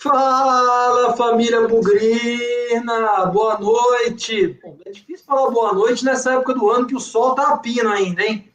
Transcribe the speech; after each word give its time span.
Fala, 0.00 1.16
família 1.16 1.66
Bugrina! 1.66 3.26
Boa 3.32 3.58
noite! 3.58 4.56
Bom, 4.62 4.78
é 4.86 4.92
difícil 4.92 5.26
falar 5.26 5.50
boa 5.50 5.72
noite 5.72 6.04
nessa 6.04 6.34
época 6.34 6.54
do 6.54 6.70
ano 6.70 6.86
que 6.86 6.94
o 6.94 7.00
sol 7.00 7.34
tá 7.34 7.48
a 7.48 7.56
pino 7.56 7.90
ainda, 7.90 8.22
hein? 8.22 8.48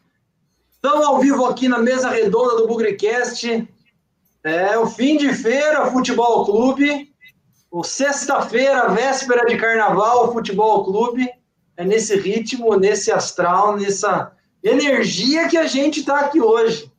Estamos 0.71 1.05
ao 1.05 1.19
vivo 1.19 1.45
aqui 1.45 1.67
na 1.67 1.79
mesa 1.79 2.09
redonda 2.09 2.55
do 2.55 2.65
Bugricast. 2.65 3.67
É 4.41 4.77
o 4.77 4.87
fim 4.87 5.17
de 5.17 5.33
feira, 5.33 5.85
Futebol 5.91 6.45
Clube. 6.45 7.13
O 7.69 7.83
sexta-feira, 7.83 8.87
véspera 8.87 9.46
de 9.46 9.57
carnaval, 9.57 10.31
Futebol 10.31 10.85
Clube. 10.85 11.29
É 11.75 11.83
nesse 11.83 12.15
ritmo, 12.15 12.78
nesse 12.78 13.12
astral, 13.12 13.75
nessa 13.75 14.31
energia 14.63 15.49
que 15.49 15.57
a 15.57 15.67
gente 15.67 15.99
está 15.99 16.21
aqui 16.21 16.39
hoje. 16.39 16.89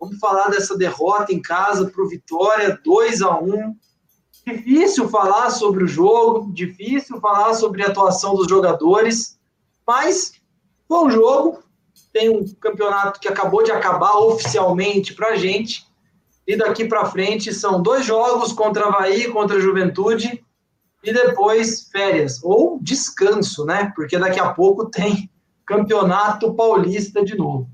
Vamos 0.00 0.18
falar 0.18 0.48
dessa 0.48 0.74
derrota 0.74 1.34
em 1.34 1.42
casa 1.42 1.90
para 1.90 2.02
o 2.02 2.08
Vitória, 2.08 2.80
2 2.82 3.20
a 3.20 3.38
1 3.38 3.76
Difícil 4.52 5.08
falar 5.08 5.50
sobre 5.50 5.84
o 5.84 5.88
jogo, 5.88 6.52
difícil 6.52 7.20
falar 7.20 7.54
sobre 7.54 7.82
a 7.82 7.88
atuação 7.88 8.34
dos 8.34 8.48
jogadores, 8.48 9.38
mas 9.86 10.32
um 10.90 11.10
jogo. 11.10 11.62
Tem 12.12 12.28
um 12.28 12.44
campeonato 12.60 13.20
que 13.20 13.28
acabou 13.28 13.62
de 13.62 13.70
acabar 13.70 14.16
oficialmente 14.18 15.14
para 15.14 15.28
a 15.28 15.36
gente. 15.36 15.86
E 16.46 16.56
daqui 16.56 16.84
para 16.84 17.04
frente 17.04 17.54
são 17.54 17.80
dois 17.80 18.04
jogos 18.04 18.52
contra 18.52 18.86
Havaí, 18.86 19.30
contra 19.30 19.58
a 19.58 19.60
Juventude, 19.60 20.44
e 21.04 21.12
depois 21.12 21.88
férias, 21.90 22.42
ou 22.42 22.78
descanso, 22.82 23.64
né? 23.64 23.92
Porque 23.94 24.18
daqui 24.18 24.40
a 24.40 24.52
pouco 24.52 24.86
tem 24.86 25.30
Campeonato 25.64 26.52
Paulista 26.54 27.24
de 27.24 27.36
novo. 27.36 27.68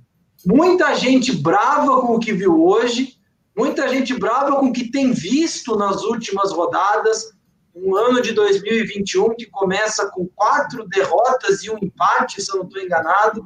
Muita 0.45 0.95
gente 0.95 1.33
brava 1.33 2.03
com 2.03 2.15
o 2.15 2.21
que 2.21 2.33
viu 2.33 2.63
hoje, 2.63 3.16
Muita 3.57 3.89
gente 3.89 4.13
brava 4.13 4.57
com 4.57 4.67
o 4.67 4.73
que 4.73 4.91
tem 4.91 5.13
visto 5.13 5.77
nas 5.77 6.03
últimas 6.03 6.53
rodadas. 6.53 7.33
Um 7.75 7.97
ano 7.97 8.21
de 8.21 8.33
2021 8.33 9.35
que 9.35 9.47
começa 9.47 10.11
com 10.11 10.29
quatro 10.35 10.87
derrotas 10.87 11.65
e 11.65 11.71
um 11.71 11.79
empate, 11.81 12.43
se 12.43 12.53
eu 12.53 12.57
não 12.57 12.67
estou 12.67 12.83
enganado. 12.83 13.43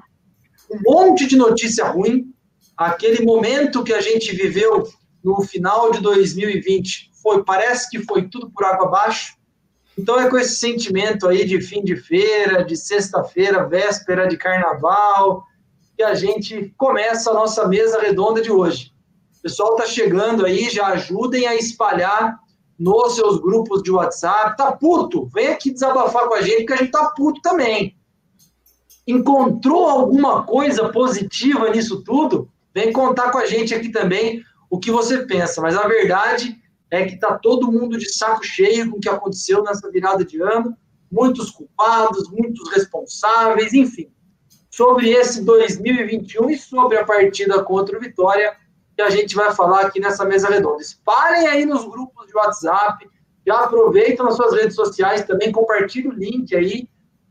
Um 0.69 0.81
monte 0.85 1.27
de 1.29 1.37
notícia 1.37 1.85
ruim. 1.87 2.35
Aquele 2.77 3.25
momento 3.25 3.85
que 3.85 3.93
a 3.93 4.01
gente 4.01 4.35
viveu 4.35 4.89
no 5.23 5.43
final 5.43 5.93
de 5.93 6.01
2020 6.01 7.11
foi, 7.23 7.45
parece 7.45 7.89
que 7.89 8.01
foi 8.01 8.29
tudo 8.29 8.51
por 8.51 8.65
água 8.65 8.87
abaixo. 8.87 9.37
Então 9.97 10.19
é 10.19 10.29
com 10.29 10.39
esse 10.39 10.57
sentimento 10.57 11.29
aí 11.29 11.45
de 11.45 11.61
fim 11.61 11.85
de 11.85 11.95
feira, 11.95 12.65
de 12.65 12.77
sexta-feira, 12.77 13.69
véspera 13.69 14.27
de 14.27 14.37
carnaval, 14.37 15.45
que 15.97 16.03
a 16.03 16.15
gente 16.15 16.75
começa 16.77 17.31
a 17.31 17.35
nossa 17.35 17.69
mesa 17.69 18.01
redonda 18.01 18.41
de 18.41 18.51
hoje. 18.51 18.93
O 19.41 19.43
pessoal 19.43 19.71
está 19.71 19.87
chegando 19.87 20.45
aí, 20.45 20.69
já 20.69 20.89
ajudem 20.89 21.47
a 21.47 21.57
espalhar 21.57 22.39
nos 22.79 23.15
seus 23.15 23.41
grupos 23.41 23.83
de 23.83 23.91
WhatsApp. 23.91 24.55
Tá 24.55 24.71
puto? 24.71 25.31
Vem 25.33 25.49
aqui 25.49 25.73
desabafar 25.73 26.29
com 26.29 26.35
a 26.35 26.43
gente, 26.43 26.67
que 26.67 26.73
a 26.75 26.77
gente 26.77 26.91
tá 26.91 27.07
puto 27.17 27.41
também. 27.41 27.97
Encontrou 29.07 29.89
alguma 29.89 30.43
coisa 30.45 30.91
positiva 30.91 31.71
nisso 31.71 32.05
tudo? 32.05 32.51
Vem 32.75 32.93
contar 32.93 33.31
com 33.31 33.39
a 33.39 33.47
gente 33.47 33.75
aqui 33.75 33.89
também 33.89 34.45
o 34.69 34.79
que 34.79 34.91
você 34.91 35.25
pensa. 35.25 35.63
Mas 35.63 35.75
a 35.75 35.89
verdade 35.89 36.61
é 36.91 37.07
que 37.07 37.19
tá 37.19 37.39
todo 37.39 37.73
mundo 37.73 37.97
de 37.97 38.13
saco 38.13 38.45
cheio 38.45 38.91
com 38.91 38.99
o 38.99 39.01
que 39.01 39.09
aconteceu 39.09 39.63
nessa 39.63 39.91
virada 39.91 40.23
de 40.23 40.39
ano. 40.43 40.77
Muitos 41.11 41.51
culpados, 41.51 42.31
muitos 42.31 42.71
responsáveis, 42.71 43.73
enfim. 43.73 44.13
Sobre 44.71 45.09
esse 45.09 45.43
2021 45.43 46.51
e 46.51 46.59
sobre 46.59 46.99
a 46.99 47.07
partida 47.07 47.65
contra 47.65 47.97
o 47.97 48.01
Vitória, 48.01 48.55
que 49.01 49.07
a 49.07 49.11
gente 49.11 49.35
vai 49.35 49.55
falar 49.55 49.81
aqui 49.87 49.99
nessa 49.99 50.27
mesa 50.27 50.49
redonda. 50.49 50.83
Espalhem 50.83 51.49
aí 51.49 51.65
nos 51.65 51.85
grupos 51.87 52.27
de 52.27 52.37
WhatsApp, 52.37 53.09
já 53.47 53.61
aproveitam 53.61 54.27
nas 54.27 54.37
suas 54.37 54.55
redes 54.55 54.77
sociais 54.77 55.25
também, 55.25 55.51
compartilhe 55.51 56.09
o 56.09 56.13
link 56.13 56.55
aí, 56.55 56.87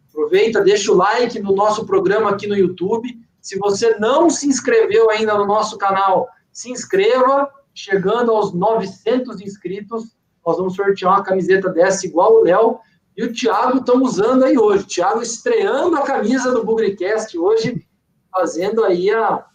aproveita, 0.09 0.61
deixa 0.61 0.91
o 0.91 0.95
like 0.95 1.39
no 1.39 1.55
nosso 1.55 1.85
programa 1.85 2.31
aqui 2.31 2.47
no 2.47 2.57
YouTube. 2.57 3.07
Se 3.39 3.57
você 3.59 3.97
não 3.99 4.29
se 4.29 4.47
inscreveu 4.47 5.11
ainda 5.11 5.37
no 5.37 5.45
nosso 5.45 5.77
canal, 5.77 6.27
se 6.51 6.71
inscreva. 6.71 7.49
Chegando 7.71 8.31
aos 8.31 8.51
900 8.51 9.39
inscritos, 9.39 10.17
nós 10.45 10.57
vamos 10.57 10.75
sortear 10.75 11.13
uma 11.13 11.23
camiseta 11.23 11.69
dessa 11.69 12.05
igual 12.05 12.33
o 12.33 12.43
Léo 12.43 12.79
e 13.15 13.23
o 13.23 13.31
Thiago 13.31 13.77
estão 13.77 14.01
usando 14.01 14.43
aí 14.43 14.57
hoje. 14.57 14.83
O 14.83 14.87
Thiago 14.87 15.21
estreando 15.21 15.95
a 15.95 16.01
camisa 16.01 16.51
do 16.51 16.65
Bugricast 16.65 17.37
hoje, 17.37 17.85
fazendo 18.31 18.83
aí 18.83 19.09
a, 19.11 19.45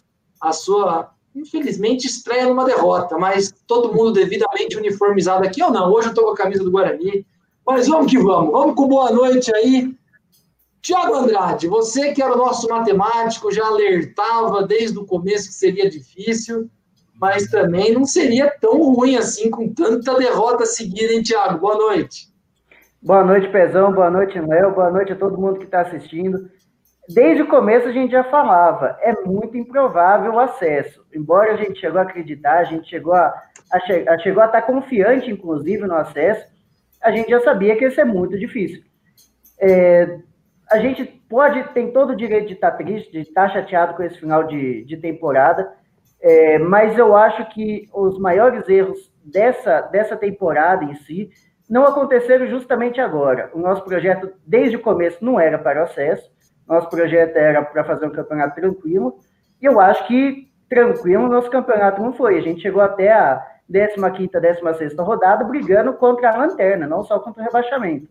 a 0.41 0.53
sua 0.53 1.14
infelizmente 1.35 2.07
estreia 2.07 2.47
numa 2.47 2.63
derrota, 2.63 3.17
mas 3.17 3.53
todo 3.67 3.93
mundo 3.93 4.13
devidamente 4.13 4.77
uniformizado 4.77 5.45
aqui 5.45 5.61
ou 5.61 5.71
não? 5.71 5.91
Hoje 5.91 6.07
eu 6.07 6.11
estou 6.11 6.25
com 6.25 6.31
a 6.31 6.37
camisa 6.37 6.63
do 6.63 6.71
Guarani, 6.71 7.25
mas 7.65 7.87
vamos 7.87 8.09
que 8.09 8.17
vamos, 8.17 8.51
vamos 8.51 8.75
com 8.75 8.87
boa 8.87 9.11
noite 9.11 9.53
aí. 9.53 9.93
Tiago 10.81 11.15
Andrade, 11.15 11.67
você 11.67 12.13
que 12.13 12.21
era 12.21 12.33
o 12.33 12.37
nosso 12.37 12.67
matemático, 12.69 13.51
já 13.51 13.65
alertava 13.65 14.63
desde 14.63 14.97
o 14.97 15.05
começo 15.05 15.47
que 15.47 15.55
seria 15.55 15.89
difícil, 15.89 16.69
mas 17.19 17.47
também 17.47 17.91
não 17.91 18.05
seria 18.05 18.49
tão 18.61 18.93
ruim 18.93 19.17
assim 19.17 19.49
com 19.49 19.67
tanta 19.67 20.15
derrota 20.15 20.65
seguida, 20.65 21.11
hein, 21.11 21.23
Tiago? 21.23 21.59
Boa 21.59 21.75
noite. 21.75 22.33
Boa 23.01 23.23
noite, 23.23 23.51
Pezão, 23.51 23.91
boa 23.91 24.09
noite, 24.09 24.39
Léo, 24.39 24.73
boa 24.73 24.91
noite 24.91 25.11
a 25.11 25.15
todo 25.15 25.37
mundo 25.37 25.59
que 25.59 25.65
está 25.65 25.81
assistindo 25.81 26.49
desde 27.09 27.43
o 27.43 27.47
começo 27.47 27.87
a 27.87 27.91
gente 27.91 28.11
já 28.11 28.23
falava, 28.23 28.97
é 29.01 29.13
muito 29.23 29.57
improvável 29.57 30.33
o 30.33 30.39
acesso. 30.39 31.05
Embora 31.13 31.53
a 31.53 31.57
gente 31.57 31.79
chegou 31.79 31.99
a 31.99 32.03
acreditar, 32.03 32.59
a 32.59 32.63
gente 32.63 32.89
chegou 32.89 33.13
a, 33.13 33.33
a, 33.71 33.79
che 33.79 34.05
a 34.07 34.17
chegou 34.19 34.41
a 34.41 34.47
estar 34.47 34.61
confiante, 34.63 35.29
inclusive, 35.29 35.85
no 35.85 35.95
acesso, 35.95 36.45
a 37.01 37.11
gente 37.11 37.29
já 37.29 37.39
sabia 37.41 37.75
que 37.75 37.83
ia 37.83 37.91
ser 37.91 38.05
muito 38.05 38.37
difícil. 38.37 38.83
É, 39.59 40.19
a 40.69 40.79
gente 40.79 41.05
pode, 41.29 41.63
tem 41.73 41.91
todo 41.91 42.11
o 42.11 42.15
direito 42.15 42.47
de 42.47 42.53
estar 42.53 42.71
triste, 42.71 43.11
de 43.11 43.19
estar 43.19 43.49
chateado 43.49 43.95
com 43.95 44.03
esse 44.03 44.19
final 44.19 44.43
de, 44.45 44.83
de 44.85 44.97
temporada, 44.97 45.71
é, 46.21 46.57
mas 46.57 46.97
eu 46.97 47.15
acho 47.15 47.47
que 47.49 47.87
os 47.93 48.17
maiores 48.17 48.67
erros 48.67 49.11
dessa, 49.23 49.81
dessa 49.81 50.15
temporada 50.15 50.83
em 50.83 50.95
si 50.95 51.29
não 51.69 51.83
aconteceram 51.83 52.47
justamente 52.47 52.99
agora. 52.99 53.51
O 53.53 53.59
nosso 53.59 53.83
projeto, 53.83 54.31
desde 54.45 54.75
o 54.75 54.81
começo, 54.81 55.23
não 55.23 55.39
era 55.39 55.57
para 55.57 55.81
o 55.81 55.83
acesso, 55.83 56.31
nosso 56.67 56.89
projeto 56.89 57.35
era 57.35 57.63
para 57.63 57.83
fazer 57.83 58.05
um 58.05 58.11
campeonato 58.11 58.55
tranquilo, 58.55 59.19
e 59.61 59.65
eu 59.65 59.79
acho 59.79 60.05
que 60.07 60.49
tranquilo 60.69 61.27
nosso 61.27 61.49
campeonato 61.49 62.01
não 62.01 62.13
foi. 62.13 62.37
A 62.37 62.41
gente 62.41 62.61
chegou 62.61 62.81
até 62.81 63.11
a 63.11 63.45
15 63.67 64.29
16 64.29 64.95
rodada 64.97 65.43
brigando 65.43 65.93
contra 65.93 66.31
a 66.31 66.37
lanterna, 66.37 66.87
não 66.87 67.03
só 67.03 67.19
contra 67.19 67.41
o 67.41 67.45
rebaixamento. 67.45 68.07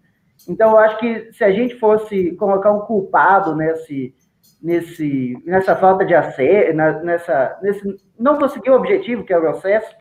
Então, 0.49 0.73
eu 0.73 0.79
acho 0.79 0.99
que 0.99 1.33
se 1.33 1.45
a 1.45 1.53
gente 1.53 1.79
fosse 1.79 2.33
colocar 2.33 2.73
um 2.73 2.81
culpado 2.81 3.55
nesse, 3.55 4.15
nesse, 4.61 5.41
nessa 5.45 5.77
falta 5.77 6.05
de 6.05 6.15
acesso, 6.15 6.75
nessa, 6.75 7.59
nesse, 7.63 7.97
não 8.19 8.37
conseguir 8.39 8.71
o 8.71 8.77
objetivo, 8.77 9.25
que 9.25 9.33
é 9.33 9.39
o 9.39 9.49
acesso, 9.49 9.95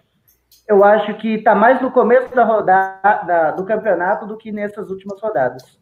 eu 0.68 0.84
acho 0.84 1.16
que 1.16 1.36
está 1.36 1.54
mais 1.54 1.82
no 1.82 1.92
começo 1.92 2.34
da 2.34 2.44
rodada 2.44 3.52
do 3.52 3.66
campeonato 3.66 4.26
do 4.26 4.38
que 4.38 4.52
nessas 4.52 4.90
últimas 4.90 5.22
rodadas. 5.22 5.78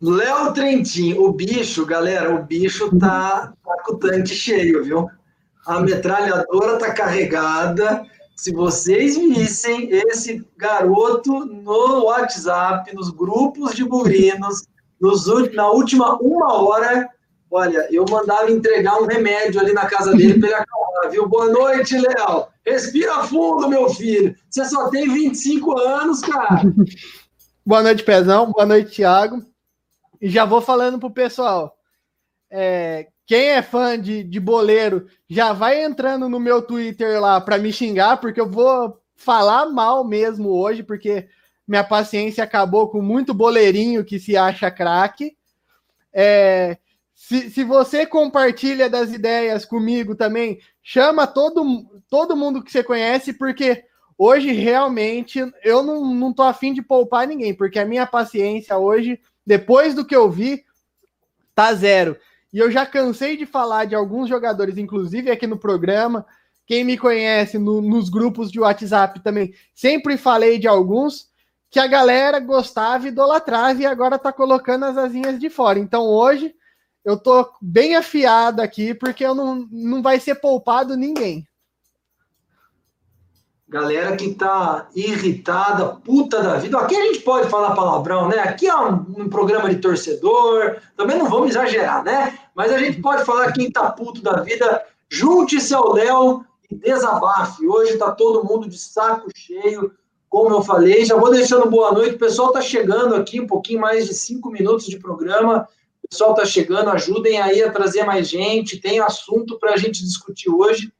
Léo 0.00 0.52
Trentin, 0.52 1.14
o 1.14 1.32
bicho, 1.32 1.86
galera, 1.86 2.34
o 2.34 2.44
bicho 2.44 2.96
tá, 2.98 3.52
tá 3.64 3.82
com 3.84 3.94
o 3.94 3.98
tanque 3.98 4.34
cheio, 4.34 4.84
viu? 4.84 5.08
A 5.66 5.80
metralhadora 5.80 6.78
tá 6.78 6.92
carregada. 6.92 8.04
Se 8.36 8.52
vocês 8.52 9.16
vissem 9.16 9.88
esse 9.90 10.46
garoto 10.56 11.46
no 11.46 12.04
WhatsApp, 12.04 12.94
nos 12.94 13.10
grupos 13.10 13.74
de 13.74 13.84
burinos, 13.84 14.66
nos, 15.00 15.26
na 15.54 15.70
última 15.70 16.18
uma 16.20 16.52
hora, 16.52 17.08
olha, 17.50 17.88
eu 17.90 18.04
mandava 18.10 18.50
entregar 18.50 19.00
um 19.00 19.06
remédio 19.06 19.58
ali 19.58 19.72
na 19.72 19.86
casa 19.86 20.14
dele 20.14 20.38
para 20.38 20.48
ele 20.48 20.56
acalmar, 20.56 21.10
viu? 21.10 21.26
Boa 21.26 21.48
noite, 21.48 21.98
Léo. 21.98 22.46
Respira 22.66 23.24
fundo, 23.24 23.66
meu 23.68 23.88
filho. 23.88 24.36
Você 24.50 24.66
só 24.66 24.90
tem 24.90 25.08
25 25.08 25.78
anos, 25.78 26.20
cara. 26.20 26.62
Boa 27.64 27.82
noite, 27.82 28.04
Pezão. 28.04 28.52
Boa 28.52 28.66
noite, 28.66 28.96
Thiago. 28.96 29.55
E 30.20 30.28
já 30.28 30.44
vou 30.44 30.60
falando 30.60 30.98
pro 30.98 31.10
pessoal. 31.10 31.76
É, 32.50 33.08
quem 33.26 33.48
é 33.48 33.62
fã 33.62 34.00
de, 34.00 34.22
de 34.22 34.38
boleiro 34.38 35.06
já 35.28 35.52
vai 35.52 35.84
entrando 35.84 36.28
no 36.28 36.38
meu 36.38 36.62
Twitter 36.62 37.20
lá 37.20 37.40
para 37.40 37.58
me 37.58 37.72
xingar, 37.72 38.18
porque 38.18 38.40
eu 38.40 38.48
vou 38.48 39.00
falar 39.16 39.66
mal 39.66 40.04
mesmo 40.04 40.50
hoje, 40.50 40.82
porque 40.82 41.28
minha 41.66 41.82
paciência 41.82 42.44
acabou 42.44 42.88
com 42.88 43.02
muito 43.02 43.34
boleirinho 43.34 44.04
que 44.04 44.20
se 44.20 44.36
acha 44.36 44.70
craque. 44.70 45.36
É, 46.12 46.78
se, 47.12 47.50
se 47.50 47.64
você 47.64 48.06
compartilha 48.06 48.88
das 48.88 49.12
ideias 49.12 49.64
comigo 49.64 50.14
também, 50.14 50.60
chama 50.82 51.26
todo, 51.26 51.64
todo 52.08 52.36
mundo 52.36 52.62
que 52.62 52.70
você 52.70 52.84
conhece, 52.84 53.32
porque 53.32 53.84
hoje 54.16 54.52
realmente 54.52 55.40
eu 55.64 55.82
não, 55.82 56.14
não 56.14 56.32
tô 56.32 56.42
afim 56.42 56.72
de 56.72 56.82
poupar 56.82 57.26
ninguém, 57.26 57.52
porque 57.52 57.78
a 57.78 57.84
minha 57.84 58.06
paciência 58.06 58.78
hoje 58.78 59.20
depois 59.46 59.94
do 59.94 60.04
que 60.04 60.16
eu 60.16 60.30
vi, 60.30 60.64
tá 61.54 61.72
zero. 61.72 62.16
E 62.52 62.58
eu 62.58 62.70
já 62.70 62.84
cansei 62.84 63.36
de 63.36 63.46
falar 63.46 63.84
de 63.84 63.94
alguns 63.94 64.28
jogadores, 64.28 64.76
inclusive 64.76 65.30
aqui 65.30 65.46
no 65.46 65.58
programa, 65.58 66.26
quem 66.66 66.82
me 66.84 66.98
conhece 66.98 67.58
no, 67.58 67.80
nos 67.80 68.08
grupos 68.08 68.50
de 68.50 68.58
WhatsApp 68.58 69.20
também, 69.20 69.54
sempre 69.74 70.16
falei 70.16 70.58
de 70.58 70.66
alguns 70.66 71.28
que 71.70 71.78
a 71.78 71.86
galera 71.86 72.40
gostava 72.40 73.06
e 73.06 73.08
idolatrava 73.08 73.80
e 73.82 73.86
agora 73.86 74.18
tá 74.18 74.32
colocando 74.32 74.84
as 74.84 74.96
asinhas 74.96 75.38
de 75.38 75.48
fora. 75.48 75.78
Então 75.78 76.04
hoje 76.04 76.54
eu 77.04 77.16
tô 77.16 77.48
bem 77.60 77.94
afiado 77.94 78.60
aqui 78.60 78.94
porque 78.94 79.24
eu 79.24 79.34
não, 79.34 79.68
não 79.70 80.02
vai 80.02 80.18
ser 80.18 80.36
poupado 80.36 80.96
ninguém. 80.96 81.46
Galera 83.68 84.16
que 84.16 84.32
tá 84.32 84.88
irritada, 84.94 85.86
puta 85.86 86.40
da 86.40 86.54
vida. 86.56 86.78
Aqui 86.78 86.94
a 86.94 87.06
gente 87.06 87.20
pode 87.20 87.48
falar 87.48 87.74
palavrão, 87.74 88.28
né? 88.28 88.38
Aqui 88.38 88.68
é 88.68 88.76
um, 88.76 89.04
um, 89.18 89.28
programa 89.28 89.68
de 89.68 89.80
torcedor. 89.80 90.76
Também 90.96 91.18
não 91.18 91.28
vamos 91.28 91.50
exagerar, 91.50 92.04
né? 92.04 92.38
Mas 92.54 92.72
a 92.72 92.78
gente 92.78 93.00
pode 93.00 93.24
falar 93.24 93.50
quem 93.50 93.68
tá 93.68 93.90
puto 93.90 94.22
da 94.22 94.40
vida. 94.40 94.84
Junte-se 95.10 95.74
ao 95.74 95.92
Léo 95.92 96.44
e 96.70 96.76
desabafe. 96.76 97.66
Hoje 97.66 97.98
tá 97.98 98.12
todo 98.12 98.44
mundo 98.44 98.68
de 98.68 98.78
saco 98.78 99.28
cheio, 99.34 99.92
como 100.28 100.54
eu 100.54 100.62
falei. 100.62 101.04
Já 101.04 101.16
vou 101.16 101.32
deixando 101.32 101.68
boa 101.68 101.90
noite. 101.90 102.14
O 102.14 102.20
pessoal 102.20 102.52
tá 102.52 102.60
chegando 102.60 103.16
aqui, 103.16 103.40
um 103.40 103.48
pouquinho 103.48 103.80
mais 103.80 104.06
de 104.06 104.14
cinco 104.14 104.48
minutos 104.48 104.86
de 104.86 104.96
programa. 104.96 105.68
O 106.04 106.08
pessoal 106.08 106.34
tá 106.34 106.44
chegando, 106.44 106.90
ajudem 106.90 107.40
aí 107.40 107.64
a 107.64 107.72
trazer 107.72 108.04
mais 108.04 108.28
gente. 108.28 108.80
Tem 108.80 109.00
assunto 109.00 109.58
para 109.58 109.72
a 109.72 109.76
gente 109.76 110.04
discutir 110.04 110.50
hoje. 110.50 110.92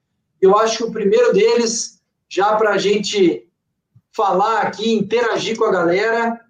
Eu 0.42 0.58
acho 0.58 0.78
que 0.78 0.84
o 0.84 0.90
primeiro 0.90 1.32
deles 1.32 1.95
já 2.28 2.56
para 2.56 2.70
a 2.70 2.78
gente 2.78 3.48
falar 4.12 4.62
aqui, 4.62 4.94
interagir 4.94 5.56
com 5.56 5.64
a 5.64 5.72
galera. 5.72 6.40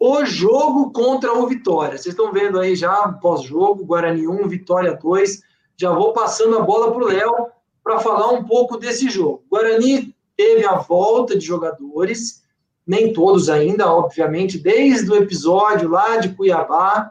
O 0.00 0.24
jogo 0.24 0.92
contra 0.92 1.32
o 1.32 1.46
Vitória. 1.46 1.96
Vocês 1.96 2.14
estão 2.14 2.32
vendo 2.32 2.58
aí 2.58 2.74
já 2.74 3.08
pós-jogo, 3.20 3.84
Guarani 3.84 4.26
1, 4.26 4.48
Vitória 4.48 4.94
2. 4.94 5.40
Já 5.76 5.92
vou 5.92 6.12
passando 6.12 6.58
a 6.58 6.62
bola 6.62 6.92
para 6.92 7.04
o 7.04 7.06
Léo 7.06 7.46
para 7.82 8.00
falar 8.00 8.30
um 8.30 8.44
pouco 8.44 8.76
desse 8.76 9.10
jogo. 9.10 9.44
Guarani 9.50 10.14
teve 10.36 10.66
a 10.66 10.76
volta 10.76 11.38
de 11.38 11.44
jogadores, 11.44 12.42
nem 12.86 13.12
todos 13.12 13.48
ainda, 13.48 13.92
obviamente, 13.92 14.58
desde 14.58 15.10
o 15.10 15.16
episódio 15.16 15.88
lá 15.88 16.16
de 16.16 16.30
Cuiabá, 16.30 17.10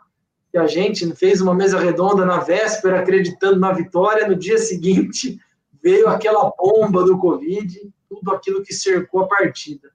que 0.52 0.58
a 0.58 0.68
gente 0.68 1.16
fez 1.16 1.42
uma 1.42 1.54
mesa 1.54 1.80
redonda 1.80 2.26
na 2.26 2.40
véspera, 2.40 3.00
acreditando 3.00 3.60
na 3.60 3.72
vitória. 3.72 4.28
No 4.28 4.36
dia 4.36 4.58
seguinte, 4.58 5.40
veio 5.84 6.08
aquela 6.08 6.50
bomba 6.58 7.04
do 7.04 7.20
Covid, 7.20 7.94
tudo 8.08 8.32
aquilo 8.32 8.64
que 8.64 8.74
cercou 8.74 9.22
a 9.22 9.28
partida. 9.28 9.92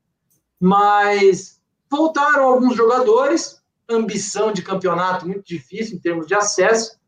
Mas 0.61 1.61
voltaram 1.91 2.45
alguns 2.45 2.77
jogadores, 2.77 3.63
ambição 3.89 4.53
de 4.53 4.63
campeonato 4.63 5.27
muito 5.27 5.45
difícil 5.47 5.97
em 5.97 6.01
termos 6.01 6.27
de 6.27 6.35
acesso, 6.35 6.99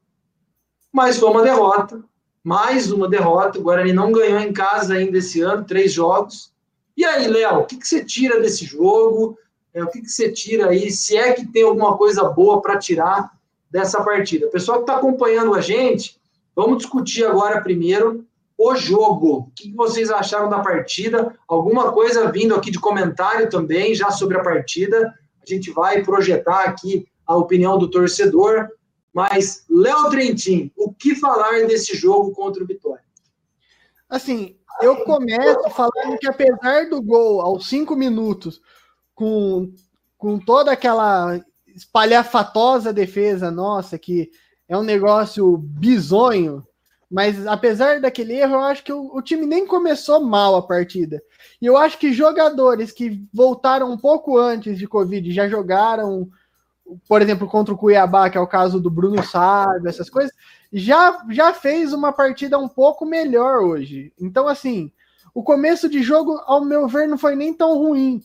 mas 0.90 1.18
foi 1.18 1.28
uma 1.28 1.42
derrota, 1.42 2.02
mais 2.42 2.90
uma 2.90 3.06
derrota. 3.06 3.58
O 3.58 3.62
Guarani 3.62 3.92
não 3.92 4.10
ganhou 4.10 4.40
em 4.40 4.52
casa 4.52 4.94
ainda 4.94 5.18
esse 5.18 5.42
ano, 5.42 5.64
três 5.64 5.92
jogos. 5.92 6.52
E 6.96 7.04
aí, 7.04 7.28
Léo, 7.28 7.60
o 7.60 7.66
que, 7.66 7.76
que 7.76 7.86
você 7.86 8.02
tira 8.02 8.40
desse 8.40 8.64
jogo? 8.64 9.38
É, 9.74 9.84
o 9.84 9.88
que, 9.88 10.00
que 10.00 10.08
você 10.10 10.32
tira 10.32 10.70
aí? 10.70 10.90
Se 10.90 11.16
é 11.16 11.32
que 11.32 11.46
tem 11.46 11.62
alguma 11.62 11.96
coisa 11.96 12.24
boa 12.24 12.60
para 12.60 12.78
tirar 12.78 13.30
dessa 13.70 14.02
partida. 14.02 14.48
Pessoal 14.48 14.78
que 14.78 14.84
está 14.84 14.96
acompanhando 14.96 15.54
a 15.54 15.60
gente, 15.60 16.20
vamos 16.56 16.78
discutir 16.78 17.24
agora 17.24 17.60
primeiro 17.60 18.26
o 18.60 18.76
jogo. 18.76 19.38
O 19.38 19.50
que 19.56 19.72
vocês 19.72 20.10
acharam 20.10 20.50
da 20.50 20.60
partida? 20.60 21.34
Alguma 21.48 21.92
coisa 21.92 22.30
vindo 22.30 22.54
aqui 22.54 22.70
de 22.70 22.78
comentário 22.78 23.48
também, 23.48 23.94
já 23.94 24.10
sobre 24.10 24.36
a 24.36 24.42
partida. 24.42 25.14
A 25.42 25.50
gente 25.50 25.70
vai 25.70 26.02
projetar 26.02 26.64
aqui 26.64 27.08
a 27.26 27.34
opinião 27.34 27.78
do 27.78 27.88
torcedor. 27.88 28.68
Mas, 29.14 29.64
Léo 29.70 30.10
Trentin, 30.10 30.70
o 30.76 30.92
que 30.92 31.14
falar 31.14 31.66
desse 31.66 31.96
jogo 31.96 32.32
contra 32.32 32.62
o 32.62 32.66
Vitória? 32.66 33.02
Assim, 34.06 34.56
eu 34.82 35.04
começo 35.04 35.70
falando 35.70 36.18
que 36.18 36.28
apesar 36.28 36.90
do 36.90 37.00
gol 37.00 37.40
aos 37.40 37.66
cinco 37.66 37.96
minutos, 37.96 38.60
com, 39.14 39.72
com 40.18 40.38
toda 40.38 40.70
aquela 40.70 41.40
espalhafatosa 41.66 42.92
defesa 42.92 43.50
nossa, 43.50 43.98
que 43.98 44.30
é 44.68 44.76
um 44.76 44.82
negócio 44.82 45.56
bizonho, 45.56 46.62
mas 47.10 47.44
apesar 47.46 48.00
daquele 48.00 48.34
erro, 48.34 48.54
eu 48.54 48.60
acho 48.60 48.84
que 48.84 48.92
o, 48.92 49.16
o, 49.16 49.20
time 49.20 49.44
nem 49.44 49.66
começou 49.66 50.20
mal 50.20 50.54
a 50.54 50.62
partida. 50.62 51.20
E 51.60 51.66
eu 51.66 51.76
acho 51.76 51.98
que 51.98 52.12
jogadores 52.12 52.92
que 52.92 53.20
voltaram 53.34 53.90
um 53.90 53.98
pouco 53.98 54.38
antes 54.38 54.78
de 54.78 54.86
Covid 54.86 55.32
já 55.32 55.48
jogaram, 55.48 56.30
por 57.08 57.20
exemplo, 57.20 57.48
contra 57.48 57.74
o 57.74 57.76
Cuiabá, 57.76 58.30
que 58.30 58.38
é 58.38 58.40
o 58.40 58.46
caso 58.46 58.80
do 58.80 58.88
Bruno 58.88 59.24
Sávio, 59.24 59.88
essas 59.88 60.08
coisas, 60.08 60.32
já, 60.72 61.20
já 61.30 61.52
fez 61.52 61.92
uma 61.92 62.12
partida 62.12 62.56
um 62.56 62.68
pouco 62.68 63.04
melhor 63.04 63.64
hoje. 63.64 64.12
Então, 64.20 64.46
assim, 64.46 64.92
o 65.34 65.42
começo 65.42 65.88
de 65.88 66.04
jogo, 66.04 66.40
ao 66.46 66.64
meu 66.64 66.86
ver, 66.86 67.08
não 67.08 67.18
foi 67.18 67.34
nem 67.34 67.52
tão 67.52 67.76
ruim. 67.76 68.22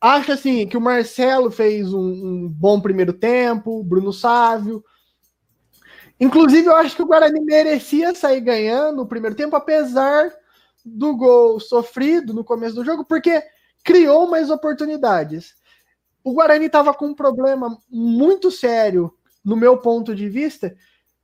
Acho 0.00 0.30
assim 0.30 0.68
que 0.68 0.76
o 0.76 0.80
Marcelo 0.80 1.50
fez 1.50 1.92
um, 1.92 1.98
um 1.98 2.48
bom 2.48 2.80
primeiro 2.80 3.12
tempo, 3.12 3.82
Bruno 3.82 4.12
Sávio. 4.12 4.84
Inclusive, 6.18 6.66
eu 6.66 6.76
acho 6.76 6.96
que 6.96 7.02
o 7.02 7.06
Guarani 7.06 7.40
merecia 7.40 8.14
sair 8.14 8.40
ganhando 8.40 8.96
no 8.96 9.06
primeiro 9.06 9.36
tempo, 9.36 9.54
apesar 9.54 10.32
do 10.84 11.16
gol 11.16 11.60
sofrido 11.60 12.32
no 12.32 12.44
começo 12.44 12.74
do 12.74 12.84
jogo, 12.84 13.04
porque 13.04 13.42
criou 13.84 14.28
mais 14.28 14.50
oportunidades. 14.50 15.54
O 16.24 16.32
Guarani 16.32 16.66
estava 16.66 16.94
com 16.94 17.06
um 17.06 17.14
problema 17.14 17.78
muito 17.90 18.50
sério, 18.50 19.12
no 19.44 19.56
meu 19.56 19.78
ponto 19.78 20.14
de 20.14 20.28
vista, 20.28 20.74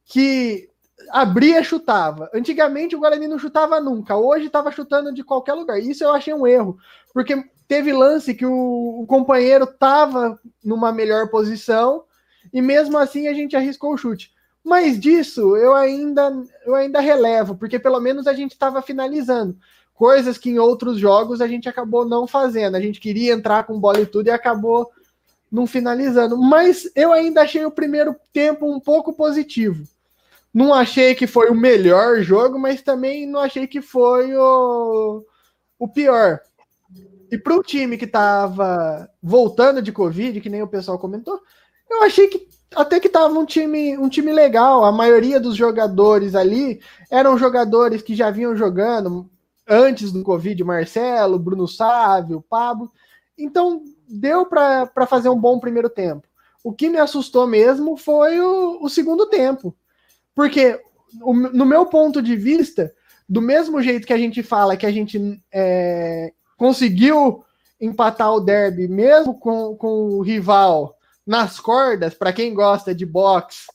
que 0.05 0.69
abria 1.11 1.63
chutava. 1.63 2.31
Antigamente 2.35 2.95
o 2.95 3.01
Guarani 3.01 3.27
não 3.27 3.39
chutava 3.39 3.81
nunca, 3.81 4.17
hoje 4.17 4.47
estava 4.47 4.71
chutando 4.71 5.13
de 5.13 5.25
qualquer 5.25 5.55
lugar. 5.55 5.81
Isso 5.81 6.05
eu 6.05 6.13
achei 6.13 6.35
um 6.35 6.47
erro, 6.47 6.77
porque 7.13 7.43
teve 7.67 7.93
lance 7.93 8.35
que 8.35 8.45
o, 8.45 9.01
o 9.01 9.07
companheiro 9.07 9.65
estava 9.65 10.39
numa 10.63 10.93
melhor 10.93 11.29
posição 11.31 12.05
e 12.53 12.61
mesmo 12.61 12.99
assim 12.99 13.29
a 13.29 13.33
gente 13.33 13.57
arriscou 13.57 13.95
o 13.95 13.97
chute. 13.97 14.33
Mas 14.65 14.99
disso 14.99 15.57
eu 15.57 15.75
ainda, 15.75 16.33
eu 16.65 16.75
ainda 16.75 17.01
relevo, 17.01 17.57
porque 17.57 17.79
pelo 17.79 18.01
menos 18.01 18.27
a 18.27 18.33
gente 18.33 18.53
estava 18.53 18.81
finalizando. 18.81 19.57
Coisas 19.95 20.39
que 20.39 20.51
em 20.51 20.59
outros 20.59 20.99
jogos 20.99 21.41
a 21.41 21.49
gente 21.49 21.69
acabou 21.69 22.05
não 22.05 22.27
fazendo. 22.27 22.77
A 22.77 22.81
gente 22.81 23.01
queria 23.01 23.33
entrar 23.33 23.65
com 23.65 23.79
bola 23.79 24.01
e 24.01 24.07
tudo 24.07 24.29
e 24.29 24.31
acabou 24.31 24.91
não 25.51 25.67
finalizando. 25.67 26.37
Mas 26.37 26.91
eu 26.95 27.13
ainda 27.13 27.43
achei 27.43 27.65
o 27.65 27.71
primeiro 27.71 28.17
tempo 28.33 28.67
um 28.67 28.81
pouco 28.81 29.13
positivo. 29.13 29.85
Não 30.53 30.73
achei 30.73 31.15
que 31.15 31.27
foi 31.27 31.51
o 31.51 31.55
melhor 31.55 32.21
jogo, 32.21 32.59
mas 32.59 32.83
também 32.83 33.27
não 33.27 33.41
achei 33.41 33.67
que 33.67 33.81
foi 33.81 34.35
o, 34.37 35.25
o 35.79 35.89
pior. 35.89 36.41
E 37.31 37.39
para 37.39 37.57
o 37.57 37.63
time 37.63 37.97
que 37.97 38.05
estava 38.05 39.09
voltando 39.23 39.81
de 39.81 39.91
Covid, 39.91 40.41
que 40.41 40.51
nem 40.51 40.63
o 40.63 40.69
pessoal 40.69 40.99
comentou, 40.99 41.41
eu 41.91 42.03
achei 42.03 42.29
que 42.29 42.47
até 42.75 43.01
que 43.01 43.09
tava 43.09 43.39
um 43.39 43.45
time, 43.45 43.97
um 43.99 44.09
time 44.09 44.33
legal. 44.33 44.85
A 44.85 44.93
maioria 44.93 45.39
dos 45.39 45.57
jogadores 45.57 46.35
ali 46.35 46.81
eram 47.11 47.39
jogadores 47.39 48.03
que 48.03 48.15
já 48.15 48.31
vinham 48.31 48.57
jogando 48.57 49.31
antes 49.69 50.13
do 50.13 50.23
Covid, 50.23 50.63
Marcelo, 50.65 51.39
Bruno 51.39 51.69
Sávio, 51.69 52.45
Pablo. 52.49 52.91
Então 53.39 53.83
deu 54.09 54.47
para 54.47 55.07
fazer 55.07 55.29
um 55.29 55.39
bom 55.39 55.59
primeiro 55.59 55.89
tempo. 55.89 56.27
O 56.63 56.73
que 56.73 56.89
me 56.89 56.99
assustou 56.99 57.47
mesmo 57.47 57.97
foi 57.97 58.41
o, 58.41 58.79
o 58.83 58.89
segundo 58.89 59.27
tempo. 59.27 59.75
Porque, 60.35 60.81
o, 61.21 61.35
no 61.35 61.67
meu 61.67 61.87
ponto 61.87 62.23
de 62.23 62.37
vista, 62.37 62.93
do 63.29 63.41
mesmo 63.41 63.83
jeito 63.83 64.07
que 64.07 64.13
a 64.13 64.19
gente 64.19 64.43
fala 64.43 64.77
que 64.77 64.87
a 64.87 64.93
gente 64.93 65.41
é, 65.53 66.33
conseguiu 66.57 67.45
empatar 67.81 68.33
o 68.33 68.41
derby, 68.41 68.87
mesmo 68.87 69.39
com, 69.39 69.75
com 69.77 70.11
o 70.11 70.23
rival 70.23 70.97
nas 71.27 71.61
cordas, 71.61 72.15
para 72.15 72.33
quem 72.33 72.53
gosta 72.53 72.95
de 72.95 73.07
boxe, 73.07 73.67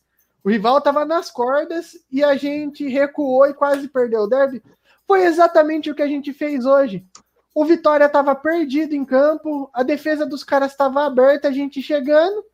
o 0.44 0.50
rival 0.50 0.78
estava 0.78 1.04
nas 1.04 1.30
cordas 1.30 1.92
e 2.10 2.24
a 2.24 2.36
gente 2.38 2.88
recuou 2.88 3.46
e 3.48 3.54
quase 3.54 3.88
perdeu 3.88 4.22
o 4.22 4.28
derby. 4.28 4.64
Foi 5.06 5.26
exatamente 5.26 5.92
o 5.92 5.96
que 5.96 6.02
a 6.02 6.08
gente 6.08 6.32
fez 6.32 6.66
hoje. 6.66 7.06
O 7.54 7.66
Vitória 7.66 8.06
estava 8.06 8.34
perdido 8.36 8.96
em 8.96 9.04
campo, 9.04 9.70
a 9.74 9.84
defesa 9.84 10.26
dos 10.26 10.44
caras 10.44 10.72
estava 10.72 11.06
aberta, 11.06 11.48
a 11.48 11.52
gente 11.52 11.82
chegando 11.82 12.46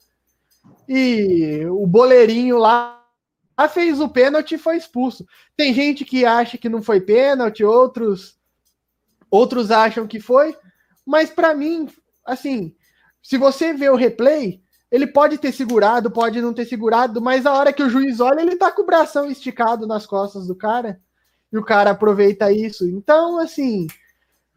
e 0.88 1.66
o 1.70 1.86
boleirinho 1.86 2.58
lá 2.58 3.04
fez 3.70 4.00
o 4.00 4.10
pênalti 4.10 4.56
e 4.56 4.58
foi 4.58 4.78
expulso. 4.78 5.26
Tem 5.56 5.74
gente 5.74 6.04
que 6.04 6.26
acha 6.26 6.58
que 6.58 6.70
não 6.70 6.82
foi 6.82 7.00
pênalti, 7.00 7.64
outros 7.64 8.40
outros 9.30 9.70
acham 9.70 10.08
que 10.08 10.20
foi, 10.20 10.58
mas 11.06 11.30
para 11.30 11.54
mim, 11.54 11.90
assim, 12.26 12.76
se 13.22 13.38
você 13.38 13.74
vê 13.74 13.90
o 13.90 13.96
replay, 13.96 14.63
ele 14.94 15.08
pode 15.08 15.40
ter 15.40 15.52
segurado, 15.52 16.12
pode 16.12 16.40
não 16.40 16.54
ter 16.54 16.66
segurado, 16.66 17.20
mas 17.20 17.48
a 17.48 17.54
hora 17.54 17.74
que 17.74 17.82
o 17.82 17.90
juiz 17.90 18.20
olha, 18.20 18.42
ele 18.42 18.56
tá 18.56 18.72
com 18.72 18.84
o 18.84 18.86
bração 18.86 19.28
esticado 19.28 19.88
nas 19.88 20.06
costas 20.06 20.46
do 20.46 20.54
cara 20.54 21.02
e 21.52 21.58
o 21.58 21.64
cara 21.64 21.90
aproveita 21.90 22.52
isso. 22.52 22.88
Então, 22.88 23.40
assim, 23.40 23.88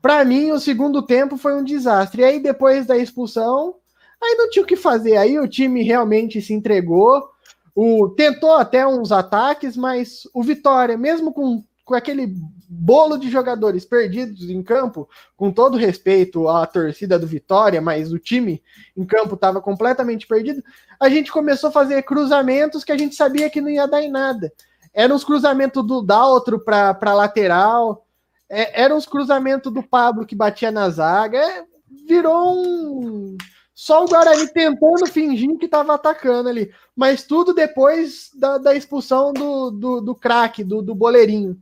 para 0.03 0.23
mim, 0.27 0.51
o 0.51 0.61
segundo 0.61 1.01
tempo 1.01 1.39
foi 1.39 1.55
um 1.55 1.65
desastre. 1.65 2.21
E 2.21 2.25
aí, 2.27 2.39
depois 2.39 2.85
da 2.85 2.99
expulsão, 2.99 3.77
aí 4.23 4.35
não 4.37 4.51
tinha 4.51 4.63
o 4.63 4.67
que 4.67 4.77
fazer. 4.77 5.17
Aí 5.17 5.39
o 5.39 5.49
time 5.49 5.83
realmente 5.83 6.43
se 6.43 6.53
entregou. 6.53 7.31
O, 7.75 8.11
tentou 8.11 8.53
até 8.53 8.87
uns 8.87 9.13
ataques, 9.13 9.75
mas 9.75 10.29
o 10.35 10.43
Vitória, 10.43 10.99
mesmo 10.99 11.33
com, 11.33 11.65
com 11.83 11.95
aquele 11.95 12.35
bolo 12.69 13.17
de 13.17 13.31
jogadores 13.31 13.85
perdidos 13.85 14.49
em 14.51 14.63
campo, 14.63 15.09
com 15.37 15.53
todo 15.53 15.77
respeito 15.77 16.49
à 16.49 16.67
torcida 16.67 17.19
do 17.19 17.27
Vitória, 17.27 17.81
mas 17.81 18.13
o 18.13 18.19
time 18.19 18.63
em 18.97 19.05
campo 19.05 19.35
estava 19.35 19.61
completamente 19.61 20.27
perdido, 20.27 20.63
a 20.99 21.09
gente 21.09 21.31
começou 21.31 21.69
a 21.69 21.73
fazer 21.73 22.03
cruzamentos 22.03 22.85
que 22.85 22.93
a 22.93 22.99
gente 22.99 23.15
sabia 23.15 23.51
que 23.51 23.61
não 23.61 23.69
ia 23.69 23.87
dar 23.87 24.03
em 24.03 24.11
nada. 24.11 24.53
Eram 24.93 25.15
os 25.15 25.25
cruzamentos 25.25 25.87
do 25.87 26.03
Daltro 26.03 26.59
para 26.59 27.15
lateral, 27.15 28.07
é, 28.49 28.83
eram 28.83 28.97
os 28.97 29.07
cruzamentos 29.07 29.73
do 29.73 29.83
Pablo 29.83 30.27
que 30.27 30.35
batia 30.35 30.71
na 30.71 30.89
zaga, 30.89 31.39
é, 31.39 31.65
virou 32.07 32.55
um. 32.55 33.37
Só 33.75 34.05
o 34.05 34.09
Guarani 34.09 34.49
tentando 34.49 35.07
fingir 35.07 35.59
que 35.59 35.67
estava 35.67 35.95
atacando 35.95 36.49
ali. 36.49 36.73
Mas 36.97 37.25
tudo 37.25 37.53
depois 37.53 38.31
da, 38.35 38.57
da 38.57 38.75
expulsão 38.75 39.35
do, 39.35 39.71
do, 39.71 40.01
do 40.01 40.15
craque, 40.15 40.65
do, 40.65 40.81
do 40.81 40.95
boleirinho. 40.95 41.61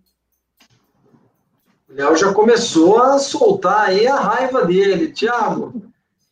Léo 1.94 2.16
já 2.16 2.32
começou 2.32 3.00
a 3.00 3.20
soltar 3.20 3.88
aí 3.88 4.04
a 4.06 4.16
raiva 4.16 4.64
dele. 4.66 5.12
Thiago, 5.12 5.72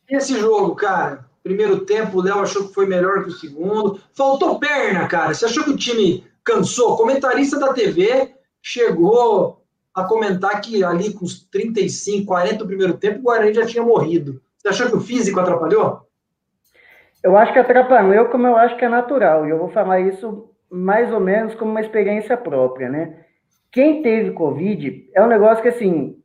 esse 0.09 0.37
jogo, 0.37 0.75
cara, 0.75 1.25
primeiro 1.41 1.85
tempo 1.85 2.17
o 2.17 2.21
Léo 2.21 2.39
achou 2.39 2.67
que 2.67 2.73
foi 2.73 2.85
melhor 2.85 3.23
que 3.23 3.29
o 3.29 3.33
segundo. 3.33 3.97
Faltou 4.13 4.59
perna, 4.59 5.07
cara. 5.07 5.33
Você 5.33 5.45
achou 5.45 5.63
que 5.63 5.69
o 5.69 5.77
time 5.77 6.27
cansou? 6.43 6.97
Comentarista 6.97 7.57
da 7.57 7.71
TV 7.71 8.33
chegou 8.61 9.63
a 9.93 10.03
comentar 10.03 10.59
que 10.59 10.83
ali 10.83 11.13
com 11.13 11.23
os 11.23 11.45
35, 11.45 12.25
40 12.25 12.57
do 12.57 12.67
primeiro 12.67 12.95
tempo, 12.95 13.19
o 13.19 13.23
Guarani 13.23 13.53
já 13.53 13.65
tinha 13.65 13.83
morrido. 13.83 14.41
Você 14.57 14.67
achou 14.67 14.89
que 14.89 14.97
o 14.97 15.01
físico 15.01 15.39
atrapalhou? 15.39 16.01
Eu 17.23 17.37
acho 17.37 17.53
que 17.53 17.59
atrapalhou, 17.59 18.25
como 18.25 18.47
eu 18.47 18.57
acho 18.57 18.75
que 18.75 18.83
é 18.83 18.89
natural. 18.89 19.47
E 19.47 19.49
eu 19.51 19.59
vou 19.59 19.69
falar 19.69 20.01
isso 20.01 20.49
mais 20.69 21.13
ou 21.13 21.21
menos 21.21 21.55
como 21.55 21.71
uma 21.71 21.79
experiência 21.79 22.35
própria, 22.35 22.89
né? 22.89 23.23
Quem 23.73 24.03
teve 24.03 24.31
Covid 24.31 25.09
é 25.13 25.21
um 25.21 25.27
negócio 25.27 25.63
que, 25.63 25.69
assim, 25.69 26.15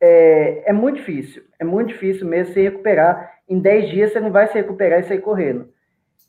é, 0.00 0.70
é 0.70 0.72
muito 0.72 0.96
difícil. 0.96 1.42
É 1.58 1.64
muito 1.64 1.88
difícil 1.88 2.26
mesmo 2.26 2.54
se 2.54 2.62
recuperar. 2.62 3.34
Em 3.46 3.60
10 3.60 3.90
dias 3.90 4.12
você 4.12 4.18
não 4.18 4.32
vai 4.32 4.48
se 4.48 4.54
recuperar 4.54 5.00
e 5.00 5.04
sair 5.04 5.20
correndo. 5.20 5.68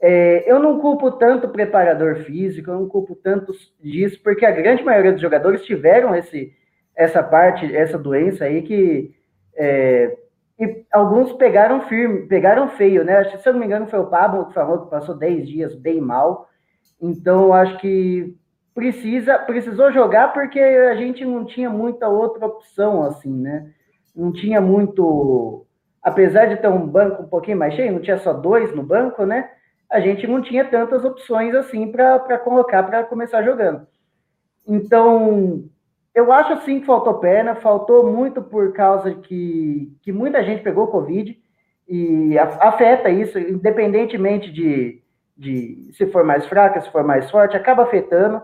É, 0.02 0.44
eu 0.46 0.60
não 0.60 0.80
culpo 0.80 1.10
tanto 1.14 1.48
o 1.48 1.52
preparador 1.52 2.18
físico, 2.18 2.70
eu 2.70 2.82
não 2.82 2.88
culpo 2.88 3.16
tanto 3.16 3.54
disso, 3.82 4.22
porque 4.22 4.46
a 4.46 4.52
grande 4.52 4.84
maioria 4.84 5.14
dos 5.14 5.22
jogadores 5.22 5.64
tiveram 5.64 6.14
esse, 6.14 6.54
essa 6.94 7.24
parte, 7.24 7.76
essa 7.76 7.98
doença 7.98 8.44
aí 8.44 8.62
que 8.62 9.16
é, 9.56 10.16
e 10.60 10.86
alguns 10.92 11.32
pegaram 11.34 11.82
firme, 11.88 12.28
pegaram 12.28 12.68
feio, 12.68 13.04
né? 13.04 13.24
Se 13.38 13.48
eu 13.48 13.54
não 13.54 13.60
me 13.60 13.66
engano, 13.66 13.88
foi 13.88 14.00
o 14.00 14.08
Pablo 14.08 14.48
que 14.48 14.54
falou 14.54 14.84
que 14.84 14.90
passou 14.90 15.16
10 15.16 15.48
dias 15.48 15.76
bem 15.76 16.02
mal. 16.02 16.50
Então, 17.00 17.54
acho 17.54 17.78
que 17.78 18.36
precisa, 18.78 19.40
precisou 19.40 19.92
jogar 19.92 20.32
porque 20.34 20.60
a 20.60 20.96
gente 20.96 21.26
não 21.26 21.44
tinha 21.44 21.68
muita 21.68 22.08
outra 22.08 22.46
opção, 22.46 23.02
assim, 23.02 23.34
né? 23.34 23.72
Não 24.16 24.32
tinha 24.32 24.62
muito. 24.62 25.66
Apesar 26.00 26.46
de 26.46 26.58
ter 26.58 26.68
um 26.68 26.86
banco 26.86 27.24
um 27.24 27.28
pouquinho 27.28 27.58
mais 27.58 27.74
cheio, 27.74 27.92
não 27.92 28.02
tinha 28.02 28.20
só 28.20 28.34
dois 28.34 28.72
no 28.76 28.84
banco, 28.84 29.26
né? 29.26 29.50
A 29.90 30.00
gente 30.00 30.28
não 30.28 30.44
tinha 30.44 30.64
tantas 30.64 31.04
opções 31.04 31.56
assim 31.56 31.92
para 31.92 32.38
colocar 32.38 32.84
para 32.84 33.04
começar 33.04 33.42
jogando. 33.42 33.88
Então, 34.68 35.64
eu 36.14 36.32
acho 36.32 36.64
sim 36.64 36.80
que 36.80 36.86
faltou 36.86 37.16
perna, 37.16 37.56
faltou 37.56 38.12
muito 38.12 38.44
por 38.44 38.74
causa 38.74 39.12
que, 39.16 39.92
que 40.04 40.12
muita 40.12 40.44
gente 40.44 40.62
pegou 40.62 40.86
Covid 40.86 41.36
e 41.88 42.38
afeta 42.38 43.10
isso, 43.10 43.40
independentemente 43.40 44.52
de, 44.52 45.02
de 45.36 45.90
se 45.94 46.06
for 46.06 46.24
mais 46.24 46.46
fraca, 46.46 46.80
se 46.80 46.92
for 46.92 47.04
mais 47.04 47.32
forte, 47.32 47.58
acaba 47.58 47.82
afetando. 47.82 48.40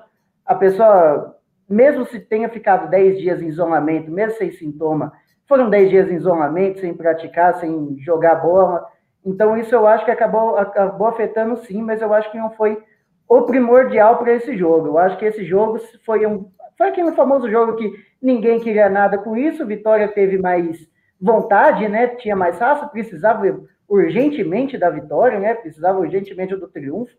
A 0.46 0.56
pessoa, 0.56 1.38
mesmo 1.70 2.06
se 2.06 2.20
tenha 2.20 2.50
ficado 2.50 2.90
10 2.90 3.18
dias 3.20 3.42
em 3.42 3.48
isolamento, 3.48 4.12
mesmo 4.12 4.38
sem 4.38 4.52
sintoma, 4.52 5.14
foram 5.48 5.70
10 5.70 5.90
dias 5.90 6.12
em 6.12 6.16
isolamento, 6.16 6.80
sem 6.80 6.94
praticar, 6.94 7.60
sem 7.60 7.98
jogar 8.00 8.36
bola. 8.36 8.86
Então, 9.26 9.58
isso 9.58 9.74
eu 9.74 9.88
acho 9.88 10.06
que 10.06 10.12
acabou, 10.12 10.58
acabou 10.58 11.08
afetando 11.08 11.58
sim, 11.58 11.82
mas 11.82 12.02
eu 12.02 12.14
acho 12.14 12.32
que 12.32 12.38
não 12.38 12.52
foi 12.52 12.82
o 13.28 13.44
primordial 13.44 14.18
para 14.18 14.34
esse 14.34 14.58
jogo. 14.58 14.88
Eu 14.88 14.98
acho 14.98 15.18
que 15.18 15.26
esse 15.26 15.44
jogo 15.46 15.80
foi 16.06 16.26
um, 16.26 16.52
foi 16.78 16.90
aquele 16.90 17.12
famoso 17.14 17.50
jogo 17.50 17.76
que 17.76 17.92
ninguém 18.22 18.60
queria 18.60 18.90
nada 18.90 19.18
com 19.18 19.36
isso, 19.38 19.66
Vitória 19.66 20.08
teve 20.08 20.38
mais 20.38 20.78
vontade, 21.20 21.88
né? 21.88 22.08
Tinha 22.08 22.36
mais 22.36 22.58
raça, 22.60 22.88
precisava 22.88 23.62
urgentemente 23.88 24.78
da 24.78 24.90
vitória, 24.90 25.40
né? 25.40 25.54
Precisava 25.54 26.00
urgentemente 26.00 26.56
do 26.56 26.68
triunfo. 26.68 27.14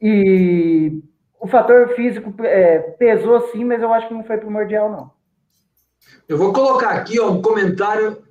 E 0.00 1.02
o 1.40 1.46
fator 1.48 1.88
físico 1.94 2.34
é, 2.44 2.78
pesou 2.78 3.50
sim, 3.50 3.64
mas 3.64 3.80
eu 3.82 3.92
acho 3.92 4.08
que 4.08 4.14
não 4.14 4.22
foi 4.22 4.36
primordial, 4.36 4.90
não. 4.90 5.10
Eu 6.28 6.36
vou 6.36 6.52
colocar 6.52 6.90
aqui 6.90 7.18
ó, 7.18 7.30
um 7.30 7.40
comentário 7.40 8.22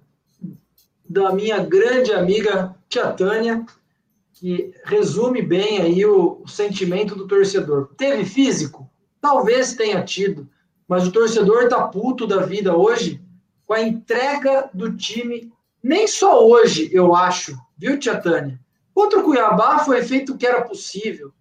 da 1.09 1.33
minha 1.33 1.57
grande 1.57 2.13
amiga 2.13 2.75
Tia 2.87 3.11
Tânia, 3.11 3.65
que 4.33 4.73
resume 4.85 5.41
bem 5.41 5.81
aí 5.81 6.05
o, 6.05 6.41
o 6.43 6.47
sentimento 6.47 7.15
do 7.15 7.27
torcedor. 7.27 7.89
Teve 7.97 8.23
físico? 8.23 8.89
Talvez 9.19 9.73
tenha 9.73 10.03
tido, 10.03 10.47
mas 10.87 11.07
o 11.07 11.11
torcedor 11.11 11.63
está 11.63 11.87
puto 11.87 12.27
da 12.27 12.43
vida 12.43 12.77
hoje 12.77 13.21
com 13.65 13.73
a 13.73 13.81
entrega 13.81 14.69
do 14.73 14.95
time, 14.95 15.51
nem 15.83 16.07
só 16.07 16.47
hoje, 16.47 16.89
eu 16.91 17.15
acho, 17.15 17.55
viu, 17.77 17.99
Tia 17.99 18.19
Tânia? 18.19 18.59
Contra 18.93 19.19
o 19.19 19.23
Cuiabá 19.23 19.79
foi 19.79 20.01
feito 20.03 20.33
o 20.33 20.37
que 20.37 20.45
era 20.45 20.61
possível, 20.61 21.31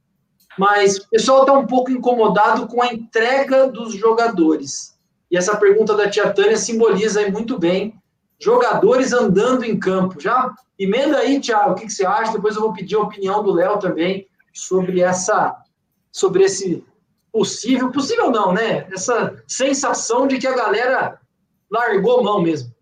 mas 0.59 0.99
o 0.99 1.09
pessoal 1.09 1.41
está 1.41 1.53
um 1.53 1.67
pouco 1.67 1.91
incomodado 1.91 2.67
com 2.67 2.83
a 2.83 2.93
entrega 2.93 3.69
dos 3.69 3.95
jogadores. 3.95 4.99
E 5.31 5.37
essa 5.37 5.57
pergunta 5.57 5.95
da 5.95 6.11
Tia 6.11 6.31
Tânia 6.33 6.57
simboliza 6.57 7.29
muito 7.31 7.59
bem 7.59 7.95
jogadores 8.41 9.13
andando 9.13 9.65
em 9.65 9.79
campo. 9.79 10.21
Já 10.21 10.55
emenda 10.79 11.19
aí, 11.19 11.41
Tiago, 11.41 11.73
o 11.73 11.75
que, 11.75 11.87
que 11.87 11.93
você 11.93 12.07
acha? 12.07 12.33
Depois 12.33 12.55
eu 12.55 12.63
vou 12.63 12.73
pedir 12.73 12.97
a 12.97 13.01
opinião 13.01 13.43
do 13.43 13.53
Léo 13.53 13.79
também 13.79 14.27
sobre 14.53 15.01
essa 15.01 15.57
sobre 16.11 16.45
esse 16.45 16.85
possível, 17.33 17.93
possível 17.93 18.31
não, 18.31 18.53
né? 18.53 18.87
Essa 18.93 19.37
sensação 19.47 20.27
de 20.27 20.39
que 20.39 20.47
a 20.47 20.57
galera 20.57 21.21
largou 21.71 22.23
mão 22.23 22.41
mesmo. 22.41 22.73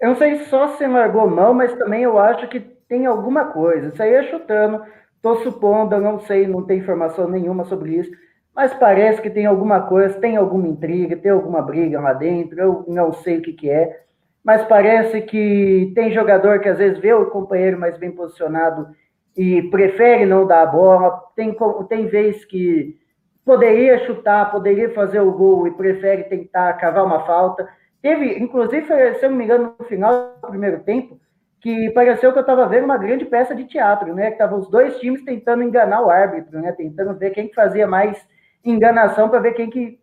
Eu 0.00 0.10
não 0.10 0.16
sei 0.16 0.44
só 0.46 0.76
se 0.76 0.86
largou 0.86 1.28
mão, 1.28 1.52
mas 1.52 1.76
também 1.76 2.02
eu 2.02 2.18
acho 2.18 2.48
que 2.48 2.60
tem 2.60 3.06
alguma 3.06 3.46
coisa. 3.46 3.88
Isso 3.88 4.02
aí 4.02 4.14
é 4.14 4.30
chutando, 4.30 4.82
tô 5.22 5.36
supondo, 5.36 5.94
eu 5.94 6.00
não 6.00 6.20
sei, 6.20 6.46
não 6.46 6.64
tem 6.64 6.78
informação 6.78 7.28
nenhuma 7.28 7.64
sobre 7.64 7.96
isso, 7.96 8.10
mas 8.54 8.74
parece 8.74 9.20
que 9.22 9.30
tem 9.30 9.46
alguma 9.46 9.82
coisa, 9.82 10.20
tem 10.20 10.36
alguma 10.36 10.68
intriga, 10.68 11.16
tem 11.16 11.30
alguma 11.30 11.62
briga 11.62 12.00
lá 12.00 12.12
dentro, 12.12 12.60
eu 12.60 12.84
não 12.88 13.12
sei 13.12 13.38
o 13.38 13.42
que, 13.42 13.52
que 13.52 13.70
é, 13.70 14.04
mas 14.44 14.64
parece 14.64 15.20
que 15.22 15.92
tem 15.94 16.12
jogador 16.12 16.60
que 16.60 16.68
às 16.68 16.78
vezes 16.78 16.98
vê 16.98 17.12
o 17.12 17.30
companheiro 17.30 17.78
mais 17.78 17.96
bem 17.98 18.10
posicionado 18.10 18.88
e 19.36 19.62
prefere 19.70 20.26
não 20.26 20.46
dar 20.46 20.62
a 20.62 20.66
bola, 20.66 21.22
tem, 21.36 21.56
tem 21.88 22.06
vez 22.06 22.44
que 22.44 22.98
poderia 23.44 24.04
chutar, 24.06 24.50
poderia 24.50 24.92
fazer 24.94 25.20
o 25.20 25.32
gol 25.32 25.66
e 25.66 25.72
prefere 25.72 26.24
tentar 26.24 26.72
cavar 26.74 27.04
uma 27.04 27.26
falta. 27.26 27.68
Teve, 28.00 28.38
inclusive, 28.38 28.86
se 28.86 29.24
eu 29.24 29.30
não 29.30 29.36
me 29.36 29.44
engano, 29.44 29.74
no 29.78 29.84
final 29.84 30.36
do 30.42 30.48
primeiro 30.48 30.80
tempo, 30.80 31.19
que 31.60 31.90
pareceu 31.90 32.32
que 32.32 32.38
eu 32.38 32.42
estava 32.42 32.66
vendo 32.66 32.84
uma 32.84 32.96
grande 32.96 33.24
peça 33.26 33.54
de 33.54 33.64
teatro, 33.64 34.14
né? 34.14 34.28
Que 34.28 34.32
estavam 34.32 34.58
os 34.58 34.68
dois 34.68 34.98
times 34.98 35.22
tentando 35.24 35.62
enganar 35.62 36.02
o 36.02 36.10
árbitro, 36.10 36.58
né? 36.60 36.72
Tentando 36.72 37.14
ver 37.14 37.30
quem 37.30 37.48
que 37.48 37.54
fazia 37.54 37.86
mais 37.86 38.26
enganação 38.64 39.28
para 39.28 39.40
ver 39.40 39.52
quem 39.52 39.68
que, 39.68 39.98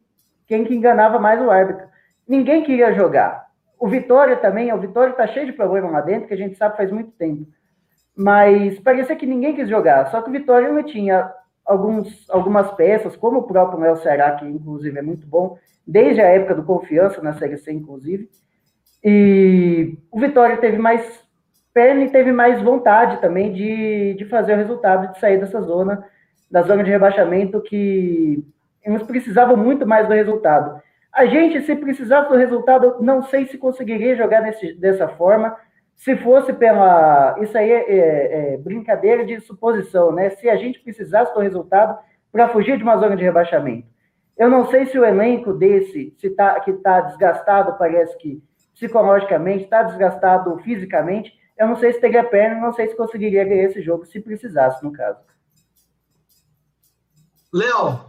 quem 0.46 0.64
que 0.64 0.76
enganava 0.76 1.20
mais 1.20 1.42
o 1.42 1.50
árbitro. 1.50 1.88
Ninguém 2.28 2.64
queria 2.64 2.94
jogar. 2.94 3.48
O 3.80 3.88
Vitória 3.88 4.36
também, 4.38 4.72
o 4.72 4.80
Vitória 4.80 5.12
está 5.12 5.28
cheio 5.28 5.48
de 5.48 5.54
problema 5.54 5.90
lá 5.90 6.02
dentro, 6.02 6.28
que 6.28 6.34
a 6.34 6.38
gente 6.38 6.56
sabe 6.56 6.78
faz 6.78 6.92
muito 6.92 7.12
tempo. 7.12 7.48
Mas 8.16 8.80
parecia 8.80 9.16
que 9.16 9.26
ninguém 9.26 9.56
quis 9.56 9.70
jogar. 9.70 10.10
Só 10.12 10.22
que 10.22 10.30
o 10.30 10.34
Vitória 10.34 10.72
não 10.72 10.84
tinha 10.84 11.32
alguns, 11.66 12.30
algumas 12.30 12.72
peças, 12.72 13.16
como 13.16 13.40
o 13.40 13.44
próprio 13.44 13.80
Mel 13.80 13.96
Ceará, 13.98 14.32
que 14.32 14.46
inclusive 14.46 14.98
é 14.98 15.02
muito 15.02 15.28
bom, 15.28 15.58
desde 15.86 16.22
a 16.22 16.26
época 16.26 16.56
do 16.56 16.64
Confiança, 16.64 17.22
na 17.22 17.34
Série 17.34 17.58
C, 17.58 17.72
inclusive. 17.72 18.30
E 19.04 19.98
o 20.12 20.20
Vitória 20.20 20.58
teve 20.58 20.78
mais 20.78 21.27
perna 21.78 22.06
e 22.06 22.10
teve 22.10 22.32
mais 22.32 22.60
vontade 22.60 23.22
também 23.22 23.54
de, 23.54 24.16
de 24.16 24.26
fazer 24.26 24.54
o 24.54 24.58
resultado, 24.58 25.12
de 25.12 25.20
sair 25.20 25.40
dessa 25.40 25.62
zona, 25.62 26.04
da 26.50 26.64
zona 26.64 26.84
de 26.84 26.90
rebaixamento, 26.90 27.62
que 27.62 28.44
eles 28.84 29.04
precisavam 29.04 29.56
muito 29.56 29.86
mais 29.86 30.08
do 30.08 30.14
resultado. 30.16 30.82
A 31.14 31.28
gente, 31.28 31.62
se 31.62 31.76
precisasse 31.76 32.30
do 32.30 32.36
resultado, 32.36 32.98
não 33.00 33.22
sei 33.22 33.46
se 33.46 33.60
conseguiria 33.60 34.16
jogar 34.16 34.42
nesse, 34.42 34.74
dessa 34.74 35.08
forma, 35.08 35.56
se 35.96 36.16
fosse 36.16 36.52
pela. 36.52 37.36
Isso 37.42 37.56
aí 37.56 37.72
é, 37.72 37.92
é, 37.92 38.54
é, 38.54 38.58
brincadeira 38.58 39.24
de 39.24 39.40
suposição, 39.42 40.12
né? 40.12 40.32
Se 40.32 40.50
a 40.50 40.56
gente 40.56 40.80
precisasse 40.80 41.32
do 41.36 41.42
resultado 41.42 41.96
para 42.32 42.50
fugir 42.50 42.78
de 42.78 42.84
uma 42.84 42.98
zona 42.98 43.16
de 43.16 43.24
rebaixamento. 43.24 43.88
Eu 44.36 44.50
não 44.50 44.66
sei 44.66 44.88
se 44.88 44.98
o 44.98 45.06
elenco 45.06 45.54
desse, 45.54 46.16
se 46.18 46.32
tá, 46.32 46.60
que 46.60 46.72
está 46.72 47.02
desgastado, 47.02 47.78
parece 47.78 48.18
que 48.18 48.42
psicologicamente, 48.74 49.66
está 49.66 49.84
desgastado 49.84 50.58
fisicamente. 50.64 51.38
Eu 51.58 51.68
não 51.68 51.76
sei 51.76 51.94
se 51.94 52.00
teria 52.00 52.24
perna, 52.24 52.62
não 52.62 52.74
sei 52.74 52.88
se 52.88 52.96
conseguiria 52.96 53.44
ganhar 53.44 53.64
esse 53.64 53.82
jogo 53.82 54.06
se 54.06 54.20
precisasse, 54.20 54.84
no 54.84 54.92
caso. 54.92 55.20
Léo, 57.54 58.06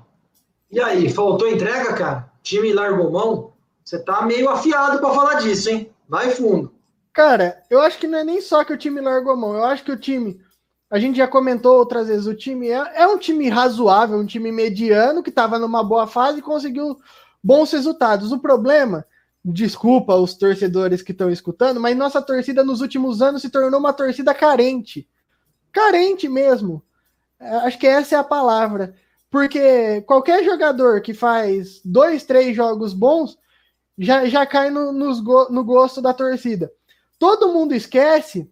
e 0.71 0.81
aí, 0.81 1.09
faltou 1.11 1.49
entrega, 1.49 1.95
cara? 1.95 2.29
time 2.49 2.73
largou 2.73 3.11
mão, 3.11 3.53
você 3.85 3.99
tá 3.99 4.23
meio 4.23 4.49
afiado 4.49 4.99
para 4.99 5.15
falar 5.15 5.35
disso, 5.35 5.69
hein? 5.69 5.91
Vai 6.09 6.31
fundo. 6.31 6.73
Cara, 7.13 7.63
eu 7.69 7.81
acho 7.81 7.99
que 7.99 8.07
não 8.07 8.19
é 8.19 8.25
nem 8.25 8.41
só 8.41 8.65
que 8.65 8.73
o 8.73 8.77
time 8.77 9.01
largou 9.01 9.37
mão, 9.37 9.55
eu 9.55 9.65
acho 9.65 9.85
que 9.85 9.93
o 9.93 9.99
time. 9.99 10.41
A 10.91 10.99
gente 10.99 11.19
já 11.19 11.29
comentou 11.29 11.77
outras 11.77 12.09
vezes, 12.09 12.27
o 12.27 12.35
time 12.35 12.69
é, 12.69 13.03
é 13.03 13.07
um 13.07 13.19
time 13.19 13.49
razoável, 13.51 14.17
um 14.17 14.25
time 14.25 14.51
mediano 14.51 15.23
que 15.23 15.29
estava 15.29 15.59
numa 15.59 15.85
boa 15.85 16.07
fase 16.07 16.39
e 16.39 16.43
conseguiu 16.43 16.97
bons 17.45 17.71
resultados. 17.73 18.33
O 18.33 18.39
problema, 18.39 19.05
desculpa 19.45 20.15
os 20.15 20.35
torcedores 20.35 21.03
que 21.03 21.13
estão 21.13 21.31
escutando, 21.31 21.81
mas 21.81 21.97
nossa 21.97 22.21
torcida 22.21 22.65
nos 22.65 22.81
últimos 22.81 23.23
anos 23.23 23.43
se 23.43 23.51
tornou 23.51 23.81
uma 23.81 23.93
torcida 23.93 24.35
carente. 24.35 25.09
Carente 25.73 26.29
mesmo. 26.29 26.83
É, 27.41 27.49
acho 27.59 27.79
que 27.79 27.87
essa 27.87 28.17
é 28.17 28.19
a 28.19 28.25
palavra. 28.25 28.95
Porque 29.31 30.01
qualquer 30.03 30.43
jogador 30.45 31.01
que 31.03 31.13
faz 31.13 31.81
dois, 31.85 32.25
três 32.25 32.57
jogos 32.57 32.93
bons 32.95 33.39
já, 33.99 34.27
já 34.27 34.47
cai 34.47 34.71
no, 34.71 34.93
no 34.93 35.65
gosto 35.65 36.01
da 36.01 36.15
torcida. 36.15 36.73
Todo 37.19 37.53
mundo 37.53 37.75
esquece 37.75 38.51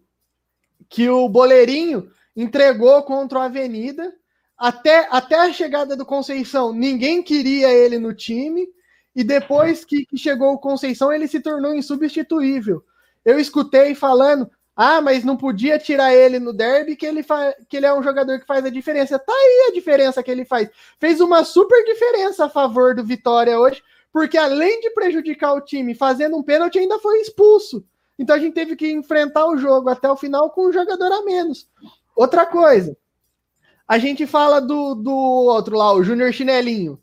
que 0.89 1.09
o 1.09 1.27
Boleirinho 1.27 2.11
entregou 2.35 3.01
contra 3.03 3.39
a 3.39 3.45
Avenida. 3.45 4.13
Até, 4.57 5.07
até 5.11 5.35
a 5.35 5.53
chegada 5.53 5.95
do 5.95 6.05
Conceição, 6.05 6.73
ninguém 6.73 7.21
queria 7.21 7.69
ele 7.71 7.97
no 7.97 8.13
time. 8.13 8.67
E 9.17 9.23
depois 9.23 9.83
que, 9.83 10.05
que 10.05 10.15
chegou 10.15 10.53
o 10.53 10.59
Conceição, 10.59 11.11
ele 11.11 11.27
se 11.27 11.39
tornou 11.39 11.73
insubstituível. 11.73 12.85
Eu 13.25 13.39
escutei 13.39 13.95
falando: 13.95 14.47
ah, 14.75 15.01
mas 15.01 15.23
não 15.23 15.35
podia 15.35 15.79
tirar 15.79 16.13
ele 16.13 16.37
no 16.37 16.53
derby 16.53 16.95
que 16.95 17.03
ele, 17.03 17.25
que 17.67 17.77
ele 17.77 17.87
é 17.87 17.93
um 17.95 18.03
jogador 18.03 18.39
que 18.39 18.45
faz 18.45 18.63
a 18.63 18.69
diferença. 18.69 19.17
Tá 19.17 19.33
aí 19.33 19.69
a 19.69 19.73
diferença 19.73 20.21
que 20.21 20.29
ele 20.29 20.45
faz. 20.45 20.69
Fez 20.99 21.19
uma 21.19 21.43
super 21.43 21.83
diferença 21.83 22.45
a 22.45 22.49
favor 22.49 22.93
do 22.93 23.03
Vitória 23.03 23.59
hoje, 23.59 23.81
porque 24.13 24.37
além 24.37 24.81
de 24.81 24.91
prejudicar 24.91 25.53
o 25.55 25.61
time 25.61 25.95
fazendo 25.95 26.37
um 26.37 26.43
pênalti, 26.43 26.77
ainda 26.77 26.99
foi 26.99 27.19
expulso. 27.19 27.83
Então 28.19 28.35
a 28.35 28.39
gente 28.39 28.53
teve 28.53 28.75
que 28.75 28.91
enfrentar 28.91 29.47
o 29.47 29.57
jogo 29.57 29.89
até 29.89 30.07
o 30.11 30.15
final 30.15 30.51
com 30.51 30.67
um 30.67 30.71
jogador 30.71 31.11
a 31.11 31.23
menos. 31.23 31.67
Outra 32.15 32.45
coisa, 32.45 32.95
a 33.87 33.97
gente 33.97 34.27
fala 34.27 34.61
do, 34.61 34.93
do 34.93 35.11
outro 35.11 35.75
lá, 35.75 35.91
o 35.91 36.03
Júnior 36.03 36.31
Chinelinho, 36.31 37.01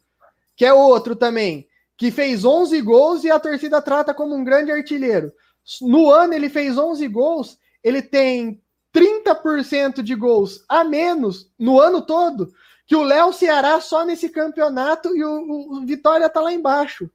que 0.55 0.65
é 0.65 0.73
outro 0.73 1.17
também, 1.17 1.67
que 1.97 2.11
fez 2.11 2.45
11 2.45 2.81
gols 2.83 3.25
e 3.25 3.31
a 3.31 3.39
torcida 3.39 3.81
trata 3.81 4.13
como 4.13 4.35
um 4.35 4.45
grande 4.45 4.73
artilheiro. 4.73 5.33
No 5.81 6.11
ano 6.11 6.35
ele 6.35 6.49
fez 6.49 6.77
11 6.77 7.07
gols 7.09 7.59
ele 7.85 8.01
tem 8.01 8.63
30% 8.95 10.01
de 10.03 10.15
gols 10.15 10.65
a 10.67 10.83
menos 10.83 11.51
no 11.59 11.79
ano 11.79 12.01
todo 12.01 12.51
que 12.87 12.97
o 12.97 13.03
Léo 13.03 13.33
Ceará 13.33 13.81
só 13.81 14.05
nesse 14.05 14.31
campeonato 14.31 15.15
e 15.15 15.23
o, 15.23 15.79
o 15.79 15.87
Vitória 15.87 16.29
tá 16.29 16.41
lá 16.41 16.53
embaixo. 16.53 17.11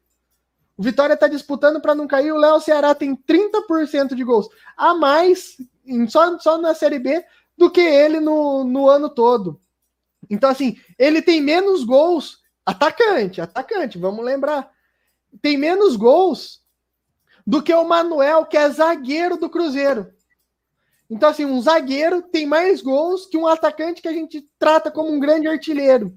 O 0.75 0.81
Vitória 0.81 1.15
tá 1.17 1.27
disputando 1.27 1.81
para 1.81 1.93
não 1.93 2.07
cair, 2.07 2.31
o 2.31 2.37
Léo 2.37 2.59
Ceará 2.59 2.95
tem 2.95 3.15
30% 3.15 4.15
de 4.15 4.23
gols 4.23 4.47
a 4.77 4.93
mais 4.93 5.57
só, 6.07 6.39
só 6.39 6.57
na 6.57 6.73
Série 6.73 6.99
B 6.99 7.23
do 7.57 7.69
que 7.69 7.81
ele 7.81 8.19
no, 8.19 8.63
no 8.63 8.89
ano 8.89 9.09
todo. 9.09 9.59
Então, 10.29 10.49
assim, 10.49 10.77
ele 10.97 11.21
tem 11.21 11.41
menos 11.41 11.83
gols, 11.83 12.38
atacante, 12.69 13.41
atacante, 13.41 13.97
vamos 13.97 14.23
lembrar. 14.23 14.69
Tem 15.41 15.57
menos 15.57 15.95
gols 15.95 16.61
do 17.45 17.63
que 17.63 17.73
o 17.73 17.83
Manuel, 17.83 18.45
que 18.45 18.57
é 18.57 18.69
zagueiro 18.69 19.37
do 19.37 19.49
Cruzeiro. 19.49 20.07
Então, 21.09 21.29
assim, 21.29 21.45
um 21.45 21.59
zagueiro 21.59 22.21
tem 22.21 22.45
mais 22.45 22.81
gols 22.81 23.25
que 23.25 23.37
um 23.37 23.47
atacante 23.47 24.01
que 24.01 24.07
a 24.07 24.13
gente 24.13 24.47
trata 24.59 24.91
como 24.91 25.11
um 25.11 25.19
grande 25.19 25.47
artilheiro. 25.47 26.15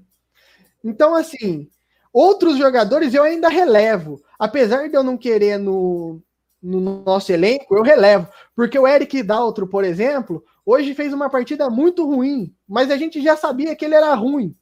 Então, 0.83 1.15
assim, 1.15 1.67
outros 2.11 2.57
jogadores 2.57 3.15
eu 3.15 3.23
ainda 3.23 3.49
relevo. 3.49 4.21
Apesar 4.37 4.87
de 4.87 4.95
eu 4.95 5.01
não 5.01 5.17
querer 5.17 5.57
no, 5.57 6.21
no 6.61 6.79
nosso 7.03 7.31
elenco, 7.31 7.75
eu 7.75 7.81
relevo. 7.81 8.27
Porque 8.55 8.77
o 8.77 8.87
Eric 8.87 9.23
Daltro, 9.23 9.67
por 9.67 9.83
exemplo, 9.83 10.43
hoje 10.63 10.93
fez 10.93 11.11
uma 11.11 11.31
partida 11.31 11.67
muito 11.67 12.05
ruim, 12.05 12.55
mas 12.67 12.91
a 12.91 12.97
gente 12.97 13.19
já 13.23 13.35
sabia 13.35 13.75
que 13.75 13.83
ele 13.83 13.95
era 13.95 14.13
ruim. 14.13 14.55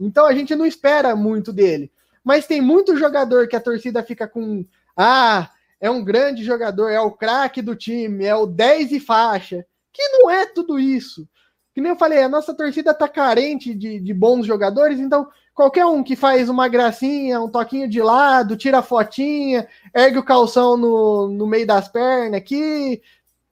Então 0.00 0.26
a 0.26 0.32
gente 0.32 0.56
não 0.56 0.64
espera 0.64 1.14
muito 1.14 1.52
dele. 1.52 1.92
Mas 2.24 2.46
tem 2.46 2.60
muito 2.60 2.96
jogador 2.96 3.46
que 3.48 3.56
a 3.56 3.60
torcida 3.60 4.02
fica 4.02 4.26
com. 4.26 4.64
Ah, 4.96 5.50
é 5.80 5.90
um 5.90 6.04
grande 6.04 6.44
jogador, 6.44 6.90
é 6.90 7.00
o 7.00 7.10
craque 7.10 7.62
do 7.62 7.74
time, 7.74 8.24
é 8.24 8.34
o 8.34 8.46
10 8.46 8.92
e 8.92 9.00
faixa, 9.00 9.64
que 9.92 10.02
não 10.08 10.30
é 10.30 10.44
tudo 10.44 10.78
isso. 10.78 11.26
Que 11.74 11.80
nem 11.80 11.90
eu 11.90 11.96
falei, 11.96 12.22
a 12.22 12.28
nossa 12.28 12.52
torcida 12.52 12.92
tá 12.92 13.08
carente 13.08 13.74
de, 13.74 13.98
de 13.98 14.12
bons 14.12 14.44
jogadores, 14.44 15.00
então 15.00 15.28
qualquer 15.54 15.86
um 15.86 16.02
que 16.02 16.16
faz 16.16 16.48
uma 16.50 16.68
gracinha, 16.68 17.40
um 17.40 17.48
toquinho 17.48 17.88
de 17.88 18.02
lado, 18.02 18.56
tira 18.56 18.78
a 18.78 18.82
fotinha, 18.82 19.66
ergue 19.94 20.18
o 20.18 20.24
calção 20.24 20.76
no, 20.76 21.28
no 21.28 21.46
meio 21.46 21.66
das 21.66 21.88
pernas 21.88 22.34
aqui, 22.34 23.00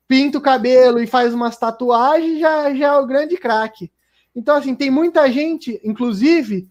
pinta 0.06 0.38
o 0.38 0.42
cabelo 0.42 1.00
e 1.00 1.06
faz 1.06 1.32
umas 1.32 1.56
tatuagens, 1.56 2.40
já, 2.40 2.74
já 2.74 2.86
é 2.88 2.98
o 2.98 3.06
grande 3.06 3.36
craque. 3.36 3.90
Então, 4.38 4.54
assim, 4.54 4.72
tem 4.72 4.88
muita 4.88 5.28
gente, 5.32 5.80
inclusive, 5.82 6.68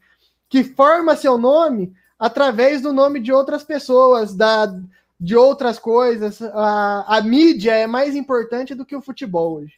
que 0.47 0.63
forma 0.63 1.17
seu 1.17 1.37
nome 1.37 1.91
através 2.17 2.81
do 2.81 2.93
nome 2.93 3.19
de 3.19 3.33
outras 3.33 3.61
pessoas, 3.61 4.33
da, 4.33 4.73
de 5.19 5.35
outras 5.35 5.77
coisas. 5.77 6.41
A, 6.41 7.17
a 7.17 7.21
mídia 7.21 7.73
é 7.73 7.85
mais 7.85 8.15
importante 8.15 8.73
do 8.73 8.85
que 8.85 8.95
o 8.95 9.01
futebol 9.01 9.57
hoje. 9.57 9.73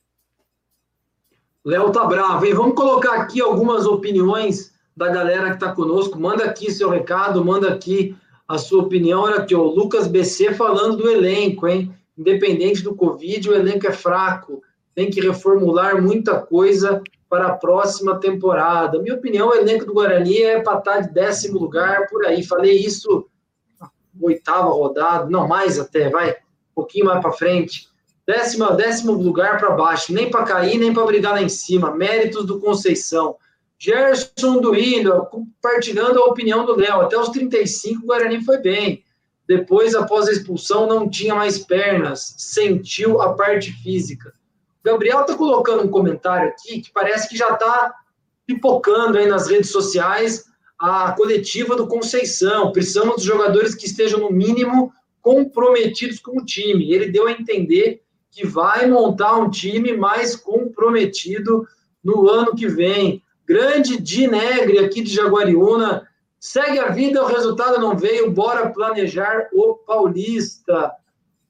Léo 1.65 1.91
tá 1.91 2.05
bravo, 2.05 2.45
hein? 2.45 2.53
Vamos 2.53 2.75
colocar 2.75 3.15
aqui 3.15 3.41
algumas 3.41 3.87
opiniões 3.87 4.71
da 4.95 5.09
galera 5.09 5.49
que 5.49 5.55
está 5.55 5.73
conosco. 5.73 6.19
Manda 6.19 6.43
aqui 6.45 6.71
seu 6.71 6.91
recado, 6.91 7.43
manda 7.43 7.73
aqui 7.73 8.15
a 8.47 8.59
sua 8.59 8.83
opinião. 8.83 9.21
Olha 9.21 9.37
aqui, 9.37 9.55
o 9.55 9.63
Lucas 9.63 10.05
BC 10.05 10.53
falando 10.53 10.95
do 10.95 11.09
elenco, 11.09 11.67
hein? 11.67 11.91
Independente 12.15 12.83
do 12.83 12.93
Covid, 12.93 13.49
o 13.49 13.55
elenco 13.55 13.87
é 13.87 13.91
fraco. 13.91 14.61
Tem 14.93 15.09
que 15.09 15.19
reformular 15.19 15.99
muita 15.99 16.39
coisa 16.39 17.01
para 17.29 17.47
a 17.47 17.53
próxima 17.53 18.19
temporada. 18.19 18.99
Minha 18.99 19.15
opinião, 19.15 19.49
o 19.49 19.53
elenco 19.53 19.85
do 19.85 19.93
Guarani 19.93 20.41
é 20.41 20.61
para 20.61 20.79
estar 20.79 20.93
tá 20.93 20.99
de 21.01 21.13
décimo 21.13 21.59
lugar 21.59 22.07
por 22.07 22.25
aí. 22.25 22.43
Falei 22.43 22.77
isso 22.77 23.29
oitava 24.21 24.69
rodada, 24.69 25.29
não 25.29 25.47
mais 25.47 25.79
até, 25.79 26.09
vai, 26.09 26.31
um 26.31 26.75
pouquinho 26.75 27.05
mais 27.05 27.21
para 27.21 27.31
frente. 27.31 27.87
Décima, 28.25 28.75
décimo 28.75 29.13
lugar 29.13 29.57
para 29.57 29.71
baixo, 29.71 30.13
nem 30.13 30.29
para 30.29 30.43
cair, 30.43 30.77
nem 30.77 30.93
para 30.93 31.05
brigar 31.05 31.33
lá 31.33 31.41
em 31.41 31.49
cima. 31.49 31.95
Méritos 31.95 32.45
do 32.45 32.59
Conceição. 32.59 33.35
Gerson 33.77 34.59
Duílio, 34.59 35.25
compartilhando 35.25 36.19
a 36.21 36.25
opinião 36.25 36.65
do 36.65 36.75
Léo. 36.75 37.01
Até 37.01 37.17
os 37.17 37.29
35, 37.29 38.03
o 38.03 38.05
Guarani 38.05 38.43
foi 38.43 38.57
bem. 38.57 39.03
Depois, 39.47 39.95
após 39.95 40.27
a 40.27 40.31
expulsão, 40.31 40.85
não 40.85 41.09
tinha 41.09 41.33
mais 41.33 41.57
pernas. 41.57 42.35
Sentiu 42.37 43.19
a 43.19 43.33
parte 43.33 43.71
física. 43.81 44.31
Gabriel 44.83 45.21
está 45.21 45.35
colocando 45.35 45.83
um 45.83 45.89
comentário 45.89 46.49
aqui 46.49 46.81
que 46.81 46.91
parece 46.91 47.27
que 47.27 47.37
já 47.37 47.49
está 47.53 47.93
pipocando 48.45 49.17
aí 49.17 49.27
nas 49.27 49.47
redes 49.47 49.71
sociais 49.71 50.45
a 50.79 51.11
coletiva 51.11 51.75
do 51.75 51.87
Conceição. 51.87 52.71
Precisamos 52.71 53.21
de 53.21 53.27
jogadores 53.27 53.75
que 53.75 53.85
estejam, 53.85 54.19
no 54.19 54.31
mínimo, 54.31 54.93
comprometidos 55.21 56.19
com 56.19 56.39
o 56.39 56.45
time. 56.45 56.91
Ele 56.93 57.11
deu 57.11 57.27
a 57.27 57.31
entender 57.31 58.01
que 58.31 58.47
vai 58.47 58.87
montar 58.87 59.35
um 59.37 59.49
time 59.49 59.95
mais 59.95 60.35
comprometido 60.35 61.67
no 62.03 62.29
ano 62.29 62.55
que 62.55 62.67
vem. 62.67 63.21
Grande 63.45 63.99
Dinegre 64.01 64.79
aqui 64.79 65.01
de 65.01 65.13
Jaguariúna. 65.13 66.07
Segue 66.39 66.79
a 66.79 66.89
vida, 66.89 67.21
o 67.21 67.27
resultado 67.27 67.79
não 67.79 67.97
veio. 67.97 68.31
Bora 68.31 68.69
planejar 68.69 69.49
o 69.51 69.75
Paulista. 69.75 70.93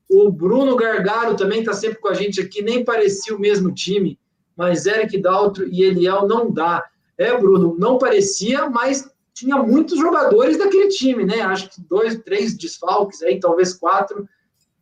O 0.09 0.31
Bruno 0.31 0.75
Gargaro 0.75 1.35
também 1.35 1.59
está 1.59 1.73
sempre 1.73 1.99
com 1.99 2.07
a 2.07 2.13
gente 2.13 2.41
aqui. 2.41 2.61
Nem 2.63 2.83
parecia 2.83 3.35
o 3.35 3.39
mesmo 3.39 3.71
time, 3.71 4.19
mas 4.57 4.85
Eric 4.85 5.21
Daltro 5.21 5.67
e 5.67 5.83
Eliel 5.83 6.27
não 6.27 6.51
dá. 6.51 6.83
É, 7.17 7.37
Bruno, 7.37 7.75
não 7.77 7.97
parecia, 7.97 8.69
mas 8.69 9.07
tinha 9.33 9.57
muitos 9.57 9.99
jogadores 9.99 10.57
daquele 10.57 10.87
time, 10.89 11.25
né? 11.25 11.41
Acho 11.41 11.69
que 11.69 11.81
dois, 11.81 12.17
três 12.19 12.57
desfalques 12.57 13.21
aí, 13.21 13.39
talvez 13.39 13.73
quatro, 13.73 14.27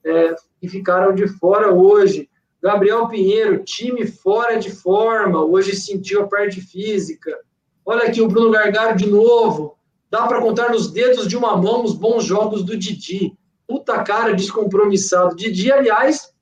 é, 0.04 0.36
que 0.60 0.68
ficaram 0.68 1.14
de 1.14 1.28
fora 1.28 1.74
hoje. 1.74 2.30
Gabriel 2.62 3.08
Pinheiro, 3.08 3.64
time 3.64 4.08
fora 4.08 4.58
de 4.58 4.72
forma, 4.72 5.44
hoje 5.44 5.76
sentiu 5.76 6.24
a 6.24 6.28
parte 6.28 6.60
física. 6.60 7.38
Olha 7.86 8.08
aqui 8.08 8.22
o 8.22 8.28
Bruno 8.28 8.52
Gargaro 8.52 8.98
de 8.98 9.08
novo. 9.08 9.78
Dá 10.10 10.26
para 10.26 10.42
contar 10.42 10.72
nos 10.72 10.92
dedos 10.92 11.28
de 11.28 11.38
uma 11.38 11.56
mão 11.56 11.84
os 11.84 11.94
bons 11.94 12.24
jogos 12.24 12.64
do 12.64 12.78
Didi. 12.78 13.38
Puta 13.68 14.02
cara 14.04 14.34
descompromissado. 14.34 15.36
Didi, 15.36 15.72
aliás, 15.72 16.34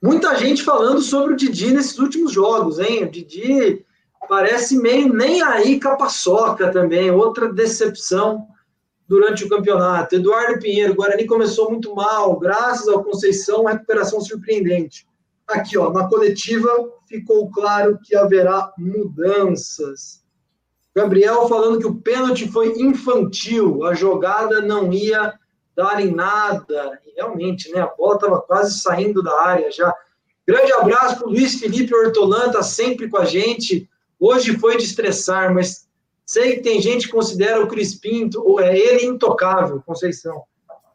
muita 0.00 0.36
gente 0.36 0.62
falando 0.62 1.00
sobre 1.00 1.34
o 1.34 1.36
Didi 1.36 1.72
nesses 1.72 1.98
últimos 1.98 2.32
jogos, 2.32 2.78
hein? 2.78 3.04
O 3.04 3.10
Didi 3.10 3.84
parece 4.28 4.76
meio 4.76 5.12
nem 5.12 5.42
aí 5.42 5.80
com 5.80 5.88
a 5.88 5.96
paçoca 5.96 6.70
também, 6.70 7.10
outra 7.10 7.52
decepção 7.52 8.46
durante 9.08 9.44
o 9.44 9.48
campeonato. 9.48 10.14
Eduardo 10.14 10.60
Pinheiro, 10.60 10.94
Guarani 10.94 11.26
começou 11.26 11.70
muito 11.70 11.94
mal, 11.94 12.38
graças 12.38 12.86
ao 12.86 13.02
Conceição, 13.02 13.64
recuperação 13.64 14.20
surpreendente. 14.20 15.08
Aqui, 15.48 15.78
ó, 15.78 15.90
na 15.90 16.06
coletiva 16.06 16.68
ficou 17.08 17.50
claro 17.50 17.98
que 18.04 18.14
haverá 18.14 18.70
mudanças. 18.76 20.22
Gabriel 20.94 21.48
falando 21.48 21.78
que 21.78 21.86
o 21.86 21.94
pênalti 21.94 22.46
foi 22.48 22.72
infantil, 22.80 23.84
a 23.84 23.94
jogada 23.94 24.60
não 24.60 24.92
ia 24.92 25.32
dar 25.78 26.04
em 26.04 26.12
nada. 26.12 27.00
E 27.06 27.14
realmente, 27.14 27.70
né? 27.70 27.80
A 27.80 27.86
bola 27.86 28.16
estava 28.16 28.40
quase 28.40 28.80
saindo 28.80 29.22
da 29.22 29.40
área 29.40 29.70
já. 29.70 29.94
Grande 30.44 30.72
abraço 30.72 31.18
para 31.18 31.28
o 31.28 31.30
Luiz 31.30 31.60
Felipe 31.60 31.94
Hortolã, 31.94 32.50
tá 32.50 32.64
sempre 32.64 33.08
com 33.08 33.16
a 33.16 33.24
gente. 33.24 33.88
Hoje 34.18 34.58
foi 34.58 34.76
de 34.76 34.82
estressar, 34.82 35.54
mas 35.54 35.86
sei 36.26 36.56
que 36.56 36.62
tem 36.62 36.82
gente 36.82 37.06
que 37.06 37.12
considera 37.12 37.62
o 37.62 37.68
Crispim, 37.68 38.28
é 38.58 38.76
ele 38.76 39.06
intocável, 39.06 39.80
Conceição. 39.86 40.42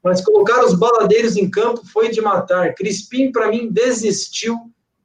Mas 0.04 0.20
colocar 0.20 0.66
os 0.66 0.74
baladeiros 0.74 1.38
em 1.38 1.50
campo 1.50 1.82
foi 1.88 2.10
de 2.10 2.20
matar. 2.20 2.76
Crispim, 2.76 3.32
para 3.32 3.48
mim, 3.48 3.70
desistiu 3.72 4.58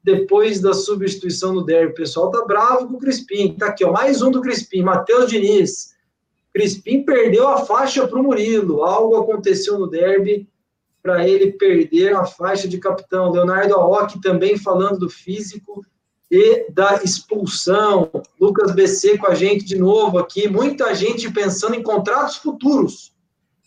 depois 0.03 0.59
da 0.59 0.73
substituição 0.73 1.53
do 1.53 1.63
derby. 1.63 1.93
O 1.93 1.95
pessoal 1.95 2.29
tá 2.31 2.43
bravo 2.45 2.87
com 2.87 2.95
o 2.95 2.99
Crispim. 2.99 3.55
Tá 3.57 3.67
aqui, 3.67 3.85
ó, 3.85 3.93
mais 3.93 4.21
um 4.21 4.29
do 4.29 4.41
Crispim, 4.41 4.81
Matheus 4.81 5.29
Diniz. 5.29 5.93
Crispim 6.53 7.03
perdeu 7.03 7.47
a 7.47 7.65
faixa 7.65 8.07
para 8.07 8.19
o 8.19 8.23
Murilo. 8.23 8.83
Algo 8.83 9.17
aconteceu 9.17 9.77
no 9.77 9.87
derby 9.87 10.47
para 11.01 11.27
ele 11.27 11.53
perder 11.53 12.15
a 12.15 12.25
faixa 12.25 12.67
de 12.67 12.77
capitão. 12.77 13.31
Leonardo 13.31 13.75
Aoki 13.75 14.19
também 14.21 14.57
falando 14.57 14.99
do 14.99 15.09
físico 15.09 15.85
e 16.29 16.69
da 16.71 17.01
expulsão. 17.03 18.09
Lucas 18.39 18.73
BC 18.73 19.17
com 19.17 19.27
a 19.27 19.35
gente 19.35 19.65
de 19.65 19.77
novo 19.77 20.17
aqui. 20.17 20.47
Muita 20.47 20.93
gente 20.93 21.31
pensando 21.31 21.75
em 21.75 21.83
contratos 21.83 22.37
futuros. 22.37 23.13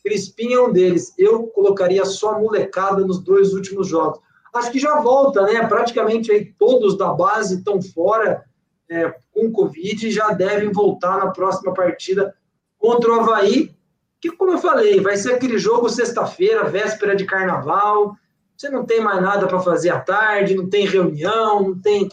Crispim 0.05 0.53
é 0.53 0.61
um 0.61 0.73
deles. 0.73 1.15
Eu 1.17 1.47
colocaria 1.49 2.05
só 2.05 2.35
a 2.35 2.39
molecada 2.39 3.07
nos 3.07 3.21
dois 3.21 3.53
últimos 3.55 3.87
jogos 3.87 4.21
acho 4.53 4.71
que 4.71 4.79
já 4.79 5.01
volta, 5.01 5.43
né? 5.43 5.67
Praticamente 5.67 6.31
aí 6.31 6.53
todos 6.59 6.97
da 6.97 7.13
base 7.13 7.57
estão 7.57 7.81
fora 7.81 8.45
é, 8.89 9.15
com 9.33 9.51
Covid 9.51 10.07
e 10.07 10.11
já 10.11 10.31
devem 10.33 10.71
voltar 10.71 11.19
na 11.19 11.31
próxima 11.31 11.73
partida 11.73 12.35
contra 12.83 13.13
o 13.13 13.21
Havaí, 13.21 13.73
que, 14.21 14.33
como 14.33 14.51
eu 14.51 14.59
falei, 14.59 15.01
vai 15.01 15.17
ser 15.17 15.35
aquele 15.35 15.57
jogo 15.57 15.89
sexta-feira, 15.89 16.69
véspera 16.69 17.15
de 17.15 17.25
carnaval. 17.25 18.17
Você 18.57 18.69
não 18.69 18.85
tem 18.85 19.01
mais 19.01 19.23
nada 19.23 19.47
para 19.47 19.61
fazer 19.61 19.91
à 19.91 20.01
tarde, 20.01 20.57
não 20.57 20.69
tem 20.69 20.85
reunião, 20.85 21.63
não 21.63 21.81
tem. 21.81 22.09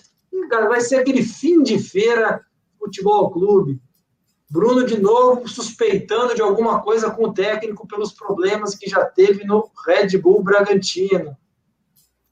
Vai 0.68 0.80
ser 0.82 0.98
aquele 0.98 1.24
fim 1.24 1.64
de 1.64 1.80
feira 1.80 2.46
futebol 2.78 3.32
clube. 3.32 3.82
Bruno 4.48 4.86
de 4.86 5.00
novo 5.00 5.48
suspeitando 5.48 6.36
de 6.36 6.42
alguma 6.42 6.82
coisa 6.82 7.10
com 7.10 7.26
o 7.26 7.34
técnico 7.34 7.88
pelos 7.88 8.14
problemas 8.14 8.76
que 8.76 8.88
já 8.88 9.06
teve 9.06 9.44
no 9.44 9.72
Red 9.86 10.18
Bull 10.20 10.44
Bragantino. 10.44 11.36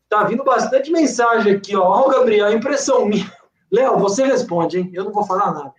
Tá 0.07 0.23
vindo 0.23 0.43
bastante 0.43 0.91
mensagem 0.91 1.55
aqui, 1.55 1.75
ó. 1.75 1.83
Ó, 1.83 2.09
Gabriel, 2.09 2.51
impressão 2.51 3.05
minha. 3.05 3.31
Léo, 3.71 3.97
você 3.97 4.23
responde, 4.25 4.79
hein? 4.79 4.91
Eu 4.93 5.05
não 5.05 5.11
vou 5.11 5.25
falar 5.25 5.53
nada. 5.53 5.73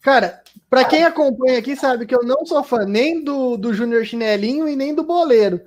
Cara, 0.00 0.43
para 0.74 0.84
quem 0.84 1.04
acompanha 1.04 1.60
aqui 1.60 1.76
sabe 1.76 2.04
que 2.04 2.12
eu 2.12 2.24
não 2.24 2.44
sou 2.44 2.64
fã 2.64 2.84
nem 2.84 3.22
do, 3.22 3.56
do 3.56 3.72
Júnior 3.72 4.04
Chinelinho 4.04 4.66
e 4.66 4.74
nem 4.74 4.92
do 4.92 5.04
Boleiro. 5.04 5.60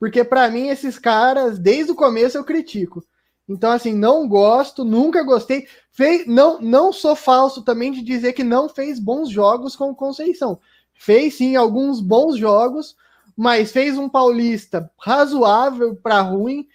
Porque 0.00 0.24
para 0.24 0.48
mim 0.48 0.68
esses 0.68 0.98
caras, 0.98 1.58
desde 1.58 1.92
o 1.92 1.94
começo 1.94 2.38
eu 2.38 2.44
critico. 2.44 3.04
Então, 3.46 3.70
assim, 3.70 3.92
não 3.92 4.26
gosto, 4.26 4.82
nunca 4.82 5.22
gostei. 5.22 5.68
Fez, 5.92 6.26
não, 6.26 6.62
não 6.62 6.94
sou 6.94 7.14
falso 7.14 7.60
também 7.60 7.92
de 7.92 8.00
dizer 8.00 8.32
que 8.32 8.42
não 8.42 8.66
fez 8.66 8.98
bons 8.98 9.28
jogos 9.28 9.76
com 9.76 9.90
o 9.90 9.94
Conceição. 9.94 10.58
Fez 10.94 11.34
sim 11.34 11.56
alguns 11.56 12.00
bons 12.00 12.38
jogos, 12.38 12.96
mas 13.36 13.70
fez 13.70 13.98
um 13.98 14.08
paulista 14.08 14.90
razoável 14.98 15.94
para 15.94 16.22
ruim. 16.22 16.66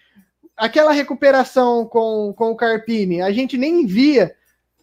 Aquela 0.56 0.92
recuperação 0.92 1.88
com, 1.88 2.36
com 2.38 2.52
o 2.52 2.56
Carpini, 2.56 3.20
a 3.20 3.32
gente 3.32 3.58
nem 3.58 3.84
via 3.88 4.36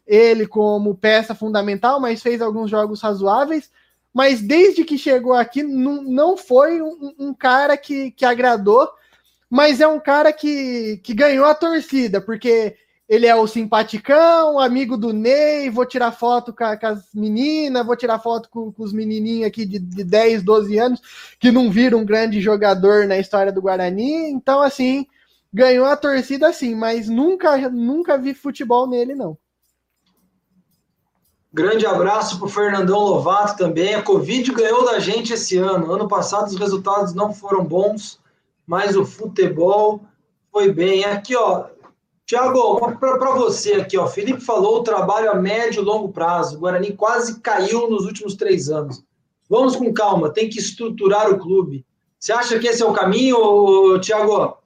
ele 0.06 0.46
como 0.46 0.94
peça 0.94 1.34
fundamental, 1.34 2.00
mas 2.00 2.22
fez 2.22 2.40
alguns 2.40 2.70
jogos 2.70 3.00
razoáveis. 3.00 3.70
Mas 4.14 4.40
desde 4.40 4.84
que 4.84 4.96
chegou 4.96 5.34
aqui, 5.34 5.62
não, 5.62 6.02
não 6.02 6.36
foi 6.36 6.80
um, 6.80 7.14
um 7.18 7.34
cara 7.34 7.76
que, 7.76 8.10
que 8.12 8.24
agradou, 8.24 8.88
mas 9.50 9.80
é 9.80 9.86
um 9.86 10.00
cara 10.00 10.32
que, 10.32 10.98
que 11.02 11.12
ganhou 11.12 11.44
a 11.44 11.54
torcida, 11.54 12.20
porque 12.20 12.76
ele 13.08 13.26
é 13.26 13.34
o 13.34 13.46
simpaticão, 13.46 14.58
amigo 14.58 14.96
do 14.96 15.12
Ney, 15.12 15.70
vou 15.70 15.86
tirar 15.86 16.10
foto 16.10 16.52
com, 16.52 16.64
a, 16.64 16.76
com 16.76 16.86
as 16.86 17.04
meninas, 17.14 17.86
vou 17.86 17.96
tirar 17.96 18.18
foto 18.18 18.48
com, 18.48 18.72
com 18.72 18.82
os 18.82 18.92
menininhos 18.92 19.46
aqui 19.46 19.64
de, 19.64 19.78
de 19.78 20.02
10, 20.02 20.42
12 20.42 20.78
anos, 20.78 21.00
que 21.38 21.52
não 21.52 21.70
viram 21.70 22.00
um 22.00 22.04
grande 22.04 22.40
jogador 22.40 23.06
na 23.06 23.18
história 23.18 23.52
do 23.52 23.62
Guarani. 23.62 24.30
Então, 24.30 24.60
assim, 24.60 25.06
ganhou 25.52 25.86
a 25.86 25.96
torcida 25.96 26.52
sim, 26.52 26.74
mas 26.74 27.08
nunca, 27.08 27.68
nunca 27.70 28.18
vi 28.18 28.34
futebol 28.34 28.88
nele, 28.88 29.14
não. 29.14 29.38
Grande 31.56 31.86
abraço 31.86 32.36
para 32.36 32.44
o 32.44 32.50
Fernandão 32.50 33.00
Lovato 33.00 33.56
também. 33.56 33.94
A 33.94 34.02
Covid 34.02 34.52
ganhou 34.52 34.84
da 34.84 34.98
gente 34.98 35.32
esse 35.32 35.56
ano. 35.56 35.90
Ano 35.90 36.06
passado 36.06 36.48
os 36.48 36.56
resultados 36.58 37.14
não 37.14 37.32
foram 37.32 37.64
bons, 37.64 38.20
mas 38.66 38.94
o 38.94 39.06
futebol 39.06 40.02
foi 40.52 40.70
bem. 40.70 41.06
Aqui, 41.06 41.34
ó, 41.34 41.68
Tiago, 42.26 42.94
para 42.98 43.30
você 43.36 43.72
aqui, 43.72 43.96
ó, 43.96 44.06
Felipe 44.06 44.42
falou 44.42 44.80
o 44.80 44.82
trabalho 44.82 45.30
a 45.30 45.34
médio 45.34 45.80
e 45.80 45.84
longo 45.86 46.10
prazo. 46.10 46.58
O 46.58 46.60
Guarani 46.60 46.92
quase 46.92 47.40
caiu 47.40 47.88
nos 47.88 48.04
últimos 48.04 48.34
três 48.34 48.68
anos. 48.68 49.02
Vamos 49.48 49.76
com 49.76 49.94
calma, 49.94 50.28
tem 50.28 50.50
que 50.50 50.58
estruturar 50.58 51.30
o 51.30 51.38
clube. 51.38 51.86
Você 52.20 52.34
acha 52.34 52.58
que 52.58 52.68
esse 52.68 52.82
é 52.82 52.86
o 52.86 52.92
caminho, 52.92 53.98
Tiago? 54.00 54.58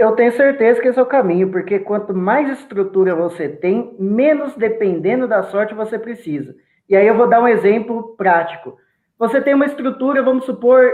Eu 0.00 0.12
tenho 0.12 0.32
certeza 0.32 0.80
que 0.80 0.88
esse 0.88 0.98
é 0.98 1.02
o 1.02 1.04
caminho, 1.04 1.50
porque 1.50 1.78
quanto 1.78 2.14
mais 2.14 2.48
estrutura 2.58 3.14
você 3.14 3.50
tem, 3.50 3.94
menos 3.98 4.56
dependendo 4.56 5.28
da 5.28 5.42
sorte 5.42 5.74
você 5.74 5.98
precisa. 5.98 6.54
E 6.88 6.96
aí 6.96 7.06
eu 7.06 7.14
vou 7.14 7.28
dar 7.28 7.42
um 7.42 7.46
exemplo 7.46 8.16
prático. 8.16 8.78
Você 9.18 9.42
tem 9.42 9.52
uma 9.52 9.66
estrutura, 9.66 10.22
vamos 10.22 10.46
supor, 10.46 10.90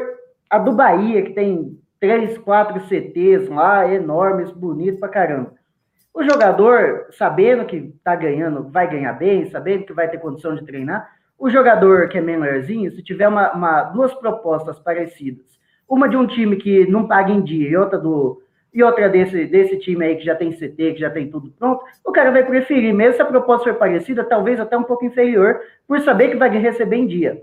a 0.51 0.59
do 0.59 0.73
Bahia, 0.73 1.23
que 1.23 1.35
tem 1.35 1.79
três, 2.01 2.37
quatro 2.39 2.81
CTs 2.89 3.49
lá, 3.49 3.89
enormes, 3.89 4.51
bonitos 4.51 4.99
pra 4.99 5.09
caramba. 5.09 5.55
O 6.13 6.25
jogador, 6.25 7.07
sabendo 7.13 7.65
que 7.65 7.95
tá 8.03 8.17
ganhando, 8.17 8.69
vai 8.71 8.91
ganhar 8.91 9.13
bem, 9.13 9.49
sabendo 9.53 9.85
que 9.85 9.93
vai 9.93 10.09
ter 10.09 10.19
condição 10.19 10.57
de 10.57 10.67
treinar, 10.67 11.09
o 11.39 11.49
jogador 11.49 12.09
que 12.09 12.19
é 12.19 12.21
menorzinho, 12.21 12.91
se 12.91 13.05
tiver 13.05 13.29
uma, 13.29 13.53
uma, 13.53 13.83
duas 13.85 14.13
propostas 14.15 14.81
parecidas, 14.81 15.47
uma 15.89 16.09
de 16.09 16.17
um 16.17 16.27
time 16.27 16.57
que 16.57 16.91
não 16.91 17.07
paga 17.07 17.31
em 17.31 17.41
dia 17.41 17.71
e 17.71 17.77
outra 17.77 18.01
do 18.01 18.43
e 18.77 18.83
outra 18.83 19.09
desse, 19.09 19.47
desse 19.47 19.79
time 19.79 20.05
aí 20.05 20.17
que 20.17 20.25
já 20.25 20.35
tem 20.35 20.53
CT, 20.53 20.93
que 20.93 21.01
já 21.01 21.11
tem 21.11 21.31
tudo 21.31 21.51
pronto, 21.59 21.83
o 22.05 22.13
cara 22.13 22.31
vai 22.31 22.45
preferir, 22.45 22.95
mesmo 22.95 23.15
se 23.15 23.23
a 23.23 23.27
proposta 23.27 23.65
for 23.65 23.79
parecida, 23.79 24.23
talvez 24.23 24.61
até 24.61 24.77
um 24.77 24.85
pouco 24.85 25.05
inferior, 25.05 25.61
por 25.89 25.99
saber 26.01 26.31
que 26.31 26.37
vai 26.37 26.51
receber 26.51 26.97
em 26.97 27.07
dia 27.07 27.43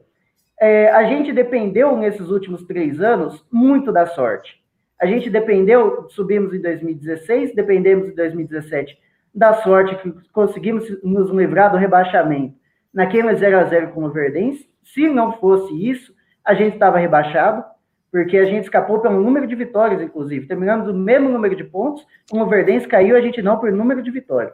é, 0.63 0.89
a 0.91 1.03
gente 1.03 1.33
dependeu 1.33 1.97
nesses 1.97 2.29
últimos 2.29 2.63
três 2.63 3.01
anos 3.01 3.45
muito 3.51 3.91
da 3.91 4.05
sorte. 4.05 4.61
A 4.97 5.05
gente 5.05 5.29
dependeu, 5.29 6.07
subimos 6.09 6.53
em 6.53 6.61
2016, 6.61 7.53
dependemos 7.53 8.07
em 8.07 8.15
2017 8.15 8.97
da 9.35 9.55
sorte 9.55 9.95
que 9.97 10.13
conseguimos 10.31 10.85
nos 11.03 11.29
livrar 11.31 11.69
do 11.69 11.77
rebaixamento 11.77 12.55
naquele 12.93 13.35
0 13.35 13.59
a 13.59 13.63
0 13.65 13.91
com 13.91 14.05
o 14.05 14.11
Verdense. 14.11 14.69
Se 14.83 15.09
não 15.09 15.33
fosse 15.33 15.73
isso, 15.89 16.13
a 16.45 16.53
gente 16.53 16.75
estava 16.75 16.97
rebaixado, 16.97 17.65
porque 18.13 18.37
a 18.37 18.45
gente 18.45 18.65
escapou 18.65 18.99
pelo 18.99 19.19
número 19.19 19.47
de 19.47 19.55
vitórias, 19.55 19.99
inclusive. 19.99 20.45
Terminamos 20.45 20.87
o 20.87 20.93
mesmo 20.93 21.29
número 21.29 21.55
de 21.55 21.63
pontos, 21.63 22.05
como 22.29 22.43
o 22.43 22.47
Verdense 22.47 22.87
caiu, 22.87 23.17
a 23.17 23.21
gente 23.21 23.41
não 23.41 23.57
por 23.57 23.71
número 23.71 24.03
de 24.03 24.11
vitórias. 24.11 24.53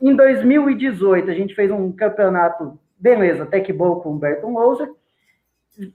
Em 0.00 0.16
2018, 0.16 1.30
a 1.30 1.34
gente 1.34 1.54
fez 1.54 1.70
um 1.70 1.92
campeonato, 1.92 2.78
beleza, 2.98 3.42
até 3.42 3.60
que 3.60 3.74
bom 3.74 3.96
com 3.96 4.08
o 4.08 4.12
Humberto 4.14 4.48
Louser, 4.48 4.88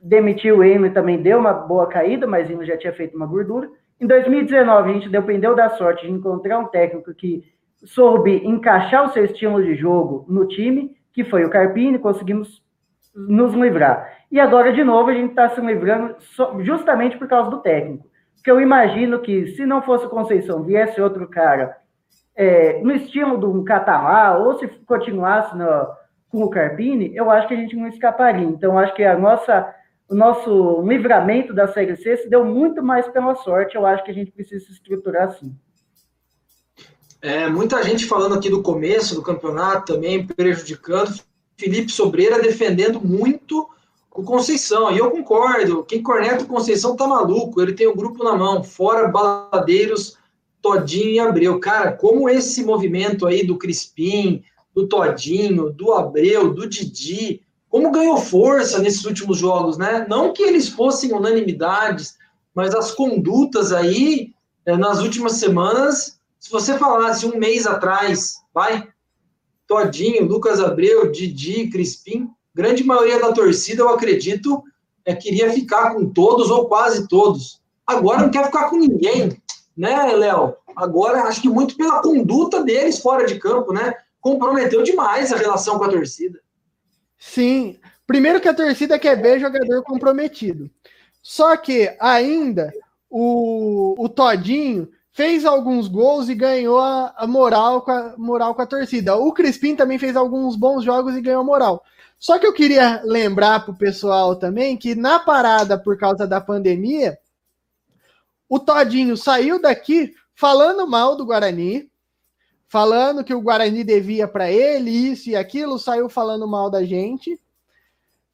demitiu 0.03 0.59
o 0.59 0.63
Emily 0.63 0.93
também 0.93 1.19
deu 1.19 1.39
uma 1.39 1.51
boa 1.51 1.87
caída, 1.87 2.27
mas 2.27 2.47
ele 2.47 2.63
já 2.63 2.77
tinha 2.77 2.93
feito 2.93 3.17
uma 3.17 3.25
gordura. 3.25 3.67
Em 3.99 4.05
2019, 4.05 4.91
a 4.91 4.93
gente 4.93 5.09
dependeu 5.09 5.55
da 5.55 5.69
sorte 5.71 6.05
de 6.05 6.11
encontrar 6.11 6.59
um 6.59 6.67
técnico 6.67 7.11
que 7.11 7.43
soube 7.85 8.45
encaixar 8.45 9.03
o 9.03 9.13
seu 9.13 9.25
estilo 9.25 9.63
de 9.63 9.73
jogo 9.73 10.27
no 10.29 10.47
time, 10.47 10.95
que 11.11 11.23
foi 11.23 11.43
o 11.43 11.49
Carpini, 11.49 11.97
conseguimos 11.97 12.61
nos 13.15 13.55
livrar. 13.55 14.16
E 14.31 14.39
agora, 14.39 14.73
de 14.73 14.83
novo, 14.83 15.09
a 15.09 15.13
gente 15.13 15.29
está 15.29 15.49
se 15.49 15.61
livrando 15.61 16.15
justamente 16.59 17.17
por 17.17 17.27
causa 17.27 17.49
do 17.49 17.61
técnico. 17.61 18.05
Porque 18.35 18.51
eu 18.51 18.61
imagino 18.61 19.19
que 19.19 19.47
se 19.47 19.65
não 19.65 19.81
fosse 19.81 20.05
o 20.05 20.09
Conceição, 20.09 20.63
viesse 20.63 21.01
outro 21.01 21.27
cara 21.27 21.77
é, 22.35 22.79
no 22.81 22.91
estilo 22.91 23.49
um 23.49 23.63
Catalá, 23.63 24.37
ou 24.37 24.59
se 24.59 24.67
continuasse 24.85 25.57
no, 25.57 25.87
com 26.29 26.43
o 26.43 26.49
Carpini, 26.49 27.15
eu 27.15 27.31
acho 27.31 27.47
que 27.47 27.53
a 27.55 27.57
gente 27.57 27.75
não 27.75 27.87
escaparia. 27.87 28.45
Então, 28.45 28.77
acho 28.77 28.93
que 28.93 29.03
a 29.03 29.17
nossa, 29.17 29.73
o 30.07 30.13
nosso 30.13 30.81
livramento 30.83 31.53
da 31.53 31.67
Série 31.67 31.95
C 31.95 32.17
se 32.17 32.29
deu 32.29 32.45
muito 32.45 32.83
mais 32.83 33.07
pela 33.07 33.33
sorte. 33.35 33.75
Eu 33.75 33.85
acho 33.85 34.03
que 34.03 34.11
a 34.11 34.13
gente 34.13 34.31
precisa 34.31 34.63
se 34.65 34.71
estruturar 34.71 35.29
assim. 35.29 35.55
É, 37.19 37.47
muita 37.47 37.81
gente 37.81 38.05
falando 38.05 38.35
aqui 38.35 38.49
do 38.49 38.61
começo 38.61 39.15
do 39.15 39.23
campeonato 39.23 39.93
também, 39.93 40.25
prejudicando. 40.25 41.19
Felipe 41.57 41.91
Sobreira 41.91 42.39
defendendo 42.39 43.01
muito 43.01 43.67
o 44.17 44.23
Conceição. 44.23 44.91
E 44.91 44.97
eu 44.97 45.11
concordo. 45.11 45.83
Quem 45.83 46.01
corneta 46.01 46.43
o 46.43 46.47
Conceição 46.47 46.95
tá 46.95 47.07
maluco. 47.07 47.61
Ele 47.61 47.73
tem 47.73 47.85
o 47.85 47.91
um 47.91 47.95
grupo 47.95 48.23
na 48.23 48.35
mão, 48.35 48.63
fora 48.63 49.07
Baladeiros, 49.07 50.17
Todinho 50.59 51.11
e 51.11 51.19
Abreu. 51.19 51.59
Cara, 51.59 51.91
como 51.91 52.27
esse 52.27 52.63
movimento 52.63 53.27
aí 53.27 53.45
do 53.45 53.59
Crispim, 53.59 54.43
do 54.73 54.87
Todinho, 54.87 55.69
do 55.69 55.93
Abreu, 55.93 56.51
do 56.51 56.67
Didi, 56.67 57.43
como 57.69 57.91
ganhou 57.91 58.17
força 58.17 58.79
nesses 58.79 59.05
últimos 59.05 59.37
jogos, 59.37 59.77
né? 59.77 60.07
Não 60.09 60.33
que 60.33 60.41
eles 60.41 60.67
fossem 60.67 61.13
unanimidades, 61.13 62.17
mas 62.55 62.73
as 62.73 62.91
condutas 62.91 63.71
aí, 63.71 64.33
é, 64.65 64.75
nas 64.75 64.99
últimas 64.99 65.33
semanas, 65.33 66.19
se 66.39 66.49
você 66.49 66.75
falasse 66.75 67.25
um 67.27 67.37
mês 67.37 67.67
atrás, 67.67 68.37
vai, 68.51 68.87
Todinho, 69.67 70.25
Lucas 70.25 70.59
Abreu, 70.59 71.11
Didi, 71.11 71.69
Crispim, 71.69 72.31
grande 72.57 72.83
maioria 72.83 73.19
da 73.19 73.31
torcida, 73.31 73.83
eu 73.83 73.89
acredito, 73.89 74.63
é, 75.05 75.13
queria 75.13 75.51
ficar 75.53 75.93
com 75.93 76.09
todos 76.09 76.49
ou 76.49 76.67
quase 76.67 77.07
todos. 77.07 77.61
Agora 77.85 78.23
não 78.23 78.31
quer 78.31 78.45
ficar 78.45 78.67
com 78.67 78.77
ninguém, 78.77 79.39
né, 79.77 80.11
Léo? 80.13 80.55
Agora, 80.75 81.21
acho 81.23 81.39
que 81.39 81.49
muito 81.49 81.77
pela 81.77 82.01
conduta 82.01 82.63
deles 82.63 82.99
fora 82.99 83.27
de 83.27 83.37
campo, 83.37 83.71
né? 83.71 83.93
Comprometeu 84.19 84.81
demais 84.81 85.31
a 85.31 85.37
relação 85.37 85.77
com 85.77 85.83
a 85.83 85.89
torcida. 85.89 86.39
Sim. 87.19 87.77
Primeiro 88.07 88.41
que 88.41 88.49
a 88.49 88.53
torcida 88.53 88.97
quer 88.97 89.21
ver 89.21 89.39
jogador 89.39 89.83
comprometido. 89.83 90.69
Só 91.21 91.55
que 91.57 91.95
ainda 91.99 92.73
o, 93.09 93.95
o 93.97 94.09
Todinho 94.09 94.89
fez 95.11 95.45
alguns 95.45 95.87
gols 95.87 96.27
e 96.27 96.35
ganhou 96.35 96.79
a, 96.79 97.13
a, 97.17 97.27
moral, 97.27 97.81
com 97.81 97.91
a 97.91 98.15
moral 98.17 98.55
com 98.55 98.61
a 98.61 98.67
torcida. 98.67 99.15
O 99.15 99.31
Crispim 99.31 99.75
também 99.75 99.99
fez 99.99 100.15
alguns 100.15 100.55
bons 100.55 100.83
jogos 100.83 101.15
e 101.15 101.21
ganhou 101.21 101.43
moral. 101.43 101.83
Só 102.19 102.39
que 102.39 102.47
eu 102.47 102.53
queria 102.53 103.01
lembrar 103.03 103.63
para 103.63 103.71
o 103.71 103.77
pessoal 103.77 104.35
também 104.35 104.75
que 104.75 104.95
na 104.95 105.19
parada 105.19 105.77
por 105.77 105.97
causa 105.97 106.25
da 106.25 106.41
pandemia, 106.41 107.17
o 108.49 108.59
Todinho 108.59 109.15
saiu 109.15 109.61
daqui 109.61 110.13
falando 110.33 110.87
mal 110.87 111.15
do 111.15 111.25
Guarani, 111.25 111.89
falando 112.67 113.23
que 113.23 113.33
o 113.33 113.41
Guarani 113.41 113.83
devia 113.83 114.27
para 114.27 114.51
ele 114.51 114.89
isso 114.89 115.29
e 115.29 115.35
aquilo, 115.35 115.77
saiu 115.77 116.09
falando 116.09 116.47
mal 116.47 116.69
da 116.69 116.83
gente. 116.83 117.39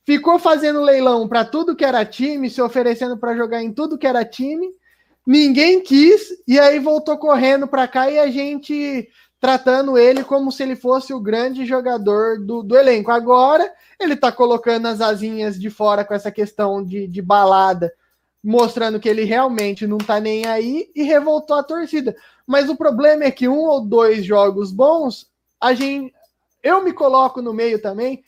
Ficou 0.05 0.37
fazendo 0.37 0.81
leilão 0.81 1.27
para 1.27 1.45
tudo 1.45 1.75
que 1.75 1.85
era 1.85 2.05
time, 2.05 2.49
se 2.49 2.61
oferecendo 2.61 3.17
para 3.17 3.35
jogar 3.35 3.63
em 3.63 3.71
tudo 3.71 3.97
que 3.97 4.07
era 4.07 4.25
time. 4.25 4.69
Ninguém 5.25 5.81
quis 5.81 6.29
e 6.45 6.59
aí 6.59 6.79
voltou 6.79 7.17
correndo 7.17 7.67
para 7.67 7.87
cá 7.87 8.11
e 8.11 8.19
a 8.19 8.29
gente 8.29 9.07
tratando 9.43 9.97
ele 9.97 10.23
como 10.23 10.53
se 10.53 10.63
ele 10.63 10.73
fosse 10.73 11.13
o 11.13 11.19
grande 11.19 11.65
jogador 11.65 12.39
do, 12.39 12.63
do 12.63 12.77
elenco. 12.77 13.11
Agora 13.11 13.69
ele 13.99 14.13
está 14.13 14.31
colocando 14.31 14.85
as 14.85 15.01
asinhas 15.01 15.59
de 15.59 15.69
fora 15.69 16.05
com 16.05 16.13
essa 16.13 16.31
questão 16.31 16.81
de, 16.81 17.09
de 17.09 17.21
balada, 17.21 17.93
mostrando 18.41 19.01
que 19.01 19.09
ele 19.09 19.25
realmente 19.25 19.85
não 19.85 19.97
está 19.97 20.17
nem 20.17 20.45
aí 20.45 20.89
e 20.95 21.03
revoltou 21.03 21.57
a 21.57 21.63
torcida. 21.63 22.15
Mas 22.47 22.69
o 22.69 22.77
problema 22.77 23.25
é 23.25 23.31
que 23.31 23.49
um 23.49 23.65
ou 23.65 23.85
dois 23.85 24.23
jogos 24.23 24.71
bons, 24.71 25.29
a 25.59 25.73
gente. 25.73 26.13
Eu 26.63 26.81
me 26.81 26.93
coloco 26.93 27.41
no 27.41 27.53
meio 27.53 27.81
também, 27.81 28.23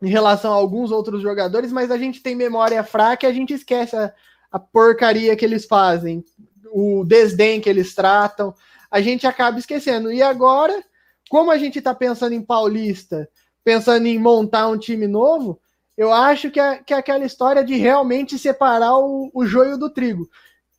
em 0.00 0.08
relação 0.08 0.54
a 0.54 0.56
alguns 0.56 0.90
outros 0.90 1.20
jogadores, 1.20 1.70
mas 1.70 1.90
a 1.90 1.98
gente 1.98 2.22
tem 2.22 2.34
memória 2.34 2.82
fraca 2.82 3.26
e 3.26 3.28
a 3.28 3.34
gente 3.34 3.52
esquece 3.52 3.94
a, 3.94 4.10
a 4.50 4.58
porcaria 4.58 5.36
que 5.36 5.44
eles 5.44 5.66
fazem, 5.66 6.24
o 6.72 7.04
desdém 7.04 7.60
que 7.60 7.68
eles 7.68 7.94
tratam, 7.94 8.54
a 8.92 9.00
gente 9.00 9.26
acaba 9.26 9.58
esquecendo. 9.58 10.12
E 10.12 10.22
agora, 10.22 10.84
como 11.30 11.50
a 11.50 11.56
gente 11.56 11.78
está 11.78 11.94
pensando 11.94 12.34
em 12.34 12.42
Paulista, 12.42 13.26
pensando 13.64 14.06
em 14.06 14.18
montar 14.18 14.68
um 14.68 14.76
time 14.76 15.06
novo, 15.08 15.58
eu 15.96 16.12
acho 16.12 16.50
que 16.50 16.60
é, 16.60 16.76
que 16.76 16.92
é 16.92 16.98
aquela 16.98 17.24
história 17.24 17.64
de 17.64 17.74
realmente 17.74 18.38
separar 18.38 18.98
o, 18.98 19.30
o 19.32 19.46
joio 19.46 19.78
do 19.78 19.88
trigo. 19.88 20.28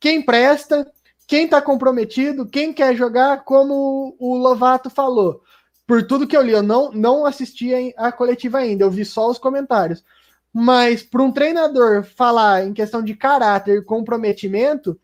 Quem 0.00 0.22
presta, 0.22 0.88
quem 1.26 1.46
está 1.46 1.60
comprometido, 1.60 2.46
quem 2.46 2.72
quer 2.72 2.94
jogar, 2.94 3.42
como 3.42 4.14
o 4.20 4.36
Lovato 4.36 4.88
falou. 4.88 5.42
Por 5.84 6.06
tudo 6.06 6.26
que 6.26 6.36
eu 6.36 6.42
li, 6.42 6.52
eu 6.52 6.62
não, 6.62 6.92
não 6.92 7.26
assisti 7.26 7.92
a 7.96 8.12
coletiva 8.12 8.58
ainda, 8.58 8.84
eu 8.84 8.90
vi 8.90 9.04
só 9.04 9.28
os 9.28 9.38
comentários. 9.38 10.04
Mas 10.52 11.02
para 11.02 11.22
um 11.22 11.32
treinador 11.32 12.04
falar 12.04 12.64
em 12.64 12.72
questão 12.72 13.02
de 13.02 13.14
caráter 13.14 13.78
e 13.78 13.84
comprometimento, 13.84 14.98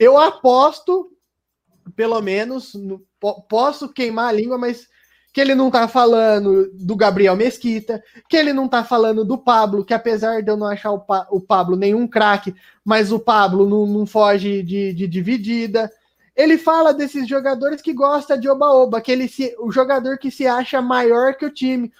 eu 0.00 0.18
aposto, 0.18 1.12
pelo 1.90 2.20
menos, 2.20 2.74
no, 2.74 3.02
posso 3.48 3.92
queimar 3.92 4.28
a 4.28 4.32
língua, 4.32 4.58
mas 4.58 4.88
que 5.32 5.40
ele 5.40 5.54
não 5.54 5.70
tá 5.70 5.86
falando 5.86 6.70
do 6.74 6.96
Gabriel 6.96 7.36
Mesquita, 7.36 8.02
que 8.28 8.36
ele 8.36 8.52
não 8.52 8.68
tá 8.68 8.82
falando 8.82 9.24
do 9.24 9.38
Pablo, 9.38 9.84
que 9.84 9.94
apesar 9.94 10.42
de 10.42 10.50
eu 10.50 10.56
não 10.56 10.66
achar 10.66 10.90
o, 10.90 11.00
pa 11.00 11.26
o 11.30 11.40
Pablo 11.40 11.76
nenhum 11.76 12.06
craque, 12.06 12.54
mas 12.84 13.12
o 13.12 13.18
Pablo 13.18 13.68
não, 13.68 13.86
não 13.86 14.06
foge 14.06 14.62
de, 14.62 14.92
de, 14.92 15.06
dividida. 15.06 15.90
Ele 16.34 16.58
fala 16.58 16.92
desses 16.92 17.28
jogadores 17.28 17.80
que 17.80 17.92
gosta 17.92 18.36
de 18.36 18.48
oba-oba, 18.48 18.98
aquele 18.98 19.28
se, 19.28 19.54
o 19.60 19.70
jogador 19.70 20.18
que 20.18 20.30
se 20.30 20.46
acha 20.46 20.82
maior 20.82 21.34
que 21.34 21.44
o 21.44 21.50
time. 21.50 21.92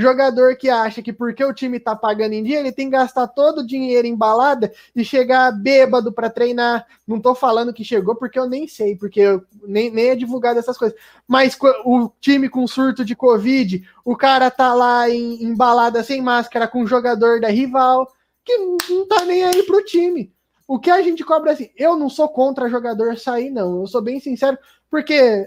Jogador 0.00 0.56
que 0.56 0.70
acha 0.70 1.02
que 1.02 1.12
porque 1.12 1.44
o 1.44 1.52
time 1.52 1.80
tá 1.80 1.96
pagando 1.96 2.32
em 2.32 2.44
dia, 2.44 2.60
ele 2.60 2.70
tem 2.70 2.86
que 2.86 2.96
gastar 2.96 3.26
todo 3.26 3.58
o 3.58 3.66
dinheiro 3.66 4.06
em 4.06 4.14
balada 4.14 4.72
e 4.94 5.04
chegar 5.04 5.50
bêbado 5.50 6.12
para 6.12 6.30
treinar. 6.30 6.86
Não 7.04 7.20
tô 7.20 7.34
falando 7.34 7.72
que 7.72 7.82
chegou 7.82 8.14
porque 8.14 8.38
eu 8.38 8.48
nem 8.48 8.68
sei, 8.68 8.94
porque 8.94 9.18
eu, 9.18 9.44
nem, 9.60 9.90
nem 9.90 10.10
é 10.10 10.14
divulgado 10.14 10.56
essas 10.56 10.78
coisas. 10.78 10.96
Mas 11.26 11.58
o 11.84 12.12
time 12.20 12.48
com 12.48 12.64
surto 12.68 13.04
de 13.04 13.16
Covid, 13.16 13.84
o 14.04 14.16
cara 14.16 14.52
tá 14.52 14.72
lá 14.72 15.10
em, 15.10 15.42
em 15.42 15.52
balada 15.52 16.04
sem 16.04 16.22
máscara 16.22 16.68
com 16.68 16.84
o 16.84 16.86
jogador 16.86 17.40
da 17.40 17.48
rival, 17.48 18.08
que 18.44 18.56
não 18.56 19.04
tá 19.04 19.24
nem 19.24 19.42
aí 19.42 19.64
pro 19.64 19.84
time. 19.84 20.32
O 20.68 20.78
que 20.78 20.92
a 20.92 21.02
gente 21.02 21.24
cobra 21.24 21.50
assim, 21.50 21.70
eu 21.76 21.96
não 21.96 22.08
sou 22.08 22.28
contra 22.28 22.70
jogador 22.70 23.18
sair, 23.18 23.50
não. 23.50 23.80
Eu 23.80 23.88
sou 23.88 24.00
bem 24.00 24.20
sincero, 24.20 24.56
porque 24.88 25.44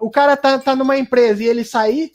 o 0.00 0.10
cara 0.10 0.34
tá, 0.34 0.58
tá 0.58 0.74
numa 0.74 0.96
empresa 0.96 1.42
e 1.42 1.46
ele 1.46 1.62
sair 1.62 2.10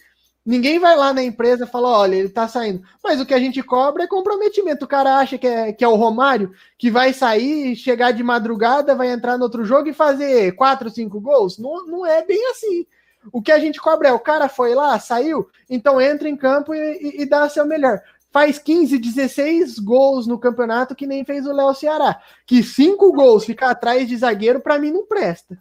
Ninguém 0.48 0.80
vai 0.80 0.96
lá 0.96 1.12
na 1.12 1.22
empresa 1.22 1.66
e 1.66 1.68
fala, 1.68 1.90
olha, 1.90 2.16
ele 2.16 2.30
tá 2.30 2.48
saindo. 2.48 2.82
Mas 3.04 3.20
o 3.20 3.26
que 3.26 3.34
a 3.34 3.40
gente 3.40 3.62
cobra 3.62 4.04
é 4.04 4.08
comprometimento. 4.08 4.86
O 4.86 4.88
cara 4.88 5.18
acha 5.18 5.38
que 5.38 5.46
é, 5.46 5.74
que 5.74 5.84
é 5.84 5.88
o 5.90 5.96
Romário, 5.96 6.54
que 6.78 6.90
vai 6.90 7.12
sair, 7.12 7.76
chegar 7.76 8.12
de 8.12 8.24
madrugada, 8.24 8.96
vai 8.96 9.12
entrar 9.12 9.38
no 9.38 9.44
outro 9.44 9.66
jogo 9.66 9.90
e 9.90 9.94
fazer 9.94 10.54
quatro, 10.54 10.90
cinco 10.90 11.20
gols. 11.20 11.58
Não, 11.58 11.86
não 11.86 12.06
é 12.06 12.24
bem 12.24 12.50
assim. 12.50 12.88
O 13.30 13.42
que 13.42 13.52
a 13.52 13.60
gente 13.60 13.78
cobra 13.82 14.08
é, 14.08 14.14
o 14.14 14.20
cara 14.22 14.48
foi 14.48 14.74
lá, 14.74 14.98
saiu, 14.98 15.50
então 15.70 16.00
entra 16.00 16.30
em 16.30 16.38
campo 16.38 16.74
e, 16.74 16.80
e, 16.80 17.22
e 17.24 17.26
dá 17.26 17.50
seu 17.50 17.66
melhor. 17.66 18.02
Faz 18.32 18.58
15, 18.58 18.98
16 19.00 19.80
gols 19.80 20.28
no 20.28 20.40
campeonato 20.40 20.96
que 20.96 21.06
nem 21.06 21.26
fez 21.26 21.46
o 21.46 21.52
Léo 21.52 21.74
Ceará. 21.74 22.22
Que 22.46 22.64
cinco 22.64 23.12
gols 23.12 23.44
ficar 23.44 23.72
atrás 23.72 24.08
de 24.08 24.16
zagueiro, 24.16 24.62
para 24.62 24.80
mim 24.80 24.92
não 24.92 25.06
presta. 25.06 25.60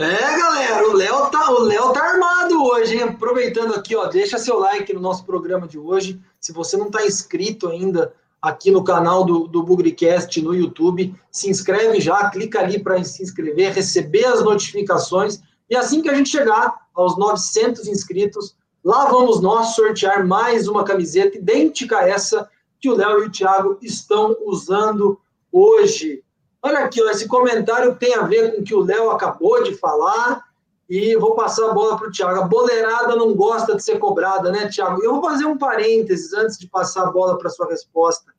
É, 0.00 0.38
galera, 0.38 0.88
o 0.88 0.94
Léo 0.94 1.26
tá, 1.26 1.50
o 1.50 1.58
Léo 1.58 1.92
tá 1.92 2.02
armado 2.02 2.64
hoje, 2.64 2.96
hein? 2.96 3.12
Aproveitando 3.40 3.74
aqui, 3.74 3.96
ó, 3.96 4.06
deixa 4.06 4.36
seu 4.36 4.58
like 4.58 4.92
no 4.92 5.00
nosso 5.00 5.24
programa 5.24 5.66
de 5.66 5.78
hoje. 5.78 6.20
Se 6.38 6.52
você 6.52 6.76
não 6.76 6.90
tá 6.90 7.06
inscrito 7.06 7.68
ainda 7.68 8.12
aqui 8.40 8.70
no 8.70 8.84
canal 8.84 9.24
do, 9.24 9.48
do 9.48 9.62
Bugricast 9.62 10.42
no 10.42 10.54
YouTube, 10.54 11.14
se 11.32 11.48
inscreve 11.48 12.02
já, 12.02 12.28
clica 12.28 12.60
ali 12.60 12.78
para 12.78 13.02
se 13.02 13.22
inscrever, 13.22 13.72
receber 13.72 14.26
as 14.26 14.44
notificações. 14.44 15.40
E 15.70 15.74
assim 15.74 16.02
que 16.02 16.10
a 16.10 16.14
gente 16.14 16.28
chegar 16.28 16.86
aos 16.94 17.16
900 17.16 17.88
inscritos, 17.88 18.54
lá 18.84 19.06
vamos 19.06 19.40
nós 19.40 19.68
sortear 19.68 20.26
mais 20.26 20.68
uma 20.68 20.84
camiseta 20.84 21.38
idêntica 21.38 22.00
a 22.00 22.08
essa 22.10 22.46
que 22.78 22.90
o 22.90 22.94
Léo 22.94 23.24
e 23.24 23.26
o 23.28 23.32
Thiago 23.32 23.78
estão 23.80 24.36
usando 24.44 25.18
hoje. 25.50 26.22
Olha 26.62 26.80
aqui, 26.80 27.02
ó, 27.02 27.08
esse 27.08 27.26
comentário 27.26 27.96
tem 27.96 28.14
a 28.14 28.22
ver 28.22 28.54
com 28.54 28.60
o 28.60 28.64
que 28.64 28.74
o 28.74 28.84
Léo 28.84 29.10
acabou 29.10 29.62
de 29.62 29.74
falar 29.76 30.44
e 30.90 31.14
vou 31.14 31.36
passar 31.36 31.70
a 31.70 31.72
bola 31.72 31.96
para 31.96 32.08
o 32.08 32.10
Thiago. 32.10 32.40
A 32.40 32.48
boleirada 32.48 33.14
não 33.14 33.32
gosta 33.32 33.76
de 33.76 33.82
ser 33.82 34.00
cobrada, 34.00 34.50
né, 34.50 34.68
Thiago? 34.68 35.00
Eu 35.04 35.12
vou 35.12 35.22
fazer 35.22 35.44
um 35.44 35.56
parênteses 35.56 36.32
antes 36.32 36.58
de 36.58 36.68
passar 36.68 37.04
a 37.04 37.12
bola 37.12 37.38
para 37.38 37.48
sua 37.48 37.68
resposta. 37.68 38.34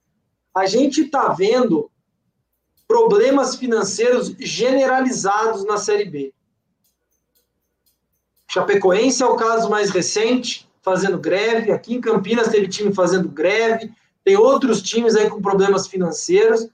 A 0.54 0.66
gente 0.66 1.04
está 1.04 1.30
vendo 1.30 1.90
problemas 2.86 3.56
financeiros 3.56 4.36
generalizados 4.38 5.64
na 5.64 5.78
Série 5.78 6.04
B. 6.04 6.34
Chapecoense 8.50 9.24
é 9.24 9.26
o 9.26 9.38
caso 9.38 9.70
mais 9.70 9.90
recente, 9.90 10.70
fazendo 10.82 11.18
greve. 11.18 11.72
Aqui 11.72 11.94
em 11.94 12.02
Campinas 12.02 12.50
teve 12.50 12.68
time 12.68 12.94
fazendo 12.94 13.30
greve. 13.30 13.94
Tem 14.26 14.36
outros 14.36 14.82
times 14.82 15.16
aí 15.16 15.30
com 15.30 15.42
problemas 15.42 15.88
financeiros. 15.88 16.68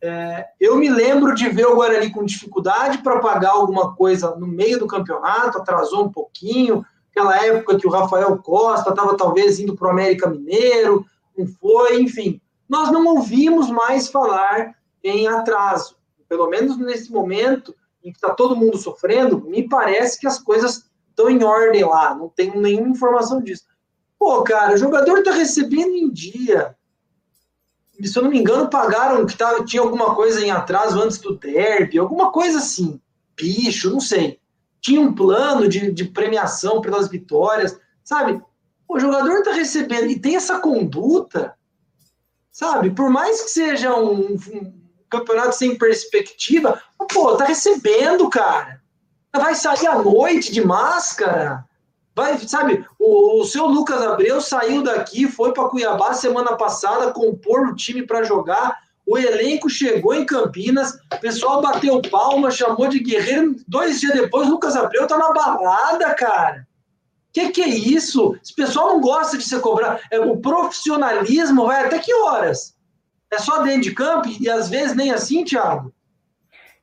É, 0.00 0.46
eu 0.60 0.76
me 0.76 0.88
lembro 0.88 1.34
de 1.34 1.48
ver 1.48 1.66
o 1.66 1.74
Guarani 1.74 2.10
com 2.10 2.24
dificuldade 2.24 2.98
para 2.98 3.18
pagar 3.18 3.50
alguma 3.50 3.94
coisa 3.96 4.36
no 4.36 4.46
meio 4.46 4.78
do 4.78 4.86
campeonato, 4.86 5.58
atrasou 5.58 6.04
um 6.04 6.12
pouquinho. 6.12 6.84
Aquela 7.10 7.36
época 7.44 7.78
que 7.78 7.86
o 7.86 7.90
Rafael 7.90 8.38
Costa 8.38 8.90
estava 8.90 9.16
talvez 9.16 9.58
indo 9.58 9.74
para 9.74 9.88
o 9.88 9.90
América 9.90 10.30
Mineiro, 10.30 11.04
não 11.36 11.46
foi, 11.46 12.00
enfim. 12.00 12.40
Nós 12.68 12.92
não 12.92 13.04
ouvimos 13.06 13.70
mais 13.70 14.08
falar 14.08 14.74
em 15.02 15.26
atraso. 15.26 15.96
Pelo 16.28 16.48
menos 16.48 16.76
nesse 16.78 17.10
momento 17.10 17.74
em 18.04 18.12
que 18.12 18.18
está 18.18 18.34
todo 18.34 18.56
mundo 18.56 18.76
sofrendo, 18.76 19.40
me 19.40 19.68
parece 19.68 20.20
que 20.20 20.26
as 20.26 20.38
coisas 20.38 20.88
estão 21.10 21.28
em 21.28 21.42
ordem 21.42 21.84
lá, 21.84 22.14
não 22.14 22.28
tenho 22.28 22.60
nenhuma 22.60 22.90
informação 22.90 23.40
disso. 23.40 23.64
Pô, 24.18 24.42
cara, 24.42 24.74
o 24.74 24.78
jogador 24.78 25.18
está 25.18 25.32
recebendo 25.32 25.94
em 25.94 26.10
dia, 26.10 26.76
se 28.06 28.16
eu 28.16 28.22
não 28.22 28.30
me 28.30 28.38
engano, 28.38 28.70
pagaram 28.70 29.26
que 29.26 29.36
tava, 29.36 29.64
tinha 29.64 29.82
alguma 29.82 30.14
coisa 30.14 30.44
em 30.44 30.50
atraso 30.50 31.00
antes 31.00 31.18
do 31.18 31.36
derby, 31.36 31.98
alguma 31.98 32.30
coisa 32.30 32.58
assim. 32.58 33.00
Bicho, 33.36 33.90
não 33.90 34.00
sei. 34.00 34.40
tinha 34.80 35.00
um 35.00 35.12
plano 35.12 35.68
de, 35.68 35.90
de 35.90 36.04
premiação 36.04 36.80
pelas 36.80 37.08
vitórias, 37.08 37.78
sabe? 38.04 38.40
O 38.88 38.98
jogador 38.98 39.38
está 39.38 39.52
recebendo 39.52 40.06
e 40.06 40.18
tem 40.18 40.36
essa 40.36 40.60
conduta, 40.60 41.54
sabe? 42.52 42.90
Por 42.90 43.10
mais 43.10 43.42
que 43.42 43.50
seja 43.50 43.94
um, 43.94 44.34
um 44.34 44.72
campeonato 45.10 45.54
sem 45.54 45.76
perspectiva, 45.76 46.80
pô, 47.12 47.36
tá 47.36 47.44
recebendo, 47.44 48.30
cara. 48.30 48.80
Vai 49.34 49.54
sair 49.54 49.86
à 49.86 50.02
noite 50.02 50.52
de 50.52 50.64
máscara. 50.64 51.67
Vai, 52.18 52.36
sabe, 52.38 52.84
o, 52.98 53.40
o 53.40 53.44
seu 53.44 53.66
Lucas 53.66 54.02
Abreu 54.02 54.40
saiu 54.40 54.82
daqui, 54.82 55.28
foi 55.28 55.52
para 55.52 55.68
Cuiabá 55.68 56.12
semana 56.14 56.56
passada, 56.56 57.12
compor 57.12 57.68
o 57.68 57.76
time 57.76 58.04
para 58.04 58.24
jogar. 58.24 58.76
O 59.06 59.16
elenco 59.16 59.70
chegou 59.70 60.12
em 60.12 60.26
Campinas, 60.26 60.98
o 61.14 61.20
pessoal 61.20 61.62
bateu 61.62 62.02
palma, 62.10 62.50
chamou 62.50 62.88
de 62.88 62.98
guerreiro. 62.98 63.54
Dois 63.68 64.00
dias 64.00 64.14
depois, 64.14 64.48
Lucas 64.48 64.74
Abreu 64.74 65.06
tá 65.06 65.16
na 65.16 65.32
balada, 65.32 66.12
cara. 66.14 66.66
Que 67.32 67.50
que 67.50 67.62
é 67.62 67.68
isso? 67.68 68.36
Esse 68.42 68.52
pessoal 68.52 68.88
não 68.88 69.00
gosta 69.00 69.38
de 69.38 69.44
ser 69.44 69.60
cobrado. 69.60 70.00
É, 70.10 70.18
o 70.18 70.38
profissionalismo 70.38 71.66
vai 71.66 71.84
até 71.84 72.00
que 72.00 72.12
horas? 72.12 72.76
É 73.32 73.38
só 73.38 73.62
dentro 73.62 73.82
de 73.82 73.94
campo 73.94 74.28
e 74.40 74.50
às 74.50 74.68
vezes 74.68 74.96
nem 74.96 75.12
assim, 75.12 75.44
Thiago? 75.44 75.92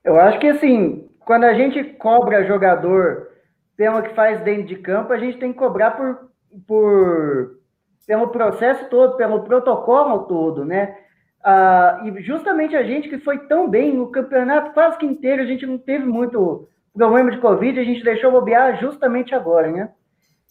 Eu 0.02 0.18
acho 0.18 0.40
que 0.40 0.48
assim, 0.48 1.06
quando 1.26 1.44
a 1.44 1.54
gente 1.54 1.84
cobra 1.96 2.48
jogador 2.48 3.35
pelo 3.76 4.02
que 4.02 4.14
faz 4.14 4.42
dentro 4.42 4.68
de 4.68 4.76
campo, 4.78 5.14
a 5.14 5.18
gente 5.18 5.38
tem 5.38 5.52
que 5.52 5.60
cobrar 5.60 5.92
por, 5.92 6.30
por 6.68 7.60
pelo 8.08 8.28
processo 8.28 8.90
todo, 8.90 9.18
pelo 9.18 9.44
protocolo 9.44 10.20
todo, 10.26 10.64
né? 10.64 10.96
Ah, 11.44 12.02
e 12.06 12.22
justamente 12.22 12.76
a 12.76 12.84
gente 12.84 13.10
que 13.10 13.20
foi 13.20 13.40
tão 13.48 13.70
bem 13.70 13.94
no 13.94 14.12
campeonato 14.12 14.74
quase 14.74 14.98
que 14.98 15.06
inteiro, 15.06 15.44
a 15.44 15.46
gente 15.46 15.66
não 15.66 15.78
teve 15.78 16.06
muito 16.06 16.68
problema 16.94 17.32
de 17.32 17.40
Covid, 17.40 17.80
a 17.80 17.84
gente 17.84 18.04
deixou 18.04 18.32
bobear 18.32 18.80
justamente 18.80 19.36
agora, 19.36 19.72
né? 19.72 19.90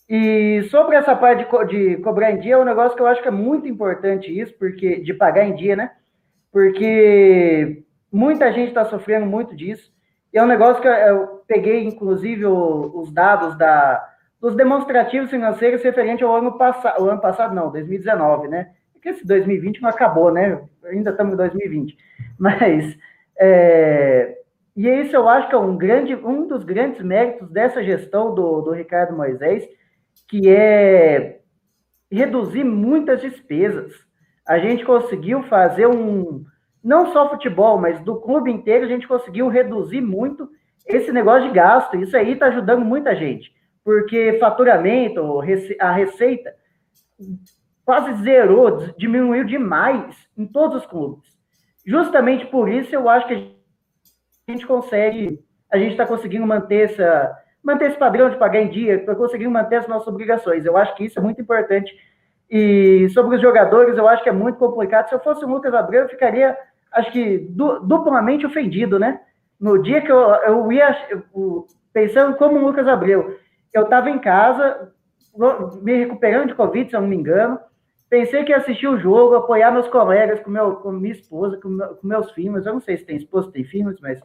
E 0.09 0.63
sobre 0.71 0.97
essa 0.97 1.17
parte 1.17 1.45
de, 1.45 1.45
co 1.47 1.65
de 1.65 1.97
cobrar 1.99 2.33
em 2.33 2.39
dia, 2.39 2.55
é 2.55 2.59
um 2.59 2.65
negócio 2.65 2.95
que 2.95 3.03
eu 3.03 3.07
acho 3.07 3.23
que 3.23 3.29
é 3.29 3.31
muito 3.31 3.67
importante 3.67 4.39
isso, 4.39 4.55
porque 4.59 5.01
de 5.01 5.15
pagar 5.15 5.45
em 5.47 5.55
dia, 5.55 5.75
né? 5.75 5.93
Porque 6.53 7.83
muita 8.13 8.53
gente 8.53 8.69
está 8.69 8.85
sofrendo 8.85 9.27
muito 9.27 9.57
disso. 9.57 9.94
E 10.35 10.38
é 10.38 10.42
um 10.42 10.49
negócio 10.49 10.83
que 10.83 10.88
eu 10.88 11.44
peguei, 11.47 11.85
inclusive, 11.85 12.44
os 12.44 13.12
dados 13.12 13.57
da, 13.57 14.05
dos 14.40 14.57
demonstrativos 14.57 15.31
financeiros 15.31 15.81
referente 15.81 16.25
ao 16.25 16.35
ano 16.35 16.59
passado, 16.59 17.09
ano 17.09 17.20
passado 17.20 17.55
não, 17.55 17.70
2019, 17.70 18.49
né? 18.49 18.73
Porque 18.92 19.11
esse 19.11 19.25
2020 19.25 19.81
não 19.81 19.88
acabou, 19.88 20.33
né? 20.33 20.61
Ainda 20.87 21.11
estamos 21.11 21.35
em 21.35 21.37
2020. 21.37 21.97
Mas, 22.37 22.99
é, 23.38 24.38
e 24.77 24.88
isso 24.88 25.14
eu 25.14 25.29
acho 25.29 25.49
que 25.49 25.55
é 25.55 25.59
um, 25.59 25.77
grande, 25.77 26.16
um 26.16 26.49
dos 26.49 26.64
grandes 26.64 27.01
méritos 27.01 27.49
dessa 27.49 27.81
gestão 27.85 28.35
do, 28.35 28.61
do 28.61 28.73
Ricardo 28.73 29.16
Moisés, 29.16 29.64
que 30.27 30.51
é 30.51 31.38
reduzir 32.11 32.64
muitas 32.64 33.20
despesas. 33.20 33.92
A 34.44 34.59
gente 34.59 34.85
conseguiu 34.85 35.44
fazer 35.44 35.87
um, 35.87 36.44
não 36.85 37.12
só 37.12 37.31
futebol, 37.31 37.79
mas 37.79 38.01
do 38.01 38.20
clube 38.20 38.51
inteiro, 38.51 38.85
a 38.85 38.88
gente 38.88 39.09
conseguiu 39.09 39.49
reduzir 39.49 40.01
muito 40.03 40.49
esse 40.87 41.11
negócio 41.11 41.49
de 41.49 41.55
gasto. 41.55 41.97
Isso 41.97 42.16
aí 42.16 42.33
está 42.33 42.47
ajudando 42.47 42.85
muita 42.85 43.16
gente, 43.16 43.51
porque 43.83 44.38
faturamento, 44.38 45.40
a 45.81 45.90
receita 45.90 46.55
quase 47.85 48.23
zerou, 48.23 48.79
diminuiu 48.99 49.44
demais 49.44 50.16
em 50.37 50.47
todos 50.47 50.83
os 50.83 50.87
clubes. 50.87 51.35
Justamente 51.87 52.47
por 52.47 52.68
isso 52.68 52.94
eu 52.94 53.09
acho 53.09 53.27
que 53.29 53.57
a 54.47 54.53
gente 54.53 54.66
consegue, 54.66 55.42
a 55.70 55.79
gente 55.79 55.92
está 55.92 56.07
conseguindo 56.07 56.47
manter 56.47 56.90
essa, 56.90 57.37
manter 57.62 57.87
esse 57.87 57.99
padrão 57.99 58.29
de 58.29 58.37
pagar 58.37 58.61
em 58.61 58.68
dia, 58.68 59.03
para 59.03 59.14
conseguir 59.14 59.49
manter 59.49 59.77
as 59.77 59.88
nossas 59.88 60.09
obrigações. 60.09 60.66
Eu 60.66 60.77
acho 60.77 60.94
que 60.94 61.05
isso 61.05 61.18
é 61.18 61.23
muito 61.23 61.40
importante. 61.40 61.90
E 62.51 63.09
sobre 63.11 63.37
os 63.37 63.42
jogadores, 63.42 63.97
eu 63.97 64.07
acho 64.07 64.23
que 64.23 64.29
é 64.29 64.33
muito 64.33 64.59
complicado. 64.59 65.09
Se 65.09 65.14
eu 65.14 65.20
fosse 65.20 65.44
o 65.44 65.49
Lucas 65.49 65.73
Abreu, 65.73 66.03
eu 66.03 66.09
ficaria, 66.09 66.57
acho 66.95 67.13
que, 67.13 67.39
du 67.39 67.81
duplamente 67.81 68.47
ofendido, 68.47 68.99
né? 68.99 69.21
No 69.61 69.83
dia 69.83 70.01
que 70.01 70.11
eu, 70.11 70.19
eu 70.19 70.73
ia, 70.73 70.97
eu, 71.11 71.67
pensando 71.93 72.37
como 72.37 72.59
o 72.59 72.65
Lucas 72.67 72.87
Abreu, 72.89 73.39
eu 73.73 73.83
estava 73.83 74.11
em 74.11 74.19
casa, 74.19 74.93
me 75.83 75.97
recuperando 75.97 76.49
de 76.49 76.55
Covid, 76.55 76.89
se 76.89 76.97
eu 76.97 77.01
não 77.01 77.09
me 77.09 77.17
engano. 77.17 77.59
Pensei 78.09 78.45
que 78.45 78.53
ia 78.53 78.59
assistir 78.59 78.87
o 78.87 78.99
jogo, 78.99 79.35
apoiar 79.35 79.73
meus 79.73 79.89
colegas, 79.89 80.41
com, 80.41 80.51
meu, 80.51 80.77
com 80.77 80.93
minha 80.93 81.15
esposa, 81.15 81.59
com, 81.61 81.69
meu, 81.69 81.89
com 81.97 82.07
meus 82.07 82.31
filhos. 82.33 82.65
Eu 82.65 82.75
não 82.75 82.81
sei 82.81 82.97
se 82.97 83.05
tem 83.05 83.17
esposa, 83.17 83.51
tem 83.51 83.65
filhos, 83.65 83.99
mas 84.01 84.21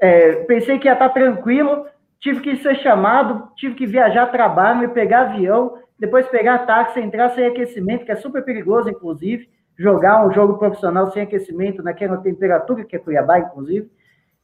é, 0.00 0.44
pensei 0.44 0.78
que 0.78 0.86
ia 0.86 0.92
estar 0.92 1.08
tranquilo 1.08 1.86
tive 2.20 2.40
que 2.40 2.56
ser 2.56 2.76
chamado, 2.76 3.50
tive 3.56 3.74
que 3.74 3.86
viajar 3.86 4.24
a 4.24 4.28
trabalho, 4.28 4.90
pegar 4.90 5.22
avião, 5.22 5.78
depois 5.98 6.26
pegar 6.28 6.66
táxi, 6.66 7.00
entrar 7.00 7.30
sem 7.30 7.46
aquecimento, 7.46 8.04
que 8.04 8.12
é 8.12 8.16
super 8.16 8.44
perigoso, 8.44 8.88
inclusive, 8.88 9.48
jogar 9.78 10.26
um 10.26 10.32
jogo 10.32 10.58
profissional 10.58 11.10
sem 11.12 11.22
aquecimento 11.22 11.82
naquela 11.82 12.16
temperatura 12.18 12.84
que 12.84 12.96
é 12.96 12.98
Cuiabá, 12.98 13.38
inclusive. 13.38 13.88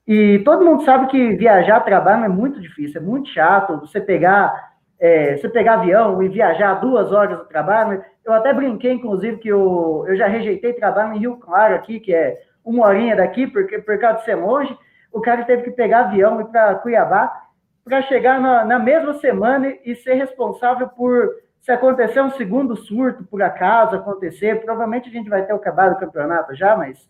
E 0.07 0.39
todo 0.45 0.65
mundo 0.65 0.85
sabe 0.85 1.07
que 1.09 1.35
viajar 1.35 1.79
a 1.79 1.81
trabalho 1.81 2.25
é 2.25 2.29
muito 2.29 2.61
difícil, 2.61 3.01
é 3.01 3.05
muito 3.05 3.29
chato. 3.31 3.81
Você 3.81 4.01
pegar, 4.01 4.73
é, 5.01 5.37
você 5.37 5.49
pegar 5.49 5.75
avião 5.75 6.23
e 6.23 6.29
viajar 6.29 6.75
duas 6.75 7.11
horas 7.11 7.39
do 7.39 7.47
trabalho. 7.47 8.05
Eu 8.25 8.33
até 8.33 8.53
brinquei, 8.53 8.93
inclusive, 8.93 9.39
que 9.39 9.49
eu, 9.49 10.05
eu 10.07 10.15
já 10.17 10.27
rejeitei 10.27 10.75
trabalho 10.75 11.15
em 11.15 11.19
Rio 11.19 11.37
Claro 11.37 11.75
aqui, 11.75 11.99
que 11.99 12.15
é 12.15 12.39
uma 12.65 12.87
horinha 12.87 13.17
daqui, 13.17 13.47
porque 13.47 13.79
por 13.79 13.99
causa 13.99 14.19
de 14.19 14.25
ser 14.25 14.35
longe. 14.37 14.77
O 15.13 15.21
cara 15.21 15.45
teve 15.45 15.63
que 15.63 15.71
pegar 15.71 16.01
avião 16.01 16.41
e 16.41 16.45
ir 16.45 16.47
para 16.47 16.75
Cuiabá 16.77 17.45
para 17.85 18.03
chegar 18.03 18.41
na, 18.41 18.65
na, 18.65 18.79
mesma 18.79 19.15
semana 19.15 19.75
e 19.85 19.95
ser 19.95 20.15
responsável 20.15 20.89
por, 20.89 21.31
se 21.65 21.73
acontecer 21.73 22.21
um 22.21 22.31
segundo 22.33 22.77
surto, 22.77 23.25
por 23.25 23.41
acaso 23.41 23.97
acontecer, 23.97 24.63
provavelmente 24.63 25.09
a 25.09 25.13
gente 25.13 25.31
vai 25.31 25.47
ter 25.47 25.55
acabado 25.55 25.95
o 25.95 25.99
campeonato 25.99 26.55
já, 26.55 26.77
mas 26.77 27.09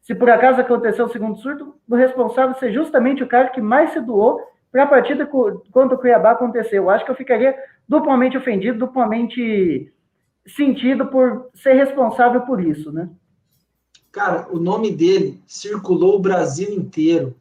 se 0.00 0.14
por 0.14 0.30
acaso 0.30 0.60
acontecer 0.60 1.02
um 1.02 1.08
segundo 1.08 1.36
surto, 1.38 1.74
o 1.90 1.96
responsável 1.96 2.54
ser 2.54 2.72
justamente 2.72 3.24
o 3.24 3.26
cara 3.26 3.48
que 3.48 3.60
mais 3.60 3.90
se 3.90 4.00
doou 4.00 4.40
para 4.70 4.84
a 4.84 4.86
partida 4.86 5.26
contra 5.26 5.96
o 5.96 5.98
Cuiabá 5.98 6.30
acontecer. 6.30 6.78
Eu 6.78 6.88
acho 6.88 7.04
que 7.04 7.10
eu 7.10 7.16
ficaria 7.16 7.56
duplamente 7.88 8.38
ofendido, 8.38 8.78
duplamente 8.78 9.92
sentido 10.46 11.06
por 11.06 11.50
ser 11.52 11.72
responsável 11.72 12.42
por 12.42 12.64
isso, 12.64 12.92
né? 12.92 13.10
Cara, 14.12 14.46
o 14.52 14.60
nome 14.60 14.92
dele 14.92 15.42
circulou 15.48 16.14
o 16.14 16.20
Brasil 16.20 16.70
inteiro 16.70 17.34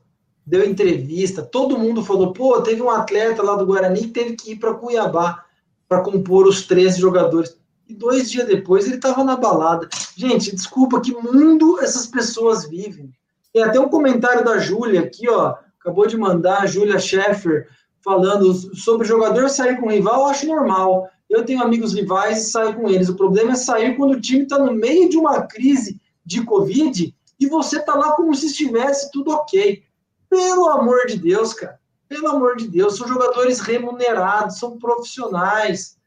deu 0.43 0.67
entrevista, 0.67 1.43
todo 1.43 1.77
mundo 1.77 2.03
falou, 2.03 2.33
pô, 2.33 2.59
teve 2.61 2.81
um 2.81 2.89
atleta 2.89 3.43
lá 3.43 3.55
do 3.55 3.67
Guarani 3.67 4.01
que 4.01 4.07
teve 4.07 4.35
que 4.35 4.53
ir 4.53 4.55
para 4.55 4.73
Cuiabá 4.73 5.44
para 5.87 6.01
compor 6.01 6.47
os 6.47 6.65
13 6.65 6.99
jogadores. 6.99 7.57
E 7.87 7.93
dois 7.93 8.31
dias 8.31 8.47
depois 8.47 8.85
ele 8.85 8.95
estava 8.95 9.23
na 9.23 9.35
balada. 9.35 9.87
Gente, 10.15 10.55
desculpa, 10.55 11.01
que 11.01 11.13
mundo 11.13 11.79
essas 11.79 12.07
pessoas 12.07 12.67
vivem? 12.67 13.11
Tem 13.53 13.63
até 13.63 13.79
um 13.79 13.89
comentário 13.89 14.43
da 14.43 14.57
Júlia 14.57 15.01
aqui, 15.01 15.29
ó, 15.29 15.55
acabou 15.79 16.07
de 16.07 16.17
mandar, 16.17 16.63
a 16.63 16.65
Júlia 16.65 16.99
Scheffer, 16.99 17.67
falando 18.03 18.53
sobre 18.75 19.07
jogador 19.07 19.49
sair 19.49 19.79
com 19.79 19.89
rival, 19.89 20.21
eu 20.21 20.25
acho 20.25 20.47
normal. 20.47 21.09
Eu 21.29 21.43
tenho 21.43 21.63
amigos 21.63 21.93
rivais 21.93 22.39
e 22.39 22.51
saio 22.51 22.75
com 22.75 22.89
eles. 22.89 23.09
O 23.09 23.15
problema 23.15 23.53
é 23.53 23.55
sair 23.55 23.95
quando 23.95 24.11
o 24.11 24.21
time 24.21 24.43
está 24.43 24.59
no 24.59 24.73
meio 24.73 25.09
de 25.09 25.17
uma 25.17 25.41
crise 25.41 25.99
de 26.25 26.43
Covid 26.43 27.15
e 27.39 27.47
você 27.47 27.79
está 27.79 27.95
lá 27.95 28.11
como 28.11 28.33
se 28.35 28.47
estivesse 28.47 29.11
tudo 29.11 29.31
ok. 29.31 29.83
Pelo 30.29 30.69
amor 30.69 31.05
de 31.07 31.17
Deus, 31.17 31.53
cara. 31.53 31.79
Pelo 32.07 32.29
amor 32.29 32.55
de 32.55 32.67
Deus, 32.67 32.97
são 32.97 33.07
jogadores 33.07 33.59
remunerados, 33.59 34.59
são 34.59 34.77
profissionais. 34.77 35.97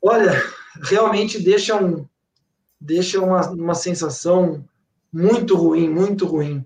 Olha, 0.00 0.32
realmente 0.82 1.40
deixa, 1.40 1.76
um, 1.76 2.06
deixa 2.80 3.20
uma, 3.20 3.50
uma 3.50 3.74
sensação 3.74 4.64
muito 5.12 5.56
ruim, 5.56 5.88
muito 5.88 6.26
ruim. 6.26 6.64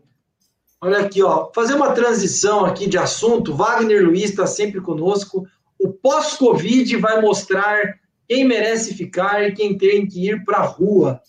Olha 0.81 1.01
aqui, 1.01 1.23
ó, 1.23 1.51
fazer 1.55 1.75
uma 1.75 1.93
transição 1.93 2.65
aqui 2.65 2.87
de 2.87 2.99
assunto. 2.99 3.55
Wagner 3.55 4.05
Luiz 4.05 4.31
está 4.31 4.47
sempre 4.47 4.81
conosco. 4.81 5.47
O 5.79 5.91
pós-Covid 5.91 6.97
vai 6.97 7.21
mostrar 7.21 7.99
quem 8.29 8.45
merece 8.45 8.95
ficar 8.95 9.43
e 9.43 9.55
quem 9.55 9.77
tem 9.77 10.07
que 10.07 10.29
ir 10.29 10.45
para 10.45 10.59
a 10.59 10.67
rua. 10.67 11.21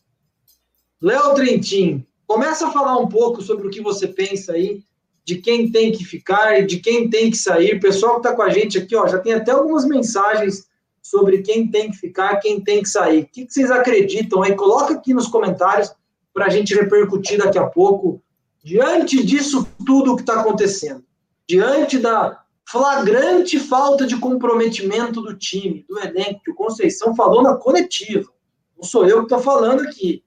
Léo 1.01 1.34
Trentin, 1.34 2.05
começa 2.26 2.68
a 2.68 2.72
falar 2.72 2.97
um 2.97 3.07
pouco 3.07 3.41
sobre 3.41 3.68
o 3.68 3.70
que 3.70 3.82
você 3.82 4.07
pensa 4.07 4.53
aí 4.53 4.84
de 5.28 5.36
quem 5.36 5.69
tem 5.69 5.91
que 5.91 6.05
ficar 6.05 6.57
e 6.57 6.65
de 6.65 6.80
quem 6.80 7.09
tem 7.09 7.30
que 7.30 7.36
sair. 7.36 7.75
O 7.75 7.82
pessoal 7.82 8.13
que 8.13 8.19
está 8.19 8.34
com 8.34 8.41
a 8.41 8.49
gente 8.49 8.78
aqui, 8.78 8.95
ó, 8.95 9.05
já 9.07 9.19
tem 9.19 9.34
até 9.34 9.51
algumas 9.51 9.84
mensagens 9.84 10.69
sobre 11.01 11.41
quem 11.41 11.69
tem 11.69 11.91
que 11.91 11.97
ficar, 11.97 12.38
quem 12.38 12.61
tem 12.61 12.82
que 12.82 12.88
sair. 12.88 13.23
O 13.23 13.28
que, 13.28 13.45
que 13.45 13.53
vocês 13.53 13.69
acreditam 13.69 14.41
aí? 14.41 14.55
Coloca 14.55 14.93
aqui 14.93 15.13
nos 15.13 15.28
comentários 15.28 15.93
para 16.34 16.45
a 16.45 16.49
gente 16.49 16.73
repercutir 16.73 17.39
daqui 17.39 17.59
a 17.59 17.65
pouco. 17.65 18.23
Diante 18.63 19.21
disso 19.21 19.67
tudo 19.86 20.15
que 20.15 20.21
está 20.21 20.39
acontecendo, 20.39 21.03
diante 21.45 21.99
da 21.99 22.41
flagrante 22.65 23.59
falta 23.59 24.07
de 24.07 24.17
comprometimento 24.17 25.21
do 25.21 25.36
time, 25.36 25.86
do 25.89 25.99
elenco, 25.99 26.41
que 26.41 26.51
o 26.51 26.55
Conceição 26.55 27.13
falou 27.13 27.43
na 27.43 27.55
coletiva, 27.55 28.32
não 28.78 28.84
sou 28.84 29.05
eu 29.05 29.17
que 29.17 29.23
estou 29.23 29.39
falando 29.39 29.82
aqui. 29.82 30.23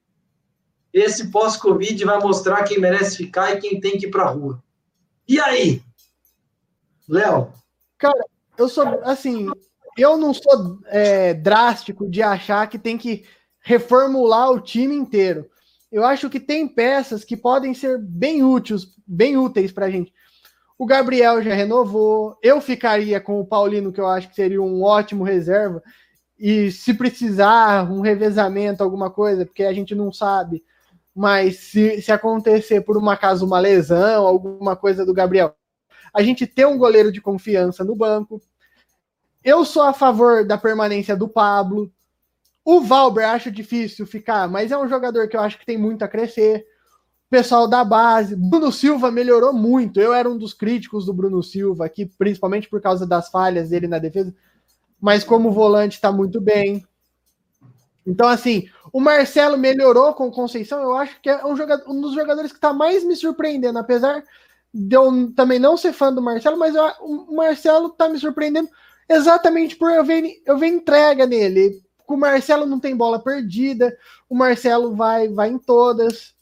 Esse 0.92 1.30
pós-Covid 1.30 2.04
vai 2.04 2.20
mostrar 2.20 2.64
quem 2.64 2.78
merece 2.78 3.16
ficar 3.16 3.54
e 3.54 3.60
quem 3.60 3.80
tem 3.80 3.96
que 3.96 4.06
ir 4.06 4.10
para 4.10 4.24
a 4.24 4.30
rua. 4.30 4.62
E 5.30 5.38
aí? 5.38 5.80
Léo. 7.08 7.52
Cara, 7.96 8.18
eu 8.58 8.68
sou 8.68 8.84
assim, 9.04 9.48
eu 9.96 10.16
não 10.16 10.34
sou 10.34 10.80
é, 10.86 11.34
drástico 11.34 12.10
de 12.10 12.20
achar 12.20 12.68
que 12.68 12.76
tem 12.76 12.98
que 12.98 13.24
reformular 13.60 14.50
o 14.50 14.60
time 14.60 14.92
inteiro. 14.92 15.48
Eu 15.92 16.04
acho 16.04 16.28
que 16.28 16.40
tem 16.40 16.66
peças 16.66 17.22
que 17.22 17.36
podem 17.36 17.74
ser 17.74 17.96
bem 17.96 18.42
úteis, 18.42 18.88
bem 19.06 19.36
úteis 19.36 19.70
para 19.70 19.86
a 19.86 19.90
gente. 19.90 20.12
O 20.76 20.84
Gabriel 20.84 21.40
já 21.40 21.54
renovou. 21.54 22.36
Eu 22.42 22.60
ficaria 22.60 23.20
com 23.20 23.38
o 23.38 23.46
Paulino, 23.46 23.92
que 23.92 24.00
eu 24.00 24.08
acho 24.08 24.30
que 24.30 24.34
seria 24.34 24.60
um 24.60 24.82
ótimo 24.82 25.22
reserva. 25.22 25.80
E 26.36 26.72
se 26.72 26.92
precisar 26.92 27.88
um 27.88 28.00
revezamento, 28.00 28.82
alguma 28.82 29.12
coisa, 29.12 29.46
porque 29.46 29.62
a 29.62 29.72
gente 29.72 29.94
não 29.94 30.12
sabe. 30.12 30.64
Mas 31.14 31.58
se, 31.58 32.00
se 32.00 32.12
acontecer 32.12 32.82
por 32.82 32.96
uma 32.96 33.16
casa 33.16 33.44
uma 33.44 33.58
lesão, 33.58 34.26
alguma 34.26 34.76
coisa 34.76 35.04
do 35.04 35.12
Gabriel, 35.12 35.54
a 36.14 36.22
gente 36.22 36.46
ter 36.46 36.66
um 36.66 36.78
goleiro 36.78 37.10
de 37.10 37.20
confiança 37.20 37.84
no 37.84 37.94
banco. 37.94 38.40
Eu 39.42 39.64
sou 39.64 39.82
a 39.82 39.92
favor 39.92 40.44
da 40.44 40.58
permanência 40.58 41.16
do 41.16 41.28
Pablo. 41.28 41.90
O 42.64 42.80
Valber 42.80 43.26
acho 43.26 43.50
difícil 43.50 44.06
ficar, 44.06 44.48
mas 44.48 44.70
é 44.70 44.78
um 44.78 44.88
jogador 44.88 45.28
que 45.28 45.36
eu 45.36 45.40
acho 45.40 45.58
que 45.58 45.66
tem 45.66 45.78
muito 45.78 46.04
a 46.04 46.08
crescer. 46.08 46.66
O 47.26 47.30
pessoal 47.30 47.68
da 47.68 47.84
base, 47.84 48.36
Bruno 48.36 48.72
Silva 48.72 49.10
melhorou 49.10 49.52
muito. 49.52 50.00
Eu 50.00 50.12
era 50.12 50.28
um 50.28 50.36
dos 50.36 50.52
críticos 50.52 51.06
do 51.06 51.14
Bruno 51.14 51.42
Silva 51.42 51.86
aqui, 51.86 52.06
principalmente 52.06 52.68
por 52.68 52.80
causa 52.80 53.06
das 53.06 53.30
falhas 53.30 53.70
dele 53.70 53.86
na 53.86 53.98
defesa, 53.98 54.34
mas 55.00 55.24
como 55.24 55.52
volante 55.52 55.94
está 55.94 56.12
muito 56.12 56.40
bem. 56.40 56.84
Então, 58.10 58.28
assim, 58.28 58.68
o 58.92 59.00
Marcelo 59.00 59.56
melhorou 59.56 60.12
com 60.14 60.28
o 60.28 60.32
Conceição. 60.32 60.80
Eu 60.82 60.94
acho 60.96 61.20
que 61.20 61.30
é 61.30 61.44
um, 61.46 61.56
jogador, 61.56 61.88
um 61.88 62.00
dos 62.00 62.14
jogadores 62.14 62.50
que 62.50 62.58
está 62.58 62.72
mais 62.72 63.04
me 63.04 63.14
surpreendendo, 63.16 63.78
apesar 63.78 64.22
de 64.72 64.96
eu 64.96 65.32
também 65.34 65.58
não 65.58 65.76
ser 65.76 65.92
fã 65.92 66.12
do 66.12 66.22
Marcelo, 66.22 66.58
mas 66.58 66.74
eu, 66.74 66.84
o 67.00 67.34
Marcelo 67.34 67.88
está 67.88 68.08
me 68.08 68.18
surpreendendo 68.18 68.68
exatamente 69.08 69.76
por 69.76 69.90
eu 69.90 70.04
ver, 70.04 70.42
eu 70.46 70.56
ver 70.56 70.68
entrega 70.68 71.26
nele 71.26 71.82
o 72.14 72.16
Marcelo 72.16 72.66
não 72.66 72.80
tem 72.80 72.96
bola 72.96 73.22
perdida, 73.22 73.96
o 74.28 74.34
Marcelo 74.34 74.94
vai, 74.94 75.28
vai 75.28 75.48
em 75.48 75.58
todas. 75.58 76.34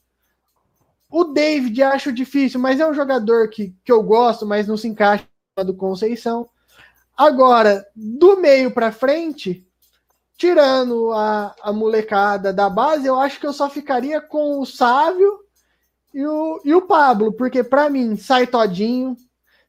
O 1.10 1.24
David 1.24 1.82
acho 1.82 2.12
difícil, 2.12 2.60
mas 2.60 2.80
é 2.80 2.86
um 2.86 2.94
jogador 2.94 3.48
que, 3.48 3.74
que 3.84 3.92
eu 3.92 4.02
gosto, 4.02 4.46
mas 4.46 4.66
não 4.66 4.76
se 4.76 4.88
encaixa 4.88 5.26
do 5.64 5.74
Conceição. 5.74 6.48
Agora, 7.16 7.86
do 7.94 8.38
meio 8.38 8.70
para 8.70 8.92
frente, 8.92 9.66
tirando 10.38 11.12
a, 11.12 11.54
a 11.62 11.72
molecada 11.72 12.50
da 12.50 12.70
base, 12.70 13.06
eu 13.06 13.18
acho 13.18 13.38
que 13.38 13.46
eu 13.46 13.52
só 13.52 13.68
ficaria 13.68 14.20
com 14.20 14.60
o 14.60 14.64
Sávio 14.64 15.40
e 16.14 16.24
o, 16.24 16.60
e 16.64 16.74
o 16.74 16.82
Pablo, 16.82 17.32
porque 17.34 17.62
para 17.62 17.90
mim 17.90 18.16
sai 18.16 18.46
Todinho, 18.46 19.14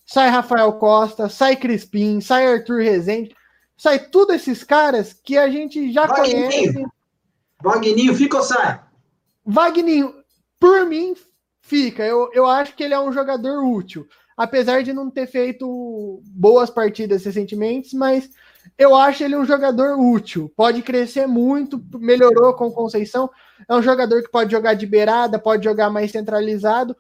sai 0.06 0.30
Rafael 0.30 0.72
Costa, 0.74 1.28
sai 1.28 1.58
Crispim, 1.58 2.22
sai 2.22 2.48
Arthur 2.48 2.82
Rezende 2.82 3.36
sai 3.80 3.98
tudo 3.98 4.34
esses 4.34 4.62
caras 4.62 5.14
que 5.14 5.38
a 5.38 5.50
gente 5.50 5.92
já 5.92 6.06
Vagninho. 6.06 6.50
conhece. 6.50 6.86
Vagninho 7.64 8.14
fica 8.14 8.38
ou 8.38 8.44
sai? 8.44 8.82
Vagninho, 9.46 10.14
por 10.60 10.86
mim, 10.86 11.16
fica. 11.62 12.06
Eu, 12.06 12.30
eu 12.34 12.46
acho 12.46 12.76
que 12.76 12.84
ele 12.84 12.94
é 12.94 13.00
um 13.00 13.14
jogador 13.14 13.64
útil. 13.64 14.06
Apesar 14.36 14.84
de 14.84 14.92
não 14.92 15.10
ter 15.10 15.28
feito 15.28 16.22
boas 16.26 16.70
partidas 16.70 17.24
recentemente, 17.24 17.96
mas 17.96 18.30
eu 18.78 18.96
acho 18.96 19.24
ele 19.24 19.36
um 19.36 19.46
jogador 19.46 20.00
útil. 20.00 20.52
Pode 20.56 20.82
crescer 20.82 21.28
muito, 21.28 21.84
melhorou 21.96 22.54
com 22.54 22.72
Conceição. 22.72 23.30
É 23.68 23.76
um 23.76 23.82
jogador 23.82 24.22
que 24.22 24.32
pode 24.32 24.52
jogar 24.52 24.74
de 24.74 24.86
beirada, 24.86 25.40
pode 25.40 25.64
jogar 25.64 25.90
mais 25.90 26.12
centralizado. 26.12 26.96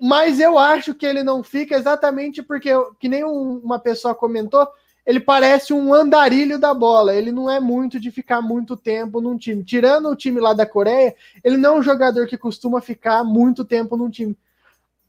Mas 0.00 0.38
eu 0.38 0.58
acho 0.58 0.94
que 0.94 1.04
ele 1.04 1.22
não 1.22 1.42
fica 1.42 1.76
exatamente 1.76 2.42
porque, 2.42 2.70
que 3.00 3.08
nem 3.08 3.24
uma 3.24 3.78
pessoa 3.78 4.14
comentou, 4.14 4.66
ele 5.04 5.18
parece 5.18 5.72
um 5.72 5.92
andarilho 5.92 6.58
da 6.58 6.72
bola. 6.72 7.14
Ele 7.14 7.32
não 7.32 7.50
é 7.50 7.58
muito 7.58 7.98
de 7.98 8.10
ficar 8.10 8.40
muito 8.40 8.76
tempo 8.76 9.20
num 9.20 9.36
time. 9.36 9.64
Tirando 9.64 10.08
o 10.08 10.16
time 10.16 10.40
lá 10.40 10.52
da 10.52 10.66
Coreia, 10.66 11.16
ele 11.42 11.56
não 11.56 11.76
é 11.76 11.78
um 11.78 11.82
jogador 11.82 12.26
que 12.26 12.36
costuma 12.36 12.80
ficar 12.80 13.24
muito 13.24 13.64
tempo 13.64 13.96
num 13.96 14.10
time. 14.10 14.36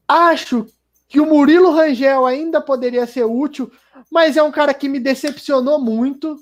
Acho 0.08 0.66
que 1.10 1.20
o 1.20 1.26
Murilo 1.26 1.72
Rangel 1.72 2.24
ainda 2.24 2.60
poderia 2.60 3.04
ser 3.04 3.24
útil, 3.24 3.68
mas 4.08 4.36
é 4.36 4.42
um 4.44 4.52
cara 4.52 4.72
que 4.72 4.88
me 4.88 5.00
decepcionou 5.00 5.80
muito. 5.80 6.36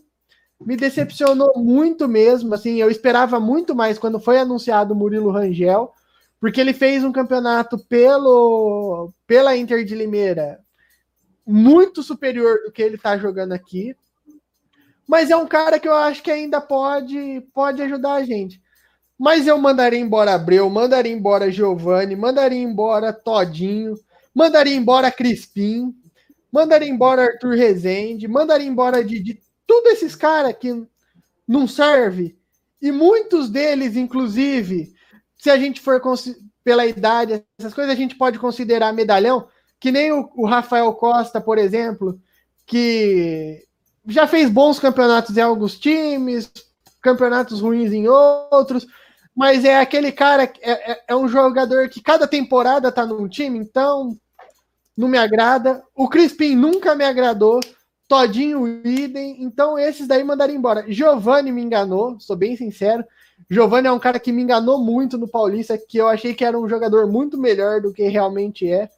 Me 0.60 0.76
decepcionou 0.76 1.54
muito 1.56 2.06
mesmo. 2.06 2.54
Assim, 2.54 2.76
eu 2.76 2.90
esperava 2.90 3.40
muito 3.40 3.74
mais 3.74 3.98
quando 3.98 4.20
foi 4.20 4.38
anunciado 4.38 4.92
o 4.92 4.96
Murilo 4.96 5.30
Rangel, 5.30 5.90
porque 6.38 6.60
ele 6.60 6.74
fez 6.74 7.02
um 7.02 7.10
campeonato 7.10 7.78
pelo 7.78 9.10
pela 9.26 9.56
Inter 9.56 9.86
de 9.86 9.94
Limeira 9.94 10.60
muito 11.46 12.02
superior 12.02 12.58
do 12.66 12.70
que 12.70 12.82
ele 12.82 12.96
está 12.96 13.16
jogando 13.16 13.52
aqui. 13.52 13.96
Mas 15.08 15.30
é 15.30 15.36
um 15.36 15.46
cara 15.46 15.80
que 15.80 15.88
eu 15.88 15.94
acho 15.94 16.22
que 16.22 16.30
ainda 16.30 16.60
pode, 16.60 17.40
pode 17.54 17.80
ajudar 17.80 18.16
a 18.16 18.22
gente. 18.22 18.60
Mas 19.18 19.46
eu 19.46 19.56
mandaria 19.56 19.98
embora 19.98 20.34
Abreu, 20.34 20.68
mandaria 20.68 21.10
embora 21.10 21.50
Giovanni, 21.50 22.14
mandaria 22.14 22.58
embora 22.62 23.14
Todinho, 23.14 23.96
mandaria 24.34 24.74
embora 24.74 25.10
Crispim, 25.10 25.94
mandaria 26.52 26.88
embora 26.88 27.22
Arthur 27.22 27.54
Rezende, 27.54 28.28
mandaria 28.28 28.66
embora 28.66 29.04
Didi. 29.04 29.40
Tudo 29.66 29.88
esses 29.88 30.14
caras 30.14 30.56
que 30.58 30.86
não 31.46 31.66
serve. 31.66 32.38
E 32.80 32.92
muitos 32.92 33.50
deles, 33.50 33.96
inclusive, 33.96 34.92
se 35.36 35.50
a 35.50 35.56
gente 35.56 35.80
for 35.80 36.00
pela 36.62 36.86
idade, 36.86 37.42
essas 37.58 37.74
coisas, 37.74 37.92
a 37.92 37.96
gente 37.96 38.14
pode 38.16 38.38
considerar 38.38 38.92
medalhão, 38.92 39.48
que 39.80 39.90
nem 39.90 40.12
o, 40.12 40.30
o 40.36 40.46
Rafael 40.46 40.92
Costa, 40.92 41.40
por 41.40 41.58
exemplo, 41.58 42.20
que 42.66 43.64
já 44.06 44.26
fez 44.26 44.50
bons 44.50 44.78
campeonatos 44.78 45.36
em 45.36 45.40
alguns 45.40 45.78
times, 45.78 46.52
campeonatos 47.00 47.60
ruins 47.60 47.92
em 47.92 48.08
outros, 48.08 48.86
mas 49.38 49.64
é 49.64 49.78
aquele 49.78 50.10
cara, 50.10 50.52
é, 50.60 50.92
é, 50.92 51.04
é 51.06 51.14
um 51.16 51.28
jogador 51.28 51.88
que 51.88 52.02
cada 52.02 52.26
temporada 52.26 52.90
tá 52.90 53.06
num 53.06 53.28
time, 53.28 53.56
então 53.56 54.18
não 54.96 55.06
me 55.06 55.16
agrada. 55.16 55.80
O 55.94 56.08
Crispim 56.08 56.56
nunca 56.56 56.92
me 56.96 57.04
agradou. 57.04 57.60
Todinho 58.08 58.66
idem, 58.84 59.40
então 59.44 59.78
esses 59.78 60.08
daí 60.08 60.24
mandaram 60.24 60.52
embora. 60.52 60.84
Giovanni 60.88 61.52
me 61.52 61.62
enganou, 61.62 62.18
sou 62.18 62.34
bem 62.34 62.56
sincero. 62.56 63.04
Giovanni 63.48 63.86
é 63.86 63.92
um 63.92 63.98
cara 64.00 64.18
que 64.18 64.32
me 64.32 64.42
enganou 64.42 64.76
muito 64.82 65.16
no 65.16 65.28
Paulista, 65.28 65.78
que 65.78 65.98
eu 65.98 66.08
achei 66.08 66.34
que 66.34 66.44
era 66.44 66.58
um 66.58 66.68
jogador 66.68 67.06
muito 67.06 67.38
melhor 67.38 67.80
do 67.80 67.92
que 67.92 68.08
realmente 68.08 68.68
é. 68.68 68.90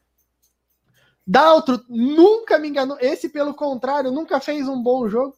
Daltro 1.26 1.84
nunca 1.86 2.59
me 2.59 2.68
enganou. 2.68 2.97
Esse, 2.99 3.28
pelo 3.28 3.53
contrário, 3.53 4.11
nunca 4.11 4.41
fez 4.41 4.66
um 4.66 4.82
bom 4.82 5.07
jogo. 5.07 5.36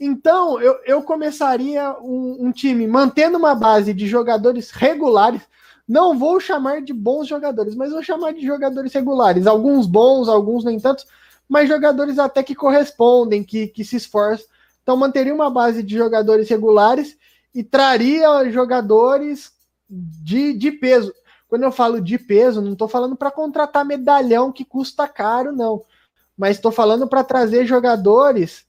Então, 0.00 0.60
eu, 0.60 0.78
eu 0.84 1.02
começaria 1.02 1.96
um, 2.00 2.46
um, 2.46 2.52
time 2.52 2.86
mantendo 2.86 3.36
uma 3.36 3.54
base 3.54 3.92
de 3.92 4.06
jogadores 4.06 4.70
regulares. 4.70 5.42
Não 5.86 6.16
vou 6.16 6.38
chamar 6.38 6.82
de 6.82 6.92
bons 6.92 7.26
jogadores, 7.26 7.74
mas 7.74 7.90
vou 7.90 8.02
chamar 8.02 8.32
de 8.32 8.46
jogadores 8.46 8.92
regulares. 8.92 9.46
Alguns 9.46 9.86
bons, 9.86 10.28
alguns 10.28 10.64
nem 10.64 10.78
tantos, 10.78 11.06
mas 11.48 11.68
jogadores 11.68 12.18
até 12.18 12.42
que 12.42 12.54
correspondem, 12.54 13.42
que, 13.42 13.66
que 13.68 13.84
se 13.84 13.96
esforçam. 13.96 14.46
Então, 14.82 14.96
manteria 14.96 15.34
uma 15.34 15.50
base 15.50 15.82
de 15.82 15.96
jogadores 15.96 16.48
regulares 16.48 17.16
e 17.52 17.64
traria 17.64 18.48
jogadores 18.50 19.52
de, 19.90 20.52
de 20.52 20.70
peso. 20.70 21.12
Quando 21.48 21.64
eu 21.64 21.72
falo 21.72 22.00
de 22.00 22.18
peso, 22.18 22.60
não 22.60 22.74
estou 22.74 22.86
falando 22.86 23.16
para 23.16 23.30
contratar 23.30 23.84
medalhão 23.84 24.52
que 24.52 24.64
custa 24.64 25.08
caro, 25.08 25.50
não. 25.50 25.82
Mas 26.36 26.56
estou 26.56 26.70
falando 26.70 27.08
para 27.08 27.24
trazer 27.24 27.66
jogadores 27.66 28.67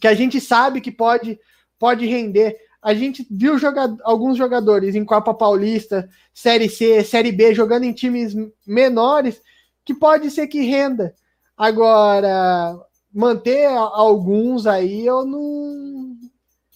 que 0.00 0.06
a 0.06 0.14
gente 0.14 0.40
sabe 0.40 0.80
que 0.80 0.90
pode, 0.90 1.38
pode 1.78 2.06
render. 2.06 2.56
A 2.82 2.94
gente 2.94 3.26
viu 3.30 3.58
joga 3.58 3.96
alguns 4.04 4.36
jogadores 4.36 4.94
em 4.94 5.04
Copa 5.04 5.34
Paulista, 5.34 6.08
Série 6.32 6.68
C, 6.68 7.02
Série 7.02 7.32
B, 7.32 7.54
jogando 7.54 7.84
em 7.84 7.92
times 7.92 8.34
menores, 8.66 9.40
que 9.84 9.94
pode 9.94 10.30
ser 10.30 10.46
que 10.46 10.62
renda. 10.62 11.14
Agora, 11.56 12.78
manter 13.12 13.66
alguns 13.66 14.66
aí, 14.66 15.06
eu 15.06 15.24
não. 15.24 16.16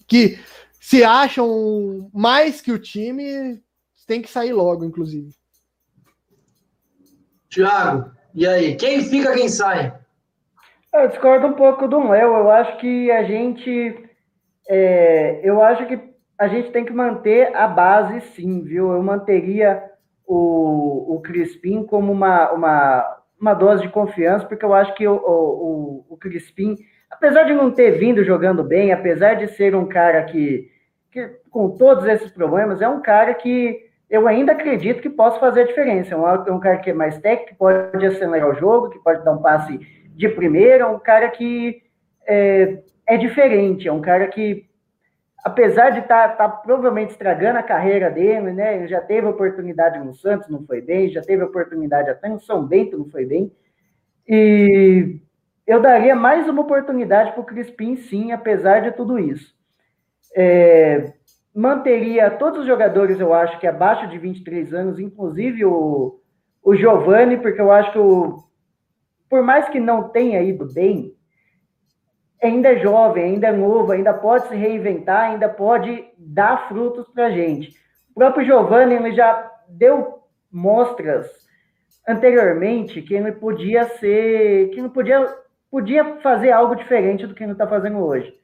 que 0.06 0.38
se 0.80 1.04
acham 1.04 2.10
mais 2.12 2.60
que 2.60 2.72
o 2.72 2.78
time, 2.78 3.62
tem 4.06 4.20
que 4.20 4.28
sair 4.28 4.52
logo, 4.52 4.84
inclusive. 4.84 5.32
Tiago, 7.48 8.10
e 8.34 8.44
aí? 8.44 8.74
Quem 8.74 9.04
fica, 9.04 9.32
quem 9.34 9.48
sai? 9.48 9.99
Eu 10.92 11.06
discordo 11.08 11.46
um 11.46 11.52
pouco 11.52 11.86
do 11.86 12.08
Léo. 12.08 12.36
Eu 12.36 12.50
acho 12.50 12.76
que 12.78 13.10
a 13.10 13.22
gente. 13.22 14.04
É, 14.68 15.40
eu 15.42 15.62
acho 15.62 15.86
que 15.86 15.98
a 16.38 16.48
gente 16.48 16.70
tem 16.70 16.84
que 16.84 16.92
manter 16.92 17.54
a 17.54 17.68
base, 17.68 18.20
sim, 18.32 18.62
viu? 18.62 18.92
Eu 18.92 19.02
manteria 19.02 19.82
o, 20.26 21.16
o 21.16 21.20
Crispim 21.20 21.84
como 21.84 22.10
uma, 22.12 22.50
uma, 22.50 23.18
uma 23.40 23.54
dose 23.54 23.82
de 23.82 23.88
confiança, 23.88 24.46
porque 24.46 24.64
eu 24.64 24.74
acho 24.74 24.94
que 24.94 25.06
o, 25.06 25.14
o, 25.14 26.06
o 26.08 26.16
Crispim, 26.16 26.76
apesar 27.10 27.44
de 27.44 27.52
não 27.52 27.70
ter 27.70 27.92
vindo 27.92 28.24
jogando 28.24 28.64
bem, 28.64 28.92
apesar 28.92 29.34
de 29.34 29.48
ser 29.48 29.74
um 29.76 29.86
cara 29.86 30.24
que, 30.24 30.68
que 31.12 31.26
com 31.50 31.70
todos 31.76 32.04
esses 32.06 32.30
problemas, 32.30 32.80
é 32.80 32.88
um 32.88 33.02
cara 33.02 33.34
que 33.34 33.78
eu 34.08 34.26
ainda 34.26 34.52
acredito 34.52 35.02
que 35.02 35.10
possa 35.10 35.38
fazer 35.38 35.62
a 35.62 35.66
diferença. 35.66 36.14
É 36.14 36.16
um, 36.16 36.26
é 36.26 36.52
um 36.52 36.60
cara 36.60 36.78
que 36.78 36.90
é 36.90 36.94
mais 36.94 37.18
técnico, 37.18 37.52
que 37.52 37.58
pode 37.58 38.06
acelerar 38.06 38.48
o 38.48 38.54
jogo, 38.54 38.90
que 38.90 38.98
pode 38.98 39.24
dar 39.24 39.32
um 39.32 39.42
passe 39.42 39.78
de 40.20 40.28
primeira, 40.28 40.86
um 40.86 40.98
cara 40.98 41.30
que 41.30 41.82
é, 42.28 42.82
é 43.06 43.16
diferente, 43.16 43.88
é 43.88 43.92
um 43.92 44.02
cara 44.02 44.28
que, 44.28 44.66
apesar 45.42 45.88
de 45.88 46.00
estar 46.00 46.36
tá, 46.36 46.46
tá 46.46 46.48
provavelmente 46.48 47.12
estragando 47.12 47.58
a 47.58 47.62
carreira 47.62 48.10
dele, 48.10 48.52
né? 48.52 48.76
Ele 48.76 48.86
já 48.86 49.00
teve 49.00 49.26
oportunidade 49.26 49.98
no 49.98 50.14
Santos, 50.14 50.50
não 50.50 50.62
foi 50.66 50.82
bem, 50.82 51.08
já 51.08 51.22
teve 51.22 51.42
oportunidade 51.42 52.10
até 52.10 52.28
no 52.28 52.38
São 52.38 52.66
Bento, 52.66 52.98
não 52.98 53.08
foi 53.08 53.24
bem. 53.24 53.50
E 54.28 55.16
eu 55.66 55.80
daria 55.80 56.14
mais 56.14 56.46
uma 56.46 56.60
oportunidade 56.60 57.32
para 57.32 57.40
o 57.40 57.44
Crispim, 57.44 57.96
sim, 57.96 58.30
apesar 58.30 58.80
de 58.80 58.92
tudo 58.92 59.18
isso. 59.18 59.54
É, 60.36 61.14
manteria 61.54 62.30
todos 62.30 62.60
os 62.60 62.66
jogadores, 62.66 63.18
eu 63.18 63.32
acho 63.32 63.58
que 63.58 63.66
abaixo 63.66 64.06
de 64.06 64.18
23 64.18 64.74
anos, 64.74 64.98
inclusive 64.98 65.64
o, 65.64 66.20
o 66.62 66.76
Giovanni, 66.76 67.38
porque 67.38 67.60
eu 67.60 67.72
acho 67.72 67.90
que 67.90 67.98
o, 67.98 68.49
por 69.30 69.42
mais 69.44 69.68
que 69.68 69.78
não 69.78 70.08
tenha 70.08 70.42
ido 70.42 70.66
bem, 70.66 71.14
ainda 72.42 72.72
é 72.72 72.80
jovem, 72.80 73.24
ainda 73.24 73.46
é 73.46 73.52
novo, 73.52 73.92
ainda 73.92 74.12
pode 74.12 74.48
se 74.48 74.56
reinventar, 74.56 75.30
ainda 75.30 75.48
pode 75.48 76.04
dar 76.18 76.68
frutos 76.68 77.08
para 77.08 77.26
a 77.26 77.30
gente. 77.30 77.74
O 78.10 78.14
próprio 78.14 78.44
Giovanni 78.44 78.94
ele 78.94 79.12
já 79.12 79.50
deu 79.68 80.24
mostras 80.50 81.30
anteriormente 82.08 83.00
que 83.02 83.14
ele 83.14 83.30
podia 83.30 83.84
ser, 83.84 84.70
que 84.70 84.80
ele 84.80 84.88
podia, 84.88 85.32
podia 85.70 86.16
fazer 86.16 86.50
algo 86.50 86.74
diferente 86.74 87.26
do 87.26 87.34
que 87.34 87.44
ele 87.44 87.52
está 87.52 87.68
fazendo 87.68 87.98
hoje. 87.98 88.34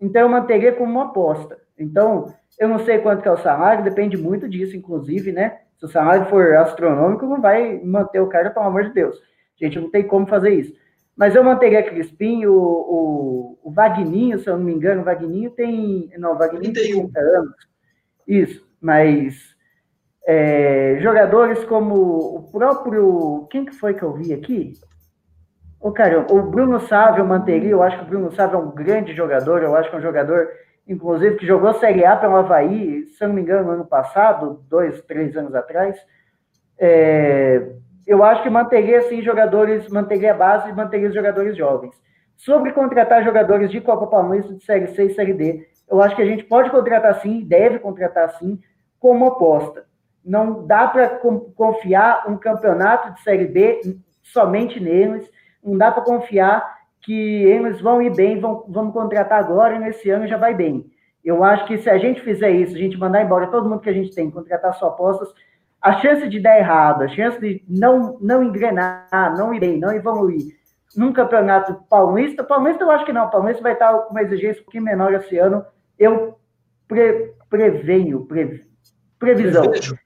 Então 0.00 0.22
eu 0.22 0.28
manteria 0.28 0.72
como 0.72 0.90
uma 0.90 1.04
aposta. 1.04 1.56
Então 1.78 2.34
eu 2.58 2.68
não 2.68 2.80
sei 2.80 2.98
quanto 2.98 3.22
que 3.22 3.28
é 3.28 3.32
o 3.32 3.38
salário, 3.38 3.84
depende 3.84 4.16
muito 4.16 4.48
disso, 4.48 4.76
inclusive, 4.76 5.30
né? 5.30 5.60
Se 5.78 5.84
o 5.84 5.88
salário 5.88 6.26
for 6.26 6.56
astronômico, 6.56 7.26
não 7.26 7.40
vai 7.40 7.80
manter 7.84 8.20
o 8.20 8.28
cara, 8.28 8.50
pelo 8.50 8.66
amor 8.66 8.84
de 8.84 8.92
Deus. 8.92 9.16
Gente 9.62 9.78
não 9.78 9.90
tem 9.90 10.02
como 10.02 10.26
fazer 10.26 10.50
isso. 10.50 10.74
Mas 11.16 11.36
eu 11.36 11.44
manteria 11.44 11.82
Crispim, 11.82 12.46
o, 12.46 12.54
o, 12.54 13.58
o 13.62 13.70
Vagninho, 13.70 14.38
se 14.38 14.48
eu 14.48 14.56
não 14.56 14.64
me 14.64 14.72
engano, 14.72 15.02
o 15.02 15.04
Vagninho 15.04 15.50
tem. 15.50 16.10
Não, 16.18 16.32
o 16.32 16.38
Vagninho 16.38 16.72
31. 16.72 16.94
tem 16.94 17.12
30 17.12 17.20
anos. 17.20 17.54
Isso, 18.26 18.66
mas 18.80 19.54
é, 20.26 20.98
jogadores 21.00 21.62
como 21.64 21.94
o 21.94 22.50
próprio. 22.50 23.46
Quem 23.50 23.64
que 23.64 23.72
foi 23.72 23.94
que 23.94 24.02
eu 24.02 24.12
vi 24.14 24.32
aqui? 24.32 24.72
O 25.80 25.90
cara, 25.92 26.26
o 26.32 26.42
Bruno 26.42 26.80
Sávio 26.80 27.22
eu 27.22 27.26
manteria, 27.26 27.70
eu 27.70 27.82
acho 27.82 27.98
que 27.98 28.04
o 28.04 28.08
Bruno 28.08 28.32
Sávio 28.32 28.56
é 28.56 28.58
um 28.62 28.70
grande 28.70 29.14
jogador, 29.14 29.62
eu 29.62 29.74
acho 29.74 29.90
que 29.90 29.96
é 29.96 29.98
um 29.98 30.02
jogador, 30.02 30.48
inclusive, 30.86 31.36
que 31.36 31.46
jogou 31.46 31.74
Série 31.74 32.04
A 32.04 32.16
pelo 32.16 32.36
Havaí, 32.36 33.04
se 33.06 33.22
eu 33.22 33.28
não 33.28 33.34
me 33.34 33.42
engano, 33.42 33.64
no 33.64 33.70
ano 33.72 33.84
passado, 33.84 34.64
dois, 34.68 35.02
três 35.02 35.36
anos 35.36 35.54
atrás. 35.54 35.98
É, 36.78 37.72
eu 38.06 38.24
acho 38.24 38.42
que 38.42 38.50
manteria 38.50 38.98
assim 38.98 39.22
jogadores, 39.22 39.88
manteria 39.88 40.32
a 40.32 40.36
base 40.36 40.68
e 40.68 40.72
manteria 40.72 41.08
os 41.08 41.14
jogadores 41.14 41.56
jovens. 41.56 41.94
Sobre 42.36 42.72
contratar 42.72 43.24
jogadores 43.24 43.70
de 43.70 43.80
Copa 43.80 44.06
Paulista 44.06 44.52
de 44.52 44.64
Série 44.64 44.88
C 44.88 45.04
e 45.04 45.14
Série 45.14 45.34
D, 45.34 45.68
eu 45.88 46.02
acho 46.02 46.16
que 46.16 46.22
a 46.22 46.26
gente 46.26 46.44
pode 46.44 46.70
contratar 46.70 47.20
sim, 47.20 47.44
deve 47.44 47.78
contratar 47.78 48.30
sim, 48.38 48.58
como 48.98 49.26
aposta. 49.26 49.84
Não 50.24 50.66
dá 50.66 50.88
para 50.88 51.20
confiar 51.56 52.24
um 52.28 52.36
campeonato 52.36 53.12
de 53.12 53.20
Série 53.22 53.46
B 53.46 53.80
somente 54.22 54.80
neles, 54.80 55.28
não 55.62 55.76
dá 55.76 55.90
para 55.90 56.02
confiar 56.02 56.78
que 57.00 57.12
eles 57.44 57.80
vão 57.80 58.00
ir 58.00 58.14
bem, 58.14 58.40
vão, 58.40 58.64
vamos 58.68 58.92
contratar 58.92 59.40
agora 59.40 59.74
e 59.74 59.78
nesse 59.78 60.08
ano 60.10 60.26
já 60.26 60.36
vai 60.36 60.54
bem. 60.54 60.90
Eu 61.24 61.44
acho 61.44 61.66
que 61.66 61.78
se 61.78 61.90
a 61.90 61.98
gente 61.98 62.20
fizer 62.22 62.50
isso, 62.50 62.74
a 62.74 62.78
gente 62.78 62.98
mandar 62.98 63.22
embora 63.22 63.48
todo 63.48 63.68
mundo 63.68 63.80
que 63.80 63.90
a 63.90 63.92
gente 63.92 64.14
tem, 64.14 64.30
contratar 64.30 64.74
só 64.74 64.88
apostas, 64.88 65.32
a 65.82 66.00
chance 66.00 66.28
de 66.28 66.40
dar 66.40 66.58
errado, 66.58 67.02
a 67.02 67.08
chance 67.08 67.38
de 67.40 67.64
não, 67.68 68.18
não 68.20 68.42
engrenar, 68.42 69.34
não 69.36 69.52
ir 69.52 69.60
bem, 69.60 69.78
não 69.78 69.92
evoluir 69.92 70.62
num 70.96 71.12
campeonato 71.12 71.74
paulista, 71.88 72.44
paulista 72.44 72.84
eu 72.84 72.90
acho 72.90 73.04
que 73.04 73.12
não, 73.12 73.30
paulista 73.30 73.62
vai 73.62 73.72
estar 73.72 73.92
com 73.92 74.10
uma 74.10 74.22
exigência 74.22 74.60
um 74.60 74.64
pouquinho 74.64 74.84
menor 74.84 75.12
esse 75.14 75.38
ano, 75.38 75.64
eu 75.98 76.38
pre, 76.86 77.32
prevenho, 77.48 78.24
pre, 78.26 78.64
previsão. 79.18 79.62
Prevejo. 79.62 79.98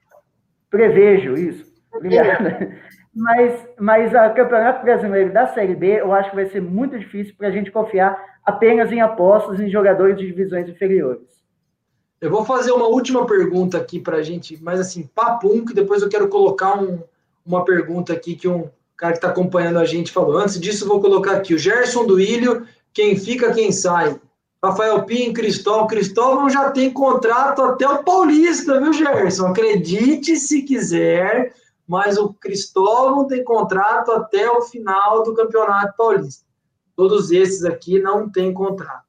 Prevejo, 0.69 1.33
isso. 1.33 1.67
Mas, 3.19 3.67
mas 3.79 4.11
o 4.11 4.35
Campeonato 4.35 4.85
Brasileiro 4.85 5.33
da 5.33 5.47
Série 5.47 5.73
B, 5.73 6.01
eu 6.01 6.13
acho 6.13 6.29
que 6.29 6.35
vai 6.35 6.45
ser 6.45 6.61
muito 6.61 6.99
difícil 6.99 7.33
para 7.35 7.47
a 7.47 7.51
gente 7.51 7.71
confiar 7.71 8.15
apenas 8.45 8.91
em 8.91 9.01
apostas 9.01 9.59
em 9.59 9.71
jogadores 9.71 10.19
de 10.19 10.27
divisões 10.27 10.69
inferiores. 10.69 11.36
Eu 12.19 12.31
vou 12.31 12.43
fazer 12.43 12.71
uma 12.71 12.87
última 12.87 13.25
pergunta 13.27 13.77
aqui 13.77 13.99
para 13.99 14.17
a 14.17 14.23
gente, 14.23 14.57
mas 14.61 14.79
assim, 14.79 15.03
papum, 15.13 15.63
que 15.63 15.73
depois 15.73 16.01
eu 16.01 16.09
quero 16.09 16.27
colocar 16.27 16.81
um, 16.81 17.03
uma 17.45 17.63
pergunta 17.63 18.11
aqui 18.11 18.35
que 18.35 18.47
um 18.47 18.69
cara 18.95 19.13
que 19.13 19.19
está 19.19 19.29
acompanhando 19.29 19.77
a 19.77 19.85
gente 19.85 20.11
falou. 20.11 20.37
Antes 20.37 20.59
disso, 20.59 20.87
vou 20.87 20.99
colocar 20.99 21.33
aqui 21.33 21.53
o 21.53 21.59
Gerson 21.59 22.05
do 22.07 22.19
Ilho, 22.19 22.65
quem 22.91 23.15
fica, 23.15 23.53
quem 23.53 23.71
sai. 23.71 24.19
Rafael 24.63 25.03
Pinho, 25.03 25.33
Cristóvão. 25.33 25.85
Cristóvão 25.85 26.49
já 26.49 26.71
tem 26.71 26.91
contrato 26.91 27.61
até 27.61 27.87
o 27.87 28.03
Paulista, 28.03 28.79
viu, 28.81 28.91
Gerson? 28.91 29.47
Acredite 29.47 30.35
se 30.37 30.63
quiser, 30.63 31.53
mas 31.87 32.17
o 32.17 32.33
Cristóvão 32.33 33.27
tem 33.27 33.43
contrato 33.43 34.11
até 34.11 34.49
o 34.49 34.63
final 34.63 35.21
do 35.23 35.35
Campeonato 35.35 35.95
Paulista. 35.95 36.43
Todos 36.95 37.29
esses 37.29 37.63
aqui 37.63 37.99
não 37.99 38.27
têm 38.27 38.51
contrato. 38.51 39.06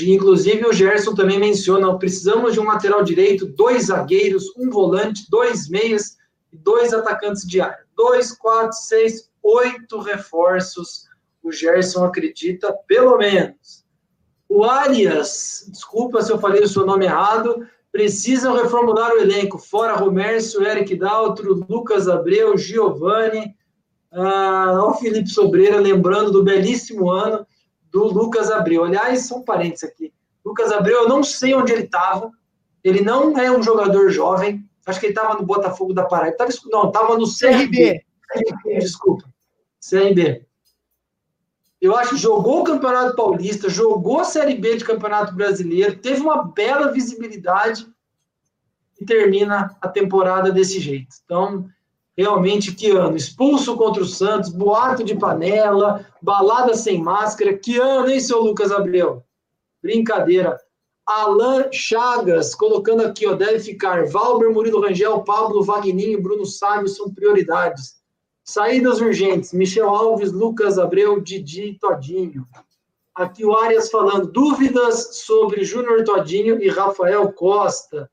Inclusive, 0.00 0.66
o 0.66 0.72
Gerson 0.72 1.14
também 1.14 1.38
menciona: 1.38 1.98
precisamos 1.98 2.54
de 2.54 2.60
um 2.60 2.64
lateral 2.64 3.04
direito, 3.04 3.46
dois 3.46 3.86
zagueiros, 3.86 4.50
um 4.56 4.70
volante, 4.70 5.26
dois 5.28 5.68
meias 5.68 6.16
e 6.50 6.56
dois 6.56 6.94
atacantes 6.94 7.46
de 7.46 7.60
área. 7.60 7.84
Dois, 7.94 8.32
quatro, 8.32 8.72
seis, 8.72 9.30
oito 9.42 9.98
reforços. 10.00 11.04
O 11.42 11.52
Gerson 11.52 12.04
acredita, 12.04 12.72
pelo 12.86 13.18
menos. 13.18 13.84
O 14.48 14.64
Arias, 14.64 15.66
desculpa 15.68 16.22
se 16.22 16.32
eu 16.32 16.38
falei 16.38 16.62
o 16.62 16.68
seu 16.68 16.86
nome 16.86 17.04
errado, 17.04 17.66
precisam 17.90 18.54
reformular 18.54 19.12
o 19.12 19.18
elenco. 19.18 19.58
Fora 19.58 19.96
Romércio, 19.96 20.64
Eric 20.64 20.96
Daltro, 20.96 21.66
Lucas 21.68 22.08
Abreu, 22.08 22.56
Giovanni, 22.56 23.54
ah, 24.10 24.84
o 24.86 24.94
Felipe 24.94 25.28
Sobreira, 25.28 25.78
lembrando 25.78 26.30
do 26.30 26.42
belíssimo 26.42 27.10
ano 27.10 27.46
do 27.92 28.04
Lucas 28.04 28.50
Abreu. 28.50 28.84
Aliás, 28.84 29.26
são 29.26 29.42
parentes 29.42 29.84
aqui. 29.84 30.12
Lucas 30.44 30.72
Abreu, 30.72 31.02
eu 31.02 31.08
não 31.08 31.22
sei 31.22 31.54
onde 31.54 31.72
ele 31.72 31.84
estava. 31.84 32.30
Ele 32.82 33.02
não 33.02 33.38
é 33.38 33.50
um 33.50 33.62
jogador 33.62 34.10
jovem. 34.10 34.68
Acho 34.86 34.98
que 34.98 35.06
ele 35.06 35.12
estava 35.12 35.34
no 35.34 35.46
Botafogo 35.46 35.92
da 35.92 36.04
Paraíba. 36.04 36.36
Tava, 36.36 36.50
não, 36.66 36.88
estava 36.88 37.16
no 37.16 37.26
CRB. 37.26 38.04
CRB. 38.26 38.78
Desculpa. 38.80 39.24
CRB. 39.78 40.46
Eu 41.80 41.96
acho 41.96 42.10
que 42.10 42.16
jogou 42.16 42.60
o 42.60 42.64
Campeonato 42.64 43.16
Paulista, 43.16 43.68
jogou 43.68 44.20
a 44.20 44.24
Série 44.24 44.54
B 44.54 44.76
de 44.76 44.84
Campeonato 44.84 45.34
Brasileiro, 45.34 45.98
teve 45.98 46.20
uma 46.20 46.44
bela 46.44 46.92
visibilidade 46.92 47.88
e 49.00 49.04
termina 49.04 49.76
a 49.80 49.88
temporada 49.88 50.52
desse 50.52 50.78
jeito. 50.78 51.16
Então, 51.24 51.68
Realmente, 52.16 52.74
que 52.74 52.90
ano? 52.90 53.16
Expulso 53.16 53.76
contra 53.76 54.02
o 54.02 54.06
Santos, 54.06 54.50
boato 54.50 55.02
de 55.02 55.14
panela, 55.14 56.06
balada 56.20 56.74
sem 56.74 57.00
máscara. 57.02 57.56
Que 57.56 57.78
ano, 57.78 58.10
hein, 58.10 58.20
seu 58.20 58.42
Lucas 58.42 58.70
Abreu? 58.70 59.22
Brincadeira. 59.82 60.58
Alan 61.06 61.68
Chagas, 61.72 62.54
colocando 62.54 63.02
aqui, 63.02 63.26
ó, 63.26 63.34
deve 63.34 63.58
ficar. 63.58 64.06
Valber, 64.06 64.50
Murilo 64.50 64.80
Rangel, 64.80 65.22
Pablo, 65.24 65.64
Vagninho, 65.64 66.22
Bruno 66.22 66.46
Sábio 66.46 66.86
são 66.86 67.12
prioridades. 67.12 67.96
Saídas 68.44 69.00
urgentes. 69.00 69.52
Michel 69.52 69.88
Alves, 69.88 70.32
Lucas 70.32 70.78
Abreu, 70.78 71.20
Didi, 71.20 71.78
Todinho. 71.80 72.46
Aqui 73.14 73.44
o 73.44 73.56
Arias 73.56 73.90
falando 73.90 74.30
dúvidas 74.30 75.24
sobre 75.24 75.64
Júnior 75.64 76.04
Todinho 76.04 76.62
e 76.62 76.68
Rafael 76.68 77.32
Costa. 77.32 78.10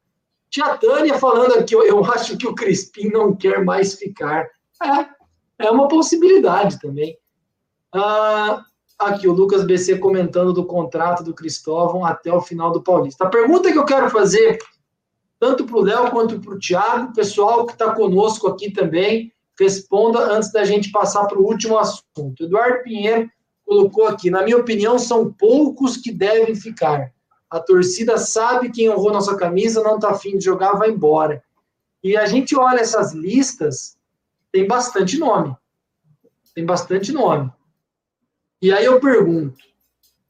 Tia 0.49 0.77
Tânia 0.77 1.17
falando 1.17 1.53
aqui, 1.53 1.75
eu 1.75 2.03
acho 2.05 2.37
que 2.37 2.47
o 2.47 2.55
Crispim 2.55 3.09
não 3.09 3.35
quer 3.35 3.63
mais 3.63 3.93
ficar. 3.93 4.47
É, 4.83 5.65
é 5.67 5.71
uma 5.71 5.87
possibilidade 5.87 6.79
também. 6.79 7.17
Ah, 7.93 8.63
aqui, 8.97 9.27
o 9.27 9.33
Lucas 9.33 9.63
BC 9.63 9.99
comentando 9.99 10.51
do 10.51 10.65
contrato 10.65 11.23
do 11.23 11.33
Cristóvão 11.33 12.03
até 12.03 12.33
o 12.33 12.41
final 12.41 12.71
do 12.71 12.81
Paulista. 12.81 13.25
A 13.25 13.29
pergunta 13.29 13.71
que 13.71 13.77
eu 13.77 13.85
quero 13.85 14.09
fazer, 14.09 14.57
tanto 15.39 15.65
para 15.65 15.77
o 15.77 15.81
Léo 15.81 16.11
quanto 16.11 16.39
para 16.39 16.53
o 16.53 16.59
Thiago, 16.59 17.13
pessoal 17.13 17.65
que 17.65 17.73
está 17.73 17.93
conosco 17.93 18.47
aqui 18.47 18.71
também, 18.71 19.31
responda 19.59 20.19
antes 20.33 20.51
da 20.51 20.63
gente 20.63 20.91
passar 20.91 21.25
para 21.25 21.39
o 21.39 21.45
último 21.45 21.77
assunto. 21.77 22.43
Eduardo 22.43 22.83
Pinheiro 22.83 23.29
colocou 23.65 24.07
aqui, 24.07 24.31
na 24.31 24.41
minha 24.41 24.57
opinião, 24.57 24.97
são 24.97 25.31
poucos 25.31 25.97
que 25.97 26.11
devem 26.11 26.55
ficar. 26.55 27.11
A 27.49 27.59
torcida 27.59 28.17
sabe 28.17 28.71
quem 28.71 28.89
honrou 28.89 29.11
nossa 29.11 29.35
camisa, 29.35 29.81
não 29.81 29.95
está 29.95 30.11
afim 30.11 30.37
de 30.37 30.45
jogar, 30.45 30.73
vai 30.73 30.91
embora. 30.91 31.43
E 32.03 32.15
a 32.15 32.25
gente 32.25 32.55
olha 32.55 32.79
essas 32.79 33.13
listas, 33.13 33.97
tem 34.51 34.67
bastante 34.67 35.17
nome. 35.17 35.55
Tem 36.53 36.65
bastante 36.65 37.11
nome. 37.11 37.51
E 38.61 38.71
aí 38.71 38.85
eu 38.85 38.99
pergunto: 38.99 39.57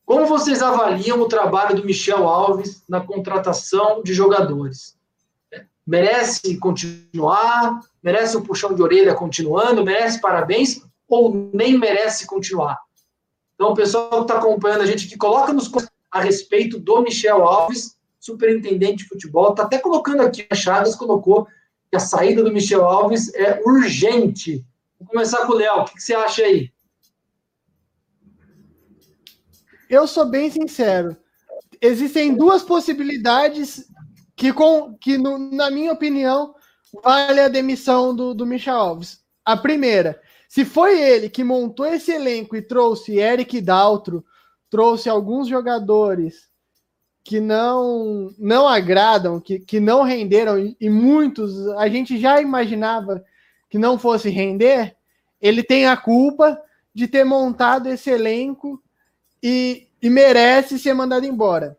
como 0.06 0.26
vocês 0.26 0.62
avaliam 0.62 1.20
o 1.20 1.28
trabalho 1.28 1.76
do 1.76 1.86
Michel 1.86 2.28
Alves 2.28 2.84
na 2.88 3.02
contratação 3.02 4.02
de 4.02 4.14
jogadores? 4.14 4.98
Merece 5.86 6.58
continuar? 6.58 7.80
Merece 8.02 8.38
um 8.38 8.44
puxão 8.44 8.74
de 8.74 8.82
orelha 8.82 9.14
continuando? 9.16 9.84
Merece 9.84 10.22
parabéns? 10.22 10.82
Ou 11.08 11.52
nem 11.54 11.78
merece 11.78 12.26
continuar? 12.26 12.80
Então, 13.56 13.72
o 13.72 13.76
pessoal 13.76 14.10
que 14.10 14.22
está 14.22 14.38
acompanhando 14.38 14.82
a 14.82 14.86
gente 14.86 15.08
aqui, 15.08 15.18
coloca 15.18 15.52
nos 15.52 15.68
a 16.12 16.22
respeito 16.22 16.80
do 16.80 17.02
Michel 17.02 17.44
Alves, 17.44 17.98
superintendente 18.20 19.04
de 19.04 19.10
futebol. 19.10 19.52
Está 19.52 19.64
até 19.64 19.78
colocando 19.78 20.22
aqui, 20.22 20.46
a 20.50 20.56
Chagas 20.56 20.96
colocou 20.96 21.48
que 21.90 21.96
a 21.96 22.00
saída 22.00 22.44
do 22.44 22.52
Michel 22.52 22.84
Alves 22.84 23.34
é 23.34 23.62
urgente. 23.66 24.66
Vou 25.00 25.10
começar 25.10 25.46
com 25.46 25.54
o 25.54 25.56
Léo. 25.56 25.82
O 25.82 25.86
que, 25.86 26.00
você 26.00 26.14
acha 26.14 26.44
aí? 26.44 26.72
Eu 29.90 30.06
sou 30.06 30.26
bem 30.26 30.52
sincero. 30.52 31.18
Existem 31.82 32.36
duas 32.36 32.62
possibilidades 32.62 33.90
que, 34.36 34.54
com, 34.54 34.96
que 34.96 35.18
no, 35.18 35.38
na 35.38 35.72
minha 35.72 35.92
opinião, 35.92 36.54
vale 37.04 37.40
a 37.40 37.48
demissão 37.48 38.16
do, 38.16 38.34
do 38.34 38.46
Michel 38.46 38.76
Alves. 38.76 39.22
A 39.44 39.58
primeira, 39.58 40.22
se 40.48 40.66
foi 40.66 41.02
ele 41.02 41.30
que 41.30 41.44
montou 41.44 41.86
esse 41.86 42.12
elenco 42.12 42.56
e 42.56 42.62
trouxe 42.62 43.18
Eric 43.18 43.62
Daltro, 43.62 44.24
trouxe 44.70 45.10
alguns 45.10 45.48
jogadores 45.48 46.50
que 47.24 47.40
não 47.40 48.34
não 48.38 48.68
agradam, 48.68 49.40
que, 49.40 49.60
que 49.60 49.80
não 49.80 50.04
renderam, 50.04 50.58
e 50.80 50.90
muitos 50.90 51.68
a 51.78 51.88
gente 51.88 52.18
já 52.18 52.42
imaginava 52.42 53.24
que 53.70 53.78
não 53.78 54.00
fosse 54.00 54.30
render, 54.30 54.96
ele 55.40 55.62
tem 55.62 55.86
a 55.86 55.96
culpa 55.96 56.60
de 56.94 57.08
ter 57.08 57.24
montado 57.24 57.88
esse 57.88 58.10
elenco 58.10 58.82
e, 59.42 59.88
e 60.02 60.10
merece 60.10 60.80
ser 60.80 60.94
mandado 60.94 61.26
embora. 61.26 61.78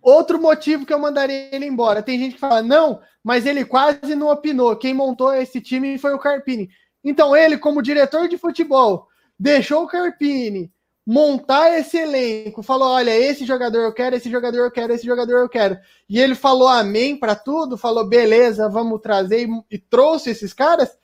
Outro 0.00 0.40
motivo 0.40 0.86
que 0.86 0.92
eu 0.92 0.98
mandaria 0.98 1.54
ele 1.54 1.66
embora. 1.66 2.02
Tem 2.02 2.18
gente 2.18 2.34
que 2.34 2.40
fala, 2.40 2.62
não, 2.62 3.00
mas 3.22 3.46
ele 3.46 3.64
quase 3.64 4.14
não 4.14 4.28
opinou. 4.28 4.74
Quem 4.76 4.94
montou 4.94 5.32
esse 5.32 5.60
time 5.60 5.98
foi 5.98 6.12
o 6.12 6.18
Carpini. 6.18 6.70
Então, 7.04 7.36
ele, 7.36 7.56
como 7.56 7.82
diretor 7.82 8.28
de 8.28 8.36
futebol, 8.36 9.08
deixou 9.38 9.84
o 9.84 9.86
Carpini 9.86 10.72
montar 11.06 11.78
esse 11.78 11.98
elenco, 11.98 12.62
falou: 12.62 12.88
olha, 12.88 13.16
esse 13.16 13.44
jogador 13.44 13.80
eu 13.80 13.92
quero, 13.92 14.16
esse 14.16 14.30
jogador 14.30 14.58
eu 14.58 14.70
quero, 14.70 14.92
esse 14.92 15.04
jogador 15.04 15.38
eu 15.38 15.48
quero. 15.48 15.78
E 16.08 16.20
ele 16.20 16.34
falou 16.34 16.68
amém 16.68 17.16
para 17.16 17.34
tudo, 17.34 17.76
falou: 17.76 18.06
beleza, 18.06 18.68
vamos 18.68 19.00
trazer, 19.00 19.46
e, 19.46 19.64
e 19.70 19.78
trouxe 19.78 20.30
esses 20.30 20.52
caras, 20.52 20.96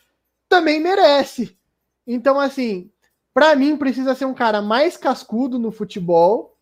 também 0.49 0.81
merece. 0.81 1.57
Então, 2.07 2.41
assim, 2.41 2.91
para 3.35 3.55
mim, 3.55 3.77
precisa 3.77 4.15
ser 4.15 4.25
um 4.25 4.35
cara 4.35 4.63
mais 4.63 4.97
cascudo 4.97 5.59
no 5.59 5.71
futebol, 5.71 6.57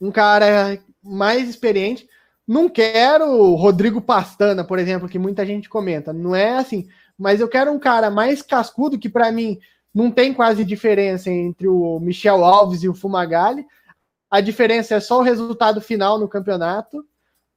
um 0.00 0.10
cara 0.10 0.80
mais 1.02 1.48
experiente. 1.48 2.08
Não 2.46 2.68
quero 2.68 3.26
o 3.26 3.54
Rodrigo 3.54 4.00
Pastana, 4.00 4.64
por 4.64 4.78
exemplo, 4.78 5.08
que 5.08 5.18
muita 5.18 5.46
gente 5.46 5.68
comenta. 5.68 6.12
Não 6.12 6.34
é 6.34 6.56
assim. 6.56 6.88
Mas 7.16 7.40
eu 7.40 7.48
quero 7.48 7.70
um 7.70 7.78
cara 7.78 8.10
mais 8.10 8.42
cascudo, 8.42 8.98
que 8.98 9.08
para 9.08 9.30
mim 9.30 9.60
não 9.94 10.10
tem 10.10 10.32
quase 10.32 10.64
diferença 10.64 11.30
entre 11.30 11.66
o 11.68 11.98
Michel 12.00 12.44
Alves 12.44 12.82
e 12.82 12.88
o 12.88 12.94
Fumagalli. 12.94 13.66
A 14.30 14.40
diferença 14.40 14.94
é 14.94 15.00
só 15.00 15.18
o 15.18 15.22
resultado 15.22 15.80
final 15.80 16.18
no 16.18 16.28
campeonato, 16.28 17.04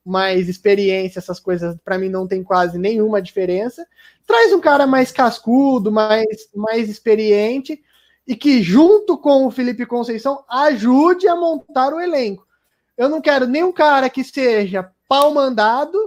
mas 0.04 0.50
experiência, 0.50 1.20
essas 1.20 1.40
coisas, 1.40 1.78
para 1.84 1.98
mim 1.98 2.10
não 2.10 2.28
tem 2.28 2.44
quase 2.44 2.78
nenhuma 2.78 3.22
diferença. 3.22 3.86
Traz 4.26 4.52
um 4.52 4.60
cara 4.60 4.88
mais 4.88 5.12
cascudo, 5.12 5.92
mais, 5.92 6.50
mais 6.56 6.90
experiente 6.90 7.82
e 8.28 8.36
que, 8.36 8.62
junto 8.64 9.18
com 9.18 9.46
o 9.46 9.52
Felipe 9.52 9.86
Conceição, 9.86 10.44
ajude 10.50 11.28
a 11.28 11.36
montar 11.36 11.94
o 11.94 12.02
elenco. 12.02 12.48
Eu 12.98 13.10
não 13.10 13.22
quero 13.22 13.46
nem 13.46 13.64
um 13.64 13.72
cara 13.72 14.10
que 14.10 14.24
seja 14.24 14.92
pau 15.08 15.34
mandado, 15.34 15.98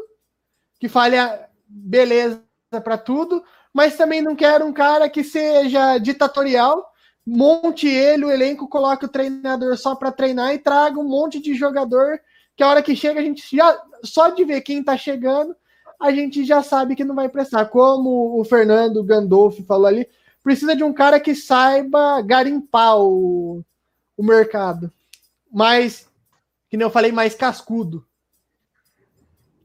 que 0.81 0.89
fale 0.89 1.16
a 1.16 1.49
beleza 1.68 2.43
para 2.83 2.99
tudo, 2.99 3.43
mas 3.77 3.95
também 3.95 4.22
não 4.22 4.35
quero 4.35 4.64
um 4.64 4.72
cara 4.72 5.07
que 5.07 5.22
seja 5.22 5.99
ditatorial, 5.99 6.83
monte 7.27 7.87
ele, 7.87 8.24
o 8.24 8.31
elenco, 8.31 8.66
coloque 8.66 9.05
o 9.05 9.09
treinador 9.09 9.77
só 9.77 9.95
para 9.95 10.11
treinar 10.11 10.55
e 10.55 10.59
traga 10.59 10.99
um 10.99 11.07
monte 11.07 11.39
de 11.39 11.55
jogador 11.55 12.18
que 12.57 12.62
a 12.62 12.68
hora 12.68 12.83
que 12.83 12.97
chega 12.97 13.20
a 13.20 13.22
gente 13.22 13.55
já 13.55 13.79
só 14.03 14.31
de 14.31 14.47
ver 14.47 14.62
quem 14.62 14.79
está 14.81 14.97
chegando, 14.97 15.55
a 16.01 16.11
gente 16.11 16.43
já 16.43 16.62
sabe 16.62 16.97
que 16.97 17.05
não 17.05 17.14
vai 17.14 17.29
prestar. 17.29 17.66
Como 17.66 18.41
o 18.41 18.45
Fernando 18.47 19.05
Gandolfi 19.05 19.62
falou 19.62 19.89
ali, 19.89 20.09
precisa 20.43 20.74
de 20.74 20.83
um 20.83 20.95
cara 20.95 21.20
que 21.20 21.35
saiba 21.35 22.22
garimpar 22.22 22.99
o, 22.99 23.62
o 24.16 24.24
mercado. 24.24 24.91
Mas, 25.53 26.09
que 26.70 26.79
nem 26.79 26.87
eu 26.87 26.91
falei, 26.91 27.12
mais 27.12 27.35
cascudo. 27.35 28.07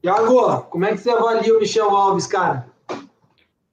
Iago, 0.04 0.64
como 0.64 0.84
é 0.84 0.92
que 0.92 0.98
você 0.98 1.08
avalia 1.08 1.56
o 1.56 1.60
Michel 1.60 1.88
Alves, 1.88 2.26
cara? 2.26 2.71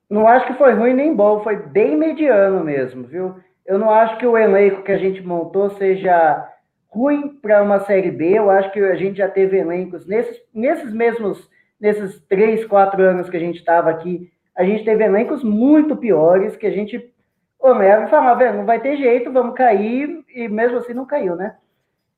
Não 0.09 0.27
acho 0.27 0.47
que 0.47 0.57
foi 0.57 0.73
ruim 0.73 0.93
nem 0.93 1.15
bom, 1.15 1.43
foi 1.43 1.55
bem 1.55 1.95
mediano 1.95 2.63
mesmo, 2.63 3.03
viu? 3.03 3.35
Eu 3.65 3.77
não 3.77 3.91
acho 3.91 4.17
que 4.17 4.25
o 4.25 4.37
elenco 4.37 4.81
que 4.81 4.91
a 4.91 4.97
gente 4.97 5.21
montou 5.21 5.69
seja 5.71 6.49
ruim 6.87 7.29
para 7.39 7.61
uma 7.61 7.79
Série 7.81 8.11
B. 8.11 8.37
Eu 8.37 8.49
acho 8.49 8.71
que 8.71 8.79
a 8.79 8.95
gente 8.95 9.17
já 9.17 9.29
teve 9.29 9.57
elencos 9.57 10.07
nesses, 10.07 10.41
nesses 10.53 10.91
mesmos, 10.91 11.49
nesses 11.79 12.19
três, 12.21 12.65
quatro 12.65 13.01
anos 13.03 13.29
que 13.29 13.37
a 13.37 13.39
gente 13.39 13.59
estava 13.59 13.89
aqui, 13.91 14.31
a 14.55 14.63
gente 14.63 14.83
teve 14.83 15.03
elencos 15.03 15.43
muito 15.43 15.95
piores 15.95 16.57
que 16.57 16.67
a 16.67 16.71
gente 16.71 17.13
olhava 17.59 18.05
e 18.05 18.09
falava, 18.09 18.51
não 18.51 18.65
vai 18.65 18.79
ter 18.79 18.97
jeito, 18.97 19.31
vamos 19.31 19.55
cair, 19.55 20.23
e 20.33 20.47
mesmo 20.47 20.77
assim 20.77 20.93
não 20.93 21.05
caiu, 21.05 21.35
né? 21.35 21.55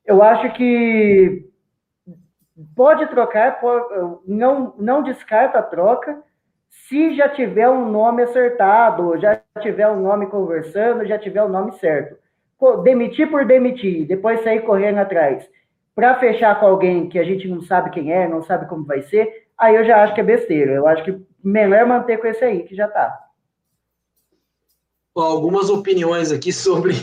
Eu 0.06 0.24
acho 0.24 0.52
que 0.54 1.46
pode 2.76 3.06
trocar, 3.08 3.60
pode, 3.60 3.86
não, 4.26 4.74
não 4.78 5.04
descarta 5.04 5.60
a 5.60 5.64
troca, 5.64 6.24
se 6.72 7.16
já 7.16 7.28
tiver 7.28 7.70
um 7.70 7.92
nome 7.92 8.24
acertado, 8.24 9.18
já 9.20 9.42
tiver 9.62 9.90
um 9.90 10.02
nome 10.02 10.28
conversando, 10.28 11.06
já 11.06 11.20
tiver 11.20 11.44
o 11.44 11.48
um 11.48 11.50
nome 11.50 11.74
certo. 11.74 12.18
Demitir 12.84 13.30
por 13.30 13.46
demitir, 13.46 14.08
depois 14.08 14.44
sair 14.44 14.62
correndo 14.62 15.00
atrás, 15.00 15.48
para 15.94 16.18
fechar 16.20 16.60
com 16.60 16.68
alguém 16.68 17.10
que 17.10 17.20
a 17.20 17.24
gente 17.24 17.48
não 17.48 17.62
sabe 17.62 17.90
quem 17.90 18.14
é, 18.14 18.28
não 18.28 18.42
sabe 18.42 18.68
como 18.68 18.86
vai 18.86 19.02
ser, 19.02 19.48
aí 19.58 19.76
eu 19.76 19.84
já 19.84 20.02
acho 20.02 20.14
que 20.14 20.22
é 20.22 20.24
besteira. 20.24 20.72
Eu 20.72 20.88
acho 20.88 21.04
que 21.04 21.22
melhor 21.44 21.86
manter 21.86 22.18
com 22.18 22.28
esse 22.28 22.44
aí, 22.44 22.64
que 22.64 22.76
já 22.76 22.86
está. 22.86 23.20
Algumas 25.14 25.70
opiniões 25.70 26.32
aqui 26.32 26.54
sobre, 26.54 26.94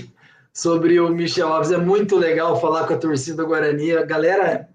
sobre 0.53 0.99
o 0.99 1.11
Michel 1.11 1.49
Alves. 1.49 1.73
É 1.73 1.77
muito 1.77 2.17
legal 2.17 2.59
falar 2.59 2.87
com 2.87 2.95
a 2.95 2.99
torcida 2.99 3.45
Guarani. 3.45 3.97
A 3.97 4.03
galera, 4.03 4.69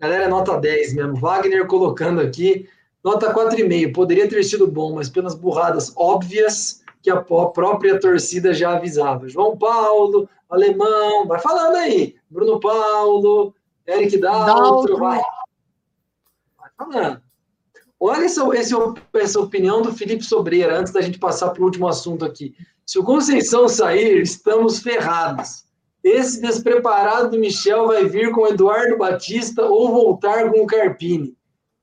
galera 0.00 0.24
é 0.24 0.28
nota 0.28 0.58
10 0.58 0.94
mesmo. 0.94 1.14
Wagner 1.14 1.66
colocando 1.66 2.20
aqui. 2.20 2.68
Nota 3.02 3.34
4,5. 3.34 3.92
Poderia 3.92 4.28
ter 4.28 4.42
sido 4.44 4.66
bom, 4.66 4.94
mas 4.94 5.08
pelas 5.08 5.34
burradas 5.34 5.92
óbvias 5.96 6.82
que 7.02 7.10
a 7.10 7.20
própria 7.20 7.98
torcida 7.98 8.54
já 8.54 8.76
avisava. 8.76 9.28
João 9.28 9.56
Paulo, 9.56 10.28
Alemão, 10.48 11.26
vai 11.26 11.40
falando 11.40 11.76
aí. 11.76 12.14
Bruno 12.30 12.60
Paulo, 12.60 13.54
Eric 13.86 14.18
Daltro, 14.18 14.98
vai. 14.98 15.20
Vai 16.58 16.70
falando. 16.76 17.22
Olha 17.98 18.24
essa, 18.24 18.42
essa 19.14 19.40
opinião 19.40 19.82
do 19.82 19.92
Felipe 19.92 20.24
Sobreira, 20.24 20.78
antes 20.78 20.92
da 20.92 21.00
gente 21.00 21.18
passar 21.18 21.50
para 21.50 21.62
o 21.62 21.64
último 21.64 21.86
assunto 21.86 22.24
aqui. 22.24 22.54
Se 22.84 22.98
o 22.98 23.04
Conceição 23.04 23.68
sair, 23.68 24.22
estamos 24.22 24.80
ferrados. 24.80 25.64
Esse 26.02 26.40
despreparado 26.40 27.30
do 27.30 27.38
Michel 27.38 27.86
vai 27.86 28.04
vir 28.04 28.32
com 28.32 28.42
o 28.42 28.48
Eduardo 28.48 28.98
Batista 28.98 29.64
ou 29.64 29.92
voltar 29.92 30.50
com 30.50 30.62
o 30.62 30.66
Carpini. 30.66 31.36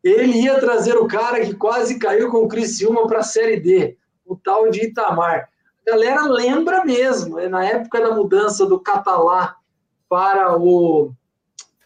Ele 0.03 0.41
ia 0.41 0.59
trazer 0.59 0.95
o 0.97 1.07
cara 1.07 1.41
que 1.41 1.53
quase 1.53 1.99
caiu 1.99 2.29
com 2.31 2.39
o 2.39 2.47
Criciúma 2.47 3.05
para 3.07 3.19
a 3.19 3.23
Série 3.23 3.59
D, 3.59 3.97
o 4.25 4.35
tal 4.35 4.69
de 4.69 4.85
Itamar. 4.85 5.49
A 5.85 5.91
galera 5.91 6.23
lembra 6.23 6.85
mesmo, 6.85 7.39
é 7.39 7.49
na 7.49 7.65
época 7.65 7.99
da 7.99 8.13
mudança 8.13 8.65
do 8.65 8.79
Catalá 8.79 9.55
para 10.07 10.57
o, 10.57 11.11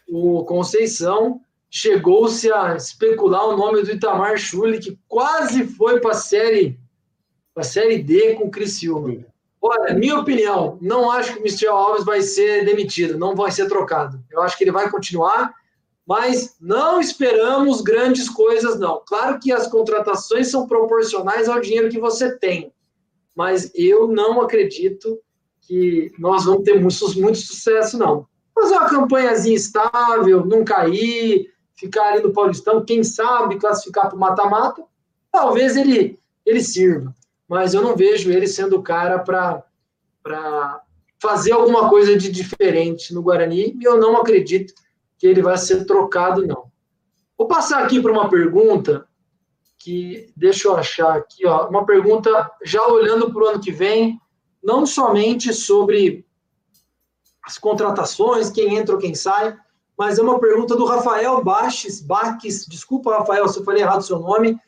o 0.08 0.44
Conceição, 0.44 1.40
chegou-se 1.68 2.52
a 2.52 2.76
especular 2.76 3.48
o 3.48 3.56
nome 3.56 3.82
do 3.82 3.90
Itamar 3.90 4.36
Chuli, 4.36 4.78
que 4.78 4.98
quase 5.08 5.66
foi 5.66 6.00
para 6.00 6.12
a 6.12 6.14
série, 6.14 6.78
a 7.56 7.64
série 7.64 7.98
D 7.98 8.34
com 8.34 8.44
o 8.44 8.50
Criciúma. 8.50 9.24
Olha, 9.60 9.94
minha 9.94 10.18
opinião, 10.18 10.78
não 10.80 11.10
acho 11.10 11.32
que 11.32 11.40
o 11.40 11.42
Michel 11.42 11.74
Alves 11.74 12.04
vai 12.04 12.20
ser 12.20 12.64
demitido, 12.66 13.18
não 13.18 13.34
vai 13.34 13.50
ser 13.50 13.66
trocado. 13.66 14.22
Eu 14.30 14.42
acho 14.42 14.56
que 14.58 14.64
ele 14.64 14.70
vai 14.70 14.90
continuar 14.90 15.54
mas 16.06 16.56
não 16.60 17.00
esperamos 17.00 17.80
grandes 17.80 18.28
coisas, 18.28 18.78
não. 18.78 19.02
Claro 19.06 19.38
que 19.38 19.50
as 19.50 19.66
contratações 19.66 20.50
são 20.50 20.66
proporcionais 20.66 21.48
ao 21.48 21.60
dinheiro 21.60 21.88
que 21.88 21.98
você 21.98 22.36
tem, 22.38 22.72
mas 23.34 23.70
eu 23.74 24.06
não 24.06 24.40
acredito 24.42 25.18
que 25.62 26.12
nós 26.18 26.44
vamos 26.44 26.62
ter 26.62 26.80
muito, 26.80 27.20
muito 27.20 27.38
sucesso, 27.38 27.98
não. 27.98 28.26
Fazer 28.54 28.74
uma 28.74 28.88
campanhazinha 28.88 29.56
estável, 29.56 30.44
não 30.44 30.62
cair, 30.62 31.50
ficar 31.74 32.12
ali 32.12 32.22
no 32.22 32.32
Paulistão, 32.32 32.84
quem 32.84 33.02
sabe 33.02 33.58
classificar 33.58 34.08
para 34.08 34.16
o 34.16 34.20
mata-mata, 34.20 34.82
talvez 35.32 35.76
ele, 35.76 36.18
ele 36.44 36.62
sirva. 36.62 37.14
Mas 37.48 37.74
eu 37.74 37.82
não 37.82 37.96
vejo 37.96 38.30
ele 38.30 38.46
sendo 38.46 38.76
o 38.76 38.82
cara 38.82 39.18
para 39.18 39.64
fazer 41.20 41.52
alguma 41.52 41.88
coisa 41.88 42.16
de 42.16 42.30
diferente 42.30 43.14
no 43.14 43.22
Guarani, 43.22 43.76
e 43.80 43.84
eu 43.84 43.98
não 43.98 44.16
acredito 44.18 44.74
que 45.18 45.26
ele 45.26 45.42
vai 45.42 45.56
ser 45.56 45.84
trocado, 45.84 46.46
não. 46.46 46.70
Vou 47.36 47.48
passar 47.48 47.82
aqui 47.82 48.00
para 48.00 48.12
uma 48.12 48.28
pergunta 48.28 49.06
que, 49.78 50.32
deixa 50.36 50.68
eu 50.68 50.76
achar 50.76 51.16
aqui, 51.16 51.46
ó, 51.46 51.68
uma 51.68 51.84
pergunta 51.84 52.50
já 52.64 52.86
olhando 52.86 53.32
para 53.32 53.42
o 53.42 53.46
ano 53.46 53.60
que 53.60 53.70
vem, 53.70 54.18
não 54.62 54.86
somente 54.86 55.52
sobre 55.52 56.24
as 57.42 57.58
contratações, 57.58 58.50
quem 58.50 58.76
entra 58.76 58.94
ou 58.94 59.00
quem 59.00 59.14
sai, 59.14 59.56
mas 59.96 60.18
é 60.18 60.22
uma 60.22 60.40
pergunta 60.40 60.74
do 60.74 60.86
Rafael 60.86 61.42
Baches, 61.44 62.00
Baques, 62.00 62.66
desculpa, 62.66 63.18
Rafael, 63.18 63.46
se 63.48 63.58
eu 63.58 63.64
falei 63.64 63.82
errado 63.82 64.00
o 64.00 64.04
seu 64.04 64.18
nome, 64.18 64.58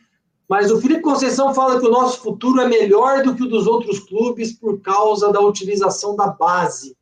mas 0.49 0.70
o 0.70 0.80
Felipe 0.80 1.03
Conceição 1.03 1.53
fala 1.53 1.80
que 1.80 1.86
o 1.86 1.90
nosso 1.90 2.20
futuro 2.20 2.61
é 2.61 2.68
melhor 2.68 3.22
do 3.22 3.34
que 3.34 3.42
o 3.42 3.49
dos 3.49 3.66
outros 3.66 3.99
clubes 4.01 4.53
por 4.53 4.80
causa 4.80 5.32
da 5.32 5.40
utilização 5.40 6.14
da 6.14 6.28
base. 6.28 6.95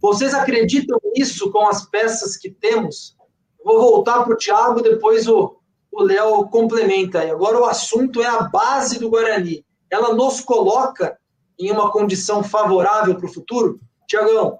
Vocês 0.00 0.34
acreditam 0.34 0.98
nisso 1.14 1.50
com 1.50 1.66
as 1.68 1.88
peças 1.88 2.36
que 2.36 2.50
temos? 2.50 3.16
Vou 3.64 3.80
voltar 3.80 4.22
para 4.22 4.34
o 4.34 4.36
Thiago, 4.36 4.82
depois 4.82 5.26
o 5.26 5.56
Léo 5.98 6.46
complementa. 6.48 7.20
Agora 7.30 7.58
o 7.58 7.64
assunto 7.64 8.22
é 8.22 8.26
a 8.26 8.42
base 8.42 8.98
do 8.98 9.10
Guarani. 9.10 9.64
Ela 9.90 10.14
nos 10.14 10.40
coloca 10.40 11.18
em 11.58 11.70
uma 11.70 11.90
condição 11.90 12.42
favorável 12.42 13.16
para 13.16 13.26
o 13.26 13.32
futuro? 13.32 13.80
Tiagão. 14.06 14.58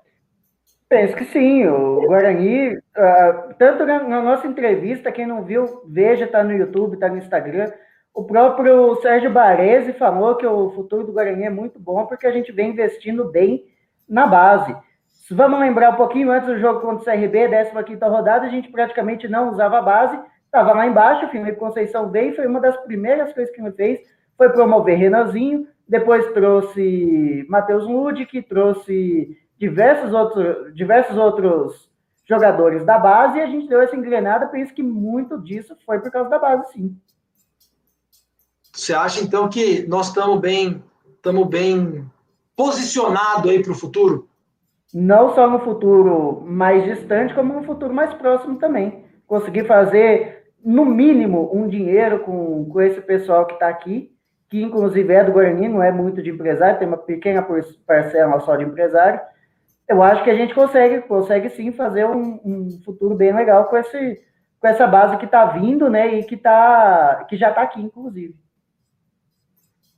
Penso 0.88 1.16
que 1.16 1.24
sim. 1.26 1.66
O 1.66 2.06
Guarani, 2.06 2.76
uh, 2.76 3.54
tanto 3.58 3.84
na, 3.84 4.02
na, 4.02 4.22
nossa 4.22 4.46
entrevista, 4.46 5.12
quem 5.12 5.26
não 5.26 5.44
viu, 5.44 5.82
veja, 5.86 6.24
está 6.24 6.42
no 6.42 6.52
YouTube, 6.52 6.94
está 6.94 7.08
no 7.08 7.18
Instagram. 7.18 7.72
O 8.14 8.24
próprio 8.24 8.96
Sérgio 9.02 9.30
Baresi 9.30 9.92
falou 9.92 10.36
que 10.36 10.46
o 10.46 10.70
futuro 10.70 11.04
do 11.04 11.12
Guarani 11.12 11.44
é 11.44 11.50
muito 11.50 11.78
bom 11.78 12.06
porque 12.06 12.26
a 12.26 12.32
gente 12.32 12.50
vem 12.50 12.70
investindo 12.70 13.30
bem 13.30 13.64
na 14.08 14.26
base. 14.26 14.74
Vamos 15.30 15.58
lembrar 15.58 15.90
um 15.90 15.96
pouquinho 15.96 16.30
antes 16.30 16.46
do 16.48 16.58
jogo 16.58 16.80
contra 16.80 17.02
o 17.02 17.04
CRB, 17.04 17.48
15 17.84 18.00
rodada, 18.04 18.46
a 18.46 18.48
gente 18.48 18.70
praticamente 18.70 19.26
não 19.26 19.50
usava 19.50 19.78
a 19.78 19.82
base, 19.82 20.20
estava 20.44 20.72
lá 20.72 20.86
embaixo, 20.86 21.26
o 21.26 21.30
Felipe 21.30 21.58
Conceição 21.58 22.10
veio, 22.10 22.36
foi 22.36 22.46
uma 22.46 22.60
das 22.60 22.76
primeiras 22.84 23.32
coisas 23.32 23.52
que 23.52 23.60
ele 23.60 23.72
fez, 23.72 24.00
foi 24.36 24.50
promover 24.50 24.96
Renanzinho, 24.96 25.66
depois 25.88 26.32
trouxe 26.32 27.44
Matheus 27.48 27.84
Ludic, 27.84 28.40
trouxe 28.42 29.36
diversos 29.58 30.12
outros, 30.12 30.72
diversos 30.74 31.16
outros 31.16 31.90
jogadores 32.24 32.84
da 32.84 32.98
base, 32.98 33.38
e 33.38 33.42
a 33.42 33.46
gente 33.46 33.68
deu 33.68 33.80
essa 33.80 33.96
engrenada, 33.96 34.46
por 34.46 34.58
isso 34.58 34.74
que 34.74 34.82
muito 34.82 35.40
disso 35.42 35.76
foi 35.84 35.98
por 35.98 36.10
causa 36.10 36.30
da 36.30 36.38
base, 36.38 36.72
sim. 36.72 36.96
Você 38.72 38.94
acha 38.94 39.24
então 39.24 39.48
que 39.48 39.86
nós 39.88 40.08
estamos 40.08 40.38
bem, 40.38 40.84
estamos 41.16 41.48
bem 41.48 42.08
posicionados 42.54 43.50
aí 43.50 43.60
para 43.60 43.72
o 43.72 43.76
futuro? 43.76 44.28
Não 44.94 45.34
só 45.34 45.48
no 45.48 45.58
futuro 45.60 46.42
mais 46.46 46.84
distante, 46.84 47.34
como 47.34 47.54
no 47.54 47.64
futuro 47.64 47.92
mais 47.92 48.14
próximo 48.14 48.56
também. 48.58 49.04
Conseguir 49.26 49.64
fazer, 49.64 50.52
no 50.64 50.84
mínimo, 50.84 51.50
um 51.52 51.68
dinheiro 51.68 52.20
com, 52.20 52.68
com 52.68 52.80
esse 52.80 53.00
pessoal 53.00 53.46
que 53.46 53.54
está 53.54 53.68
aqui, 53.68 54.12
que 54.48 54.62
inclusive 54.62 55.12
é 55.12 55.24
do 55.24 55.32
Guarani, 55.32 55.68
não 55.68 55.82
é 55.82 55.90
muito 55.90 56.22
de 56.22 56.30
empresário, 56.30 56.78
tem 56.78 56.86
uma 56.86 56.96
pequena 56.96 57.46
parcela 57.86 58.38
só 58.40 58.54
de 58.56 58.64
empresário. 58.64 59.20
Eu 59.88 60.02
acho 60.02 60.24
que 60.24 60.30
a 60.30 60.34
gente 60.34 60.54
consegue, 60.54 61.02
consegue 61.02 61.48
sim 61.50 61.72
fazer 61.72 62.06
um, 62.06 62.40
um 62.44 62.80
futuro 62.84 63.14
bem 63.14 63.34
legal 63.34 63.64
com, 63.66 63.76
esse, 63.76 64.20
com 64.60 64.68
essa 64.68 64.86
base 64.86 65.16
que 65.16 65.26
está 65.26 65.44
vindo, 65.46 65.88
né? 65.88 66.18
E 66.18 66.24
que, 66.24 66.36
tá, 66.36 67.24
que 67.28 67.36
já 67.36 67.50
está 67.50 67.62
aqui, 67.62 67.80
inclusive. 67.80 68.34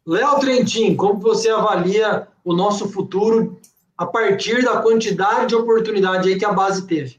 Léo 0.07 0.39
Trentin, 0.41 0.97
como 0.97 1.21
você 1.21 1.51
avalia 1.51 2.27
o 2.43 2.55
nosso 2.55 2.91
futuro 2.91 3.59
a 3.99 4.07
partir 4.07 4.65
da 4.65 4.81
quantidade 4.81 5.49
de 5.49 5.57
oportunidade 5.57 6.29
aí 6.29 6.39
que 6.39 6.45
a 6.45 6.53
base 6.53 6.87
teve? 6.87 7.19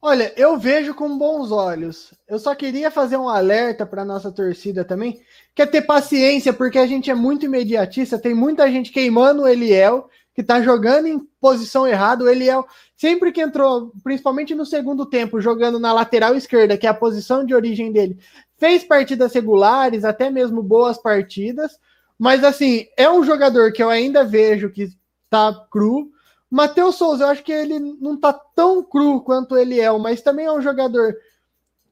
Olha, 0.00 0.32
eu 0.36 0.56
vejo 0.56 0.94
com 0.94 1.18
bons 1.18 1.50
olhos. 1.50 2.12
Eu 2.28 2.38
só 2.38 2.54
queria 2.54 2.90
fazer 2.90 3.16
um 3.16 3.28
alerta 3.28 3.84
para 3.84 4.04
nossa 4.04 4.30
torcida 4.30 4.84
também, 4.84 5.20
que 5.54 5.62
é 5.62 5.66
ter 5.66 5.82
paciência, 5.82 6.52
porque 6.52 6.78
a 6.78 6.86
gente 6.86 7.10
é 7.10 7.14
muito 7.14 7.46
imediatista, 7.46 8.18
tem 8.18 8.34
muita 8.34 8.70
gente 8.70 8.92
queimando 8.92 9.42
o 9.42 9.48
Eliel, 9.48 10.08
que 10.34 10.42
tá 10.42 10.60
jogando 10.60 11.06
em 11.06 11.18
posição 11.40 11.86
errada. 11.86 12.22
O 12.22 12.28
Eliel, 12.28 12.66
sempre 12.96 13.32
que 13.32 13.40
entrou, 13.40 13.92
principalmente 14.04 14.54
no 14.54 14.66
segundo 14.66 15.06
tempo, 15.06 15.40
jogando 15.40 15.80
na 15.80 15.92
lateral 15.92 16.36
esquerda, 16.36 16.76
que 16.76 16.86
é 16.86 16.90
a 16.90 16.94
posição 16.94 17.44
de 17.44 17.54
origem 17.54 17.90
dele, 17.90 18.18
fez 18.58 18.84
partidas 18.84 19.32
regulares, 19.32 20.04
até 20.04 20.30
mesmo 20.30 20.62
boas 20.62 20.98
partidas, 20.98 21.78
mas 22.18 22.44
assim, 22.44 22.86
é 22.96 23.10
um 23.10 23.24
jogador 23.24 23.72
que 23.72 23.82
eu 23.82 23.90
ainda 23.90 24.24
vejo 24.24 24.70
que 24.70 24.88
tá 25.28 25.52
cru. 25.70 26.10
Matheus 26.50 26.96
Souza, 26.96 27.24
eu 27.24 27.28
acho 27.28 27.42
que 27.42 27.52
ele 27.52 27.78
não 27.78 28.16
tá 28.16 28.32
tão 28.32 28.82
cru 28.82 29.20
quanto 29.20 29.56
ele 29.56 29.80
é, 29.80 29.90
mas 29.98 30.22
também 30.22 30.46
é 30.46 30.52
um 30.52 30.62
jogador 30.62 31.16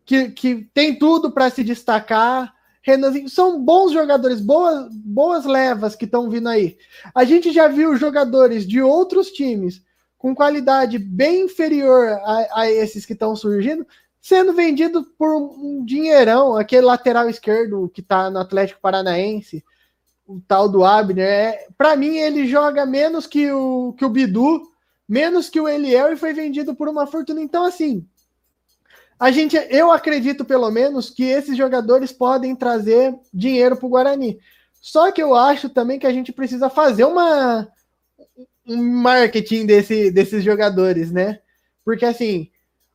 que, 0.04 0.30
que 0.30 0.68
tem 0.72 0.96
tudo 0.98 1.30
para 1.32 1.50
se 1.50 1.64
destacar. 1.64 2.54
Renanzinho, 2.82 3.28
são 3.28 3.62
bons 3.62 3.92
jogadores, 3.92 4.40
boas, 4.40 4.88
boas 4.92 5.44
levas 5.44 5.94
que 5.94 6.04
estão 6.04 6.28
vindo 6.28 6.48
aí. 6.48 6.76
A 7.14 7.24
gente 7.24 7.52
já 7.52 7.68
viu 7.68 7.96
jogadores 7.96 8.66
de 8.66 8.82
outros 8.82 9.30
times 9.30 9.82
com 10.18 10.34
qualidade 10.34 10.98
bem 10.98 11.42
inferior 11.46 12.08
a, 12.08 12.60
a 12.60 12.70
esses 12.70 13.04
que 13.04 13.12
estão 13.12 13.34
surgindo, 13.34 13.84
sendo 14.20 14.52
vendido 14.52 15.02
por 15.18 15.34
um 15.34 15.84
dinheirão, 15.84 16.56
aquele 16.56 16.86
lateral 16.86 17.28
esquerdo 17.28 17.90
que 17.92 18.00
está 18.00 18.30
no 18.30 18.38
Atlético 18.38 18.80
Paranaense, 18.80 19.64
o 20.26 20.40
tal 20.46 20.68
do 20.68 20.84
Abner. 20.84 21.24
É, 21.24 21.66
Para 21.76 21.96
mim, 21.96 22.16
ele 22.16 22.46
joga 22.46 22.86
menos 22.86 23.26
que 23.26 23.50
o, 23.50 23.94
que 23.94 24.04
o 24.04 24.08
Bidu, 24.08 24.62
menos 25.08 25.48
que 25.48 25.60
o 25.60 25.68
Eliel 25.68 26.12
e 26.12 26.16
foi 26.16 26.32
vendido 26.32 26.74
por 26.74 26.88
uma 26.88 27.06
fortuna. 27.06 27.40
Então, 27.40 27.64
assim, 27.64 28.06
a 29.18 29.30
gente, 29.30 29.56
eu 29.70 29.90
acredito 29.90 30.44
pelo 30.44 30.70
menos 30.70 31.10
que 31.10 31.24
esses 31.24 31.56
jogadores 31.56 32.12
podem 32.12 32.56
trazer 32.56 33.14
dinheiro 33.32 33.76
para 33.76 33.86
o 33.86 33.90
Guarani. 33.90 34.38
Só 34.80 35.12
que 35.12 35.22
eu 35.22 35.34
acho 35.34 35.68
também 35.68 35.98
que 35.98 36.06
a 36.06 36.12
gente 36.12 36.32
precisa 36.32 36.68
fazer 36.68 37.04
uma 37.04 37.68
um 38.66 38.76
marketing 38.76 39.66
desse, 39.66 40.10
desses 40.10 40.42
jogadores, 40.42 41.10
né? 41.12 41.40
Porque 41.84 42.04
assim, 42.04 42.50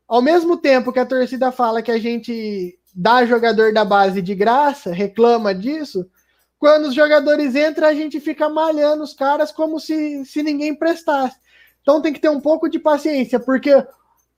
ao 0.08 0.22
mesmo 0.22 0.58
tempo 0.58 0.92
que 0.92 1.00
a 1.00 1.06
torcida 1.06 1.52
fala 1.52 1.82
que 1.82 1.92
a 1.92 1.98
gente 1.98 2.78
dá 2.94 3.26
jogador 3.26 3.74
da 3.74 3.86
base 3.86 4.22
de 4.22 4.34
graça, 4.34 4.92
reclama 4.92 5.54
disso, 5.54 6.10
quando 6.60 6.86
os 6.86 6.94
jogadores 6.94 7.56
entram, 7.56 7.88
a 7.88 7.94
gente 7.94 8.20
fica 8.20 8.50
malhando 8.50 9.04
os 9.04 9.14
caras 9.14 9.52
como 9.52 9.80
se, 9.80 10.26
se 10.26 10.42
ninguém 10.42 10.74
prestasse. 10.76 11.38
Então 11.82 12.02
tem 12.02 12.12
que 12.12 12.20
ter 12.20 12.30
um 12.30 12.42
pouco 12.42 12.70
de 12.70 12.80
paciência, 12.80 13.40
porque 13.40 13.72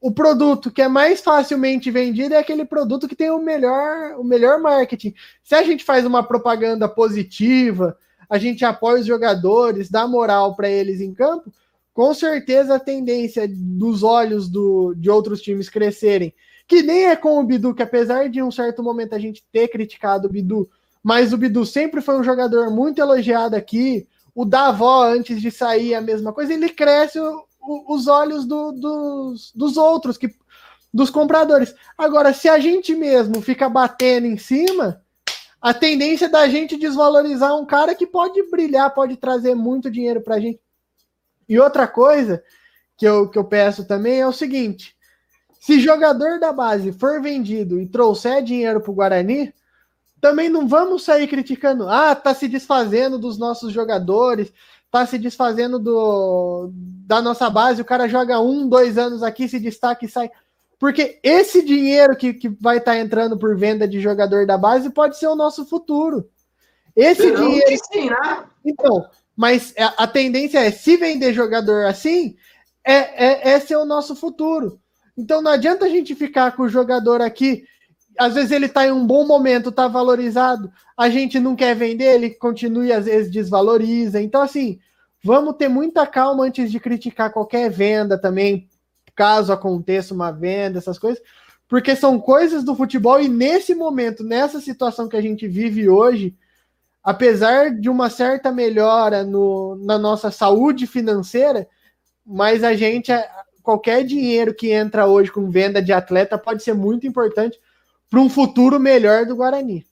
o 0.01 0.11
produto 0.11 0.72
que 0.72 0.82
é 0.82 0.88
mais 0.88 1.22
facilmente 1.22 1.91
vendido 1.91 2.34
é 2.34 2.38
aquele 2.38 2.65
produto 2.65 3.07
que 3.07 3.15
tem 3.15 3.32
o 3.32 3.41
melhor, 3.41 4.17
o 4.17 4.24
melhor 4.24 4.59
marketing. 4.59 5.13
Se 5.43 5.55
a 5.55 5.63
gente 5.63 5.84
faz 5.84 6.05
uma 6.05 6.24
propaganda 6.24 6.88
positiva, 6.88 7.97
a 8.30 8.38
gente 8.38 8.63
apoia 8.63 9.01
os 9.01 9.05
jogadores, 9.05 9.89
dá 9.89 10.07
moral 10.07 10.55
para 10.55 10.70
eles 10.70 11.01
em 11.01 11.13
campo, 11.13 11.51
com 11.93 12.13
certeza 12.13 12.76
a 12.76 12.80
tendência 12.80 13.45
dos 13.49 14.03
olhos 14.03 14.47
do, 14.47 14.93
de 14.95 15.09
outros 15.09 15.41
times 15.41 15.70
crescerem, 15.70 16.34
que 16.67 16.84
nem 16.84 17.07
é 17.07 17.15
com 17.15 17.39
o 17.39 17.43
Bidu, 17.43 17.74
que 17.74 17.84
apesar 17.84 18.30
de 18.30 18.41
um 18.41 18.51
certo 18.51 18.84
momento 18.84 19.15
a 19.15 19.20
gente 19.20 19.43
ter 19.51 19.67
criticado 19.67 20.28
o 20.28 20.32
Bidu, 20.32 20.70
mas 21.04 21.34
o 21.34 21.38
Bidu 21.38 21.66
sempre 21.66 22.02
foi 22.02 22.20
um 22.20 22.24
jogador 22.24 22.70
muito 22.70 23.00
elogiado 23.00 23.56
aqui. 23.56 24.08
O 24.36 24.45
Davó, 24.45 25.04
antes 25.04 25.41
de 25.41 25.50
sair, 25.50 25.95
a 25.95 26.02
mesma 26.02 26.34
coisa, 26.34 26.54
ele 26.54 26.70
cresce 26.70 27.20
o, 27.20 27.45
o, 27.62 27.95
os 27.95 28.08
olhos 28.08 28.45
do, 28.45 28.72
dos, 28.72 29.52
dos 29.54 29.78
outros, 29.78 30.18
que, 30.18 30.30
dos 30.93 31.10
compradores. 31.10 31.74
Agora, 31.97 32.34
se 32.34 32.50
a 32.50 32.60
gente 32.60 32.93
mesmo 32.95 33.41
fica 33.41 33.70
batendo 33.70 34.28
em 34.28 34.38
cima, 34.38 35.02
a 35.62 35.74
tendência 35.74 36.30
da 36.30 36.47
gente 36.47 36.78
desvalorizar 36.78 37.56
um 37.56 37.66
cara 37.66 37.95
que 37.95 38.08
pode 38.08 38.41
brilhar, 38.50 38.93
pode 38.93 39.18
trazer 39.18 39.56
muito 39.56 39.89
dinheiro 39.89 40.22
para 40.22 40.36
a 40.36 40.39
gente. 40.39 40.60
E 41.47 41.60
outra 41.60 41.88
coisa 41.88 42.43
que 42.97 43.08
eu, 43.08 43.30
que 43.30 43.38
eu 43.38 43.43
peço 43.43 43.86
também 43.86 44.20
é 44.20 44.28
o 44.28 44.34
seguinte: 44.34 44.95
se 45.60 45.80
jogador 45.80 46.39
da 46.39 46.54
base 46.54 46.91
for 46.91 47.22
vendido 47.22 47.80
e 47.80 47.88
trouxer 47.88 48.43
dinheiro 48.43 48.80
para 48.80 48.91
o 48.91 48.93
Guarani, 48.93 49.54
também 50.20 50.49
não 50.49 50.67
vamos 50.67 51.03
sair 51.03 51.28
criticando. 51.28 51.88
Ah, 51.89 52.15
tá 52.15 52.34
se 52.34 52.47
desfazendo 52.47 53.17
dos 53.17 53.38
nossos 53.38 53.72
jogadores, 53.72 54.51
tá 54.91 55.05
se 55.05 55.17
desfazendo 55.17 55.80
do, 55.80 56.70
da 56.74 57.22
nossa 57.22 57.49
base. 57.49 57.82
O 57.82 57.86
cara 57.86 58.07
joga 58.07 58.39
um, 58.39 58.67
dois 58.67 58.97
anos 58.97 59.24
aqui, 59.24 59.47
se 59.47 59.59
destaca 59.59 60.05
e 60.05 60.09
sai. 60.09 60.30
Porque 60.78 61.20
esse 61.22 61.63
dinheiro 61.63 62.15
que, 62.15 62.34
que 62.34 62.49
vai 62.49 62.78
estar 62.78 62.93
tá 62.93 62.99
entrando 62.99 63.38
por 63.38 63.57
venda 63.57 63.88
de 63.88 63.99
jogador 63.99 64.45
da 64.45 64.57
base 64.57 64.89
pode 64.89 65.17
ser 65.17 65.28
o 65.28 65.36
nosso 65.36 65.65
futuro. 65.65 66.30
Esse 66.95 67.32
dinheiro. 67.32 67.84
Sim, 67.91 68.09
né? 68.09 68.43
Então, 68.65 69.05
mas 69.36 69.74
é, 69.76 69.84
a 69.84 70.07
tendência 70.07 70.59
é, 70.59 70.72
se 70.72 70.97
vender 70.97 71.34
jogador 71.34 71.86
assim, 71.86 72.36
é, 72.84 73.26
é, 73.26 73.55
esse 73.55 73.74
é 73.74 73.78
o 73.78 73.86
nosso 73.86 74.15
futuro. 74.15 74.80
Então 75.17 75.41
não 75.41 75.51
adianta 75.51 75.86
a 75.86 75.89
gente 75.89 76.15
ficar 76.15 76.53
com 76.55 76.63
o 76.63 76.70
jogador 76.70 77.22
aqui, 77.22 77.65
às 78.20 78.34
vezes 78.34 78.51
ele 78.51 78.65
está 78.65 78.86
em 78.86 78.91
um 78.91 79.07
bom 79.07 79.26
momento, 79.26 79.70
está 79.70 79.88
valorizado, 79.88 80.70
a 80.97 81.09
gente 81.09 81.39
não 81.39 81.55
quer 81.55 81.74
vender, 81.74 82.15
ele 82.15 82.32
continua 82.32 82.86
e 82.86 82.91
às 82.91 83.05
vezes 83.05 83.32
desvaloriza. 83.32 84.22
Então, 84.22 84.41
assim, 84.41 84.78
vamos 85.24 85.55
ter 85.55 85.70
muita 85.70 86.05
calma 86.05 86.43
antes 86.43 86.70
de 86.70 86.82
criticar 86.82 87.32
qualquer 87.32 87.72
venda 87.72 88.20
também, 88.20 88.67
caso 89.15 89.53
aconteça 89.53 90.13
uma 90.13 90.32
venda, 90.32 90.80
essas 90.80 90.99
coisas, 90.99 91.24
porque 91.65 91.95
são 91.95 92.20
coisas 92.20 92.61
do 92.61 92.76
futebol 92.76 93.22
e 93.22 93.30
nesse 93.30 93.74
momento, 93.74 94.22
nessa 94.22 94.59
situação 94.59 95.07
que 95.07 95.15
a 95.15 95.22
gente 95.22 95.47
vive 95.47 95.88
hoje, 95.88 96.36
apesar 97.01 97.72
de 97.72 97.89
uma 97.89 98.09
certa 98.09 98.51
melhora 98.51 99.24
no, 99.24 99.78
na 99.78 99.97
nossa 99.97 100.30
saúde 100.30 100.86
financeira, 100.86 101.70
mas 102.26 102.65
a 102.65 102.74
gente, 102.76 103.13
qualquer 103.63 104.03
dinheiro 104.03 104.53
que 104.53 104.72
entra 104.72 105.07
hoje 105.07 105.32
com 105.32 105.49
venda 105.49 105.82
de 105.82 105.93
atleta 105.93 106.38
pode 106.38 106.61
ser 106.63 106.74
muito 106.74 107.07
importante 107.07 107.57
para 108.10 108.20
um 108.20 108.30
futuro 108.30 108.80
melhor 108.80 109.26
do 109.26 109.36
Guarani. 109.36 109.86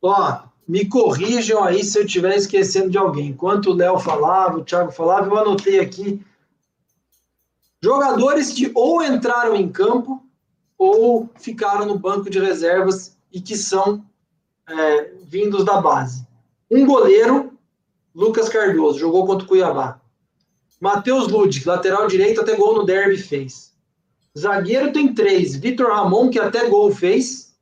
Ó, 0.00 0.42
me 0.66 0.86
corrijam 0.86 1.62
aí 1.62 1.82
se 1.84 1.98
eu 1.98 2.04
estiver 2.04 2.36
esquecendo 2.36 2.90
de 2.90 2.98
alguém. 2.98 3.28
Enquanto 3.28 3.70
o 3.70 3.74
Léo 3.74 3.98
falava, 3.98 4.58
o 4.58 4.64
Thiago 4.64 4.92
falava, 4.92 5.26
eu 5.26 5.38
anotei 5.38 5.80
aqui 5.80 6.24
jogadores 7.82 8.52
que 8.52 8.70
ou 8.74 9.02
entraram 9.02 9.56
em 9.56 9.68
campo 9.68 10.24
ou 10.78 11.28
ficaram 11.36 11.84
no 11.84 11.98
banco 11.98 12.30
de 12.30 12.38
reservas 12.38 13.16
e 13.32 13.40
que 13.40 13.56
são 13.56 14.04
é, 14.68 15.12
vindos 15.24 15.64
da 15.64 15.80
base. 15.80 16.26
Um 16.70 16.86
goleiro, 16.86 17.52
Lucas 18.14 18.48
Cardoso, 18.48 18.98
jogou 18.98 19.26
contra 19.26 19.44
o 19.44 19.48
Cuiabá. 19.48 20.00
Matheus 20.80 21.28
Ludic, 21.28 21.66
lateral 21.66 22.06
direito, 22.06 22.40
até 22.40 22.56
gol 22.56 22.74
no 22.74 22.84
derby 22.84 23.16
fez. 23.16 23.71
Zagueiro 24.38 24.92
tem 24.92 25.14
três. 25.14 25.56
Vitor 25.56 25.88
Ramon, 25.88 26.30
que 26.30 26.38
até 26.38 26.68
gol 26.68 26.90
fez. 26.90 27.54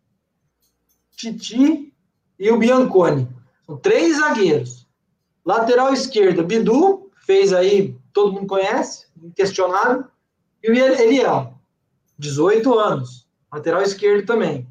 Titi 1.16 1.92
e 2.38 2.50
o 2.50 2.56
Bianconi. 2.56 3.28
São 3.66 3.76
três 3.76 4.16
zagueiros. 4.16 4.86
Lateral 5.44 5.92
esquerda, 5.92 6.42
Bidu, 6.42 7.10
fez 7.26 7.52
aí, 7.52 7.96
todo 8.12 8.32
mundo 8.32 8.46
conhece, 8.46 9.06
inquestionável. 9.22 10.04
E 10.62 10.70
o 10.70 10.74
Eliel, 10.74 11.54
18 12.18 12.78
anos. 12.78 13.26
Lateral 13.52 13.82
esquerdo 13.82 14.26
também. 14.26 14.66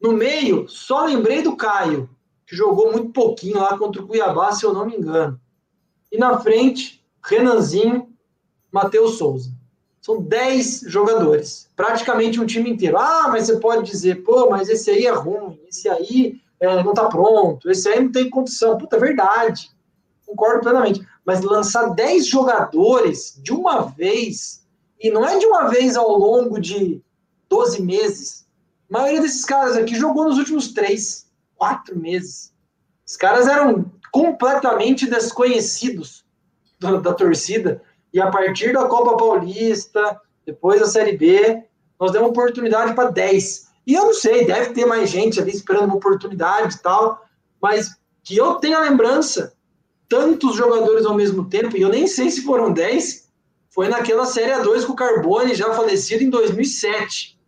No 0.00 0.12
meio, 0.12 0.68
só 0.68 1.04
lembrei 1.04 1.42
do 1.42 1.56
Caio, 1.56 2.08
que 2.46 2.56
jogou 2.56 2.90
muito 2.92 3.12
pouquinho 3.12 3.58
lá 3.58 3.76
contra 3.78 4.02
o 4.02 4.06
Cuiabá, 4.06 4.52
se 4.52 4.64
eu 4.64 4.72
não 4.72 4.86
me 4.86 4.96
engano. 4.96 5.40
E 6.10 6.18
na 6.18 6.38
frente, 6.40 7.04
Renanzinho, 7.22 8.12
Matheus 8.70 9.18
Souza. 9.18 9.52
São 10.02 10.20
10 10.20 10.80
jogadores, 10.88 11.68
praticamente 11.76 12.40
um 12.40 12.44
time 12.44 12.68
inteiro. 12.68 12.98
Ah, 12.98 13.28
mas 13.28 13.46
você 13.46 13.60
pode 13.60 13.88
dizer, 13.88 14.24
pô, 14.24 14.50
mas 14.50 14.68
esse 14.68 14.90
aí 14.90 15.06
é 15.06 15.12
ruim, 15.12 15.60
esse 15.68 15.88
aí 15.88 16.40
é, 16.58 16.82
não 16.82 16.92
tá 16.92 17.08
pronto, 17.08 17.70
esse 17.70 17.88
aí 17.88 18.02
não 18.02 18.10
tem 18.10 18.28
condição. 18.28 18.76
Puta, 18.76 18.96
é 18.96 19.00
verdade. 19.00 19.70
Concordo 20.26 20.60
plenamente. 20.60 21.06
Mas 21.24 21.40
lançar 21.42 21.94
10 21.94 22.26
jogadores 22.26 23.40
de 23.40 23.52
uma 23.52 23.82
vez, 23.82 24.66
e 25.00 25.08
não 25.08 25.24
é 25.24 25.38
de 25.38 25.46
uma 25.46 25.68
vez 25.68 25.96
ao 25.96 26.18
longo 26.18 26.60
de 26.60 27.00
12 27.48 27.80
meses. 27.80 28.44
A 28.90 28.98
maioria 28.98 29.20
desses 29.20 29.44
caras 29.44 29.76
aqui 29.76 29.94
jogou 29.94 30.24
nos 30.24 30.36
últimos 30.36 30.72
3, 30.72 31.30
4 31.54 31.96
meses. 31.96 32.52
Os 33.06 33.16
caras 33.16 33.46
eram 33.46 33.88
completamente 34.10 35.08
desconhecidos 35.08 36.24
da, 36.80 36.96
da 36.96 37.14
torcida. 37.14 37.80
E 38.12 38.20
a 38.20 38.30
partir 38.30 38.72
da 38.72 38.86
Copa 38.86 39.16
Paulista, 39.16 40.20
depois 40.44 40.80
da 40.80 40.86
Série 40.86 41.16
B, 41.16 41.62
nós 41.98 42.12
demos 42.12 42.30
oportunidade 42.30 42.94
para 42.94 43.10
10. 43.10 43.72
E 43.86 43.94
eu 43.94 44.06
não 44.06 44.14
sei, 44.14 44.44
deve 44.44 44.72
ter 44.74 44.86
mais 44.86 45.10
gente 45.10 45.40
ali 45.40 45.50
esperando 45.50 45.86
uma 45.86 45.96
oportunidade 45.96 46.76
e 46.76 46.78
tal, 46.78 47.24
mas 47.60 47.96
que 48.22 48.36
eu 48.36 48.54
tenha 48.56 48.78
lembrança, 48.78 49.54
tantos 50.08 50.56
jogadores 50.56 51.06
ao 51.06 51.14
mesmo 51.14 51.48
tempo, 51.48 51.76
e 51.76 51.82
eu 51.82 51.88
nem 51.88 52.06
sei 52.06 52.30
se 52.30 52.42
foram 52.42 52.72
10, 52.72 53.28
foi 53.70 53.88
naquela 53.88 54.26
Série 54.26 54.52
A2 54.52 54.84
com 54.84 54.92
o 54.92 54.96
Carbone, 54.96 55.54
já 55.54 55.72
falecido 55.72 56.22
em 56.22 56.30
2007. 56.30 57.38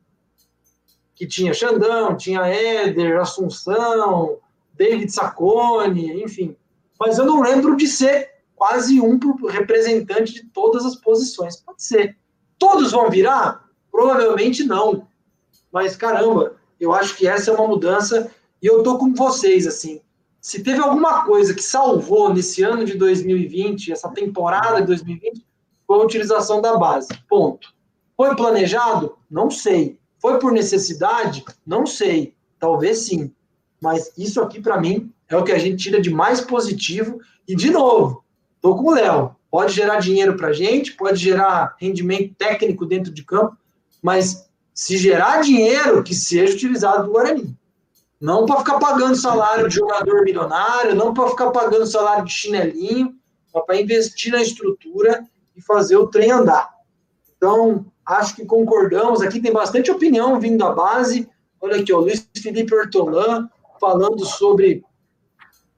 Que 1.14 1.26
tinha 1.26 1.52
Xandão, 1.52 2.16
tinha 2.16 2.46
Éder, 2.46 3.20
Assunção, 3.20 4.38
David 4.72 5.12
Saccone, 5.12 6.22
enfim. 6.22 6.56
Mas 6.98 7.18
eu 7.18 7.26
não 7.26 7.40
lembro 7.40 7.76
de 7.76 7.86
ser 7.86 8.33
quase 8.56 9.00
um 9.00 9.18
representante 9.48 10.34
de 10.34 10.44
todas 10.44 10.84
as 10.84 10.96
posições. 10.96 11.56
Pode 11.56 11.82
ser. 11.82 12.16
Todos 12.58 12.92
vão 12.92 13.10
virar? 13.10 13.64
Provavelmente 13.90 14.64
não. 14.64 15.06
Mas 15.72 15.96
caramba, 15.96 16.56
eu 16.78 16.92
acho 16.92 17.16
que 17.16 17.26
essa 17.26 17.50
é 17.50 17.54
uma 17.54 17.68
mudança 17.68 18.30
e 18.62 18.66
eu 18.66 18.82
tô 18.82 18.98
com 18.98 19.14
vocês 19.14 19.66
assim. 19.66 20.00
Se 20.40 20.62
teve 20.62 20.78
alguma 20.78 21.24
coisa 21.24 21.54
que 21.54 21.62
salvou 21.62 22.32
nesse 22.32 22.62
ano 22.62 22.84
de 22.84 22.94
2020, 22.98 23.92
essa 23.92 24.10
temporada 24.10 24.80
de 24.80 24.86
2020, 24.88 25.44
foi 25.86 25.98
a 25.98 26.04
utilização 26.04 26.60
da 26.60 26.76
base. 26.76 27.08
Ponto. 27.28 27.74
Foi 28.16 28.34
planejado? 28.36 29.16
Não 29.30 29.50
sei. 29.50 29.98
Foi 30.18 30.38
por 30.38 30.52
necessidade? 30.52 31.44
Não 31.66 31.86
sei. 31.86 32.34
Talvez 32.58 33.00
sim. 33.00 33.32
Mas 33.80 34.12
isso 34.16 34.40
aqui, 34.40 34.60
para 34.60 34.80
mim, 34.80 35.12
é 35.28 35.36
o 35.36 35.44
que 35.44 35.52
a 35.52 35.58
gente 35.58 35.82
tira 35.82 36.00
de 36.00 36.10
mais 36.10 36.40
positivo. 36.40 37.20
E, 37.46 37.54
de 37.54 37.70
novo, 37.70 38.23
Estou 38.64 38.78
com 38.78 38.92
o 38.92 38.94
Léo. 38.94 39.36
Pode 39.50 39.74
gerar 39.74 39.98
dinheiro 39.98 40.38
para 40.38 40.48
a 40.48 40.52
gente, 40.54 40.92
pode 40.92 41.18
gerar 41.18 41.76
rendimento 41.78 42.34
técnico 42.34 42.86
dentro 42.86 43.12
de 43.12 43.22
campo, 43.22 43.58
mas 44.02 44.48
se 44.72 44.96
gerar 44.96 45.42
dinheiro, 45.42 46.02
que 46.02 46.14
seja 46.14 46.54
utilizado 46.54 47.04
do 47.04 47.12
Guarani. 47.12 47.54
Não 48.18 48.46
para 48.46 48.60
ficar 48.60 48.78
pagando 48.78 49.16
salário 49.16 49.68
de 49.68 49.74
jogador 49.74 50.24
milionário, 50.24 50.94
não 50.94 51.12
para 51.12 51.28
ficar 51.28 51.50
pagando 51.50 51.86
salário 51.86 52.24
de 52.24 52.32
chinelinho, 52.32 53.14
mas 53.52 53.66
para 53.66 53.78
investir 53.78 54.32
na 54.32 54.40
estrutura 54.40 55.22
e 55.54 55.60
fazer 55.60 55.98
o 55.98 56.06
trem 56.06 56.30
andar. 56.30 56.70
Então, 57.36 57.84
acho 58.06 58.34
que 58.34 58.46
concordamos. 58.46 59.20
Aqui 59.20 59.42
tem 59.42 59.52
bastante 59.52 59.90
opinião 59.90 60.40
vindo 60.40 60.56
da 60.56 60.72
base. 60.72 61.28
Olha 61.60 61.82
aqui, 61.82 61.92
o 61.92 62.00
Luiz 62.00 62.26
Felipe 62.42 62.74
Hortolã 62.74 63.46
falando 63.78 64.24
sobre 64.24 64.82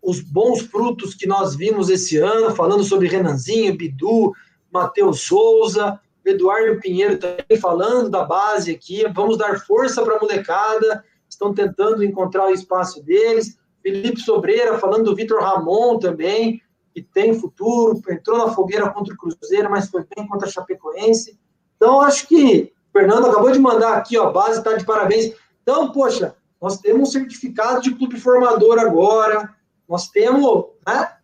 os 0.06 0.20
bons 0.20 0.60
frutos 0.60 1.14
que 1.14 1.26
nós 1.26 1.56
vimos 1.56 1.90
esse 1.90 2.16
ano, 2.16 2.54
falando 2.54 2.84
sobre 2.84 3.08
Renanzinho, 3.08 3.76
Bidu, 3.76 4.32
Matheus 4.72 5.22
Souza, 5.22 6.00
Eduardo 6.24 6.80
Pinheiro 6.80 7.18
também 7.18 7.58
falando 7.60 8.08
da 8.08 8.22
base 8.22 8.70
aqui. 8.70 9.04
Vamos 9.12 9.36
dar 9.36 9.58
força 9.58 10.04
para 10.04 10.16
a 10.16 10.20
molecada, 10.20 11.04
estão 11.28 11.52
tentando 11.52 12.04
encontrar 12.04 12.46
o 12.46 12.54
espaço 12.54 13.02
deles. 13.02 13.58
Felipe 13.82 14.20
Sobreira 14.20 14.78
falando 14.78 15.06
do 15.06 15.16
Vitor 15.16 15.42
Ramon 15.42 15.98
também, 15.98 16.62
que 16.94 17.02
tem 17.02 17.34
futuro, 17.34 18.00
entrou 18.08 18.38
na 18.38 18.54
fogueira 18.54 18.88
contra 18.90 19.12
o 19.12 19.16
Cruzeiro, 19.16 19.68
mas 19.68 19.88
foi 19.88 20.04
bem 20.14 20.26
contra 20.28 20.48
a 20.48 20.50
Chapecoense. 20.50 21.36
Então, 21.76 22.00
acho 22.00 22.28
que 22.28 22.72
o 22.88 22.98
Fernando 22.98 23.26
acabou 23.26 23.50
de 23.50 23.58
mandar 23.58 23.94
aqui, 23.94 24.16
ó, 24.16 24.28
a 24.28 24.32
base 24.32 24.58
está 24.58 24.72
de 24.74 24.84
parabéns. 24.84 25.34
Então, 25.62 25.90
poxa, 25.90 26.36
nós 26.62 26.78
temos 26.78 27.08
um 27.08 27.12
certificado 27.12 27.82
de 27.82 27.94
clube 27.94 28.18
formador 28.20 28.78
agora, 28.78 29.55
nós 29.88 30.08
temos, 30.08 30.66
né, 30.86 31.16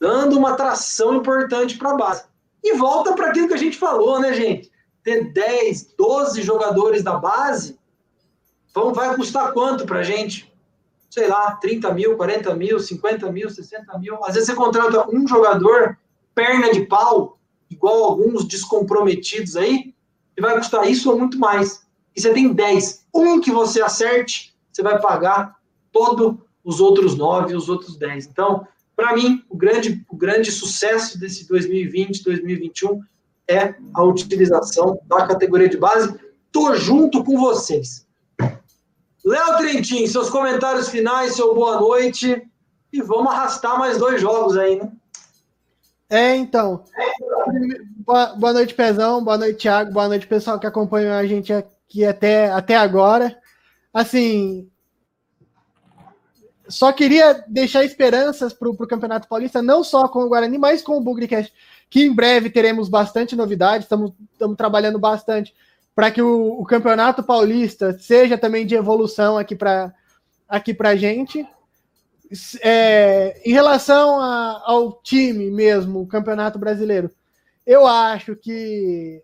dando 0.00 0.38
uma 0.38 0.50
atração 0.50 1.14
importante 1.14 1.76
para 1.76 1.90
a 1.90 1.96
base. 1.96 2.24
E 2.62 2.76
volta 2.76 3.14
para 3.14 3.28
aquilo 3.28 3.48
que 3.48 3.54
a 3.54 3.58
gente 3.58 3.76
falou, 3.76 4.20
né, 4.20 4.32
gente? 4.32 4.70
Ter 5.02 5.32
10, 5.32 5.94
12 5.96 6.42
jogadores 6.42 7.02
da 7.02 7.14
base 7.16 7.78
vão, 8.74 8.92
vai 8.92 9.14
custar 9.16 9.52
quanto 9.52 9.86
para 9.86 10.00
a 10.00 10.02
gente? 10.02 10.52
Sei 11.10 11.26
lá, 11.26 11.52
30 11.56 11.92
mil, 11.94 12.16
40 12.16 12.54
mil, 12.54 12.78
50 12.78 13.32
mil, 13.32 13.48
60 13.48 13.98
mil. 13.98 14.24
Às 14.24 14.34
vezes 14.34 14.46
você 14.46 14.54
contrata 14.54 15.08
um 15.10 15.26
jogador, 15.26 15.98
perna 16.34 16.70
de 16.72 16.84
pau, 16.86 17.38
igual 17.70 18.04
alguns 18.04 18.46
descomprometidos 18.46 19.56
aí, 19.56 19.94
e 20.36 20.40
vai 20.40 20.56
custar 20.56 20.88
isso 20.88 21.10
ou 21.10 21.18
muito 21.18 21.38
mais. 21.38 21.86
E 22.14 22.20
você 22.20 22.32
tem 22.32 22.52
10. 22.52 23.06
Um 23.14 23.40
que 23.40 23.50
você 23.50 23.80
acerte, 23.80 24.54
você 24.70 24.82
vai 24.82 25.00
pagar 25.00 25.56
todo 25.90 26.46
os 26.68 26.80
outros 26.80 27.16
nove, 27.16 27.56
os 27.56 27.70
outros 27.70 27.96
dez. 27.96 28.26
Então, 28.26 28.66
para 28.94 29.14
mim, 29.14 29.42
o 29.48 29.56
grande, 29.56 30.04
o 30.06 30.14
grande 30.14 30.52
sucesso 30.52 31.18
desse 31.18 31.48
2020, 31.48 32.22
2021 32.22 33.00
é 33.48 33.74
a 33.94 34.02
utilização 34.02 35.00
da 35.06 35.26
categoria 35.26 35.66
de 35.66 35.78
base. 35.78 36.14
Tô 36.52 36.74
junto 36.74 37.24
com 37.24 37.38
vocês. 37.38 38.06
Léo 39.24 39.56
Trentin, 39.56 40.06
seus 40.06 40.28
comentários 40.28 40.90
finais, 40.90 41.36
seu 41.36 41.54
boa 41.54 41.80
noite. 41.80 42.46
E 42.92 43.00
vamos 43.00 43.32
arrastar 43.32 43.78
mais 43.78 43.96
dois 43.96 44.20
jogos 44.20 44.54
aí, 44.58 44.76
né? 44.76 44.92
É, 46.10 46.36
então. 46.36 46.84
Boa, 48.04 48.26
boa 48.36 48.52
noite, 48.52 48.74
Pezão. 48.74 49.24
Boa 49.24 49.38
noite, 49.38 49.60
Thiago. 49.60 49.90
Boa 49.90 50.08
noite, 50.08 50.26
pessoal 50.26 50.60
que 50.60 50.66
acompanhou 50.66 51.14
a 51.14 51.24
gente 51.24 51.50
aqui 51.50 52.04
até, 52.04 52.52
até 52.52 52.76
agora. 52.76 53.34
Assim, 53.90 54.68
só 56.68 56.92
queria 56.92 57.44
deixar 57.48 57.84
esperanças 57.84 58.52
para 58.52 58.68
o 58.68 58.76
Campeonato 58.86 59.26
Paulista, 59.26 59.62
não 59.62 59.82
só 59.82 60.06
com 60.06 60.20
o 60.20 60.28
Guarani, 60.28 60.58
mas 60.58 60.82
com 60.82 60.96
o 60.96 61.00
Bugrecast, 61.00 61.52
que 61.88 62.02
em 62.04 62.14
breve 62.14 62.50
teremos 62.50 62.88
bastante 62.88 63.34
novidades, 63.34 63.84
estamos 63.84 64.12
trabalhando 64.56 64.98
bastante 64.98 65.54
para 65.94 66.10
que 66.12 66.22
o, 66.22 66.60
o, 66.60 66.64
Campeonato 66.64 67.24
Paulista 67.24 67.98
seja 67.98 68.38
também 68.38 68.64
de 68.64 68.76
evolução 68.76 69.36
aqui 69.36 69.56
para 69.56 69.92
aqui 70.48 70.76
a 70.78 70.94
gente. 70.94 71.44
É, 72.62 73.40
em 73.44 73.52
relação 73.52 74.20
a, 74.20 74.62
ao 74.64 75.00
time 75.02 75.50
mesmo, 75.50 76.02
o 76.02 76.06
Campeonato 76.06 76.56
Brasileiro, 76.56 77.10
eu 77.66 77.84
acho 77.84 78.36
que, 78.36 79.20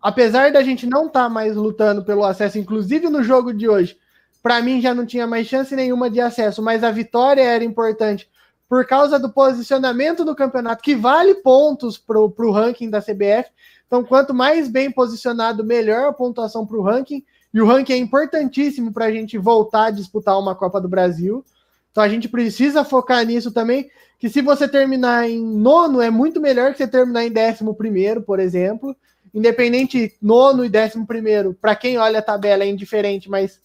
apesar 0.00 0.52
da 0.52 0.62
gente 0.62 0.86
não 0.86 1.06
estar 1.08 1.24
tá 1.24 1.28
mais 1.28 1.56
lutando 1.56 2.04
pelo 2.04 2.24
acesso, 2.24 2.58
inclusive 2.58 3.08
no 3.08 3.24
jogo 3.24 3.52
de 3.52 3.68
hoje, 3.68 3.98
para 4.42 4.60
mim 4.62 4.80
já 4.80 4.94
não 4.94 5.04
tinha 5.04 5.26
mais 5.26 5.46
chance 5.46 5.74
nenhuma 5.74 6.08
de 6.08 6.20
acesso, 6.20 6.62
mas 6.62 6.82
a 6.82 6.90
vitória 6.90 7.42
era 7.42 7.64
importante 7.64 8.28
por 8.68 8.86
causa 8.86 9.18
do 9.18 9.32
posicionamento 9.32 10.24
do 10.24 10.34
campeonato, 10.34 10.82
que 10.82 10.94
vale 10.94 11.34
pontos 11.34 11.98
para 11.98 12.18
o 12.18 12.52
ranking 12.52 12.88
da 12.88 13.02
CBF. 13.02 13.50
Então, 13.86 14.04
quanto 14.04 14.32
mais 14.32 14.68
bem 14.68 14.90
posicionado, 14.92 15.64
melhor 15.64 16.08
a 16.08 16.12
pontuação 16.12 16.64
para 16.64 16.76
o 16.76 16.82
ranking. 16.82 17.24
E 17.52 17.60
o 17.60 17.66
ranking 17.66 17.94
é 17.94 17.96
importantíssimo 17.96 18.92
para 18.92 19.06
a 19.06 19.10
gente 19.10 19.36
voltar 19.36 19.86
a 19.86 19.90
disputar 19.90 20.38
uma 20.38 20.54
Copa 20.54 20.80
do 20.80 20.88
Brasil. 20.88 21.44
Então 21.90 22.04
a 22.04 22.08
gente 22.08 22.28
precisa 22.28 22.84
focar 22.84 23.24
nisso 23.26 23.50
também. 23.50 23.90
Que 24.18 24.28
se 24.28 24.40
você 24.40 24.68
terminar 24.68 25.28
em 25.28 25.42
nono, 25.42 26.00
é 26.00 26.10
muito 26.10 26.40
melhor 26.40 26.72
que 26.72 26.78
você 26.78 26.86
terminar 26.86 27.24
em 27.24 27.32
décimo 27.32 27.74
primeiro, 27.74 28.22
por 28.22 28.38
exemplo. 28.38 28.94
Independente, 29.34 30.14
nono 30.20 30.64
e 30.64 30.68
décimo 30.68 31.06
primeiro, 31.06 31.54
para 31.54 31.74
quem 31.74 31.98
olha 31.98 32.18
a 32.18 32.22
tabela 32.22 32.64
é 32.64 32.68
indiferente, 32.68 33.28
mas 33.30 33.60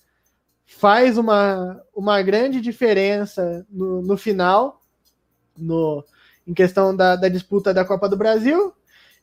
faz 0.66 1.18
uma, 1.18 1.82
uma 1.95 2.22
grande 2.22 2.59
diferença 2.59 3.66
no, 3.70 4.01
no 4.01 4.18
final, 4.18 4.82
no, 5.57 6.03
em 6.45 6.53
questão 6.53 6.95
da, 6.95 7.16
da 7.16 7.30
disputa 7.30 7.74
da 7.74 7.86
Copa 7.86 8.09
do 8.09 8.18
Brasil. 8.18 8.74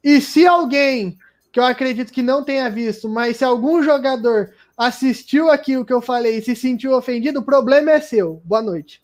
E 0.02 0.20
se 0.20 0.46
alguém, 0.46 1.18
que 1.50 1.60
eu 1.60 1.64
acredito 1.64 2.12
que 2.12 2.22
não 2.22 2.44
tenha 2.44 2.70
visto, 2.70 3.08
mas 3.08 3.36
se 3.36 3.44
algum 3.44 3.82
jogador 3.82 4.52
assistiu 4.76 5.50
aqui 5.50 5.76
o 5.76 5.84
que 5.84 5.92
eu 5.92 6.00
falei 6.00 6.38
e 6.38 6.42
se 6.42 6.56
sentiu 6.56 6.96
ofendido, 6.96 7.40
o 7.40 7.44
problema 7.44 7.92
é 7.92 8.00
seu. 8.00 8.40
Boa 8.44 8.62
noite. 8.62 9.02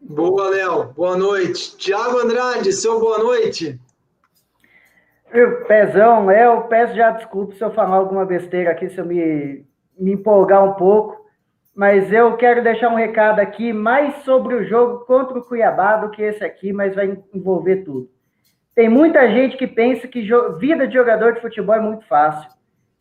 Boa, 0.00 0.50
Léo. 0.50 0.92
Boa 0.92 1.16
noite. 1.16 1.76
Tiago 1.76 2.18
Andrade, 2.18 2.72
seu 2.72 2.98
boa 3.00 3.18
noite. 3.18 3.80
Eu, 5.32 5.64
pezão, 5.64 6.26
Léo, 6.26 6.64
peço 6.64 6.94
já 6.94 7.10
desculpa 7.12 7.54
se 7.54 7.64
eu 7.64 7.72
falar 7.72 7.96
alguma 7.96 8.26
besteira 8.26 8.70
aqui, 8.72 8.90
se 8.90 8.98
eu 8.98 9.06
me, 9.06 9.64
me 10.02 10.12
empolgar 10.12 10.64
um 10.64 10.74
pouco, 10.74 11.24
mas 11.74 12.12
eu 12.12 12.36
quero 12.36 12.62
deixar 12.62 12.88
um 12.88 12.96
recado 12.96 13.40
aqui 13.40 13.72
mais 13.72 14.16
sobre 14.24 14.54
o 14.54 14.64
jogo 14.64 15.04
contra 15.06 15.38
o 15.38 15.44
Cuiabá 15.44 15.96
do 15.96 16.10
que 16.10 16.22
esse 16.22 16.44
aqui, 16.44 16.72
mas 16.72 16.94
vai 16.94 17.18
envolver 17.32 17.76
tudo. 17.84 18.08
Tem 18.74 18.88
muita 18.88 19.30
gente 19.30 19.56
que 19.56 19.66
pensa 19.66 20.08
que 20.08 20.26
vida 20.58 20.86
de 20.86 20.94
jogador 20.94 21.34
de 21.34 21.40
futebol 21.40 21.74
é 21.74 21.80
muito 21.80 22.06
fácil 22.06 22.50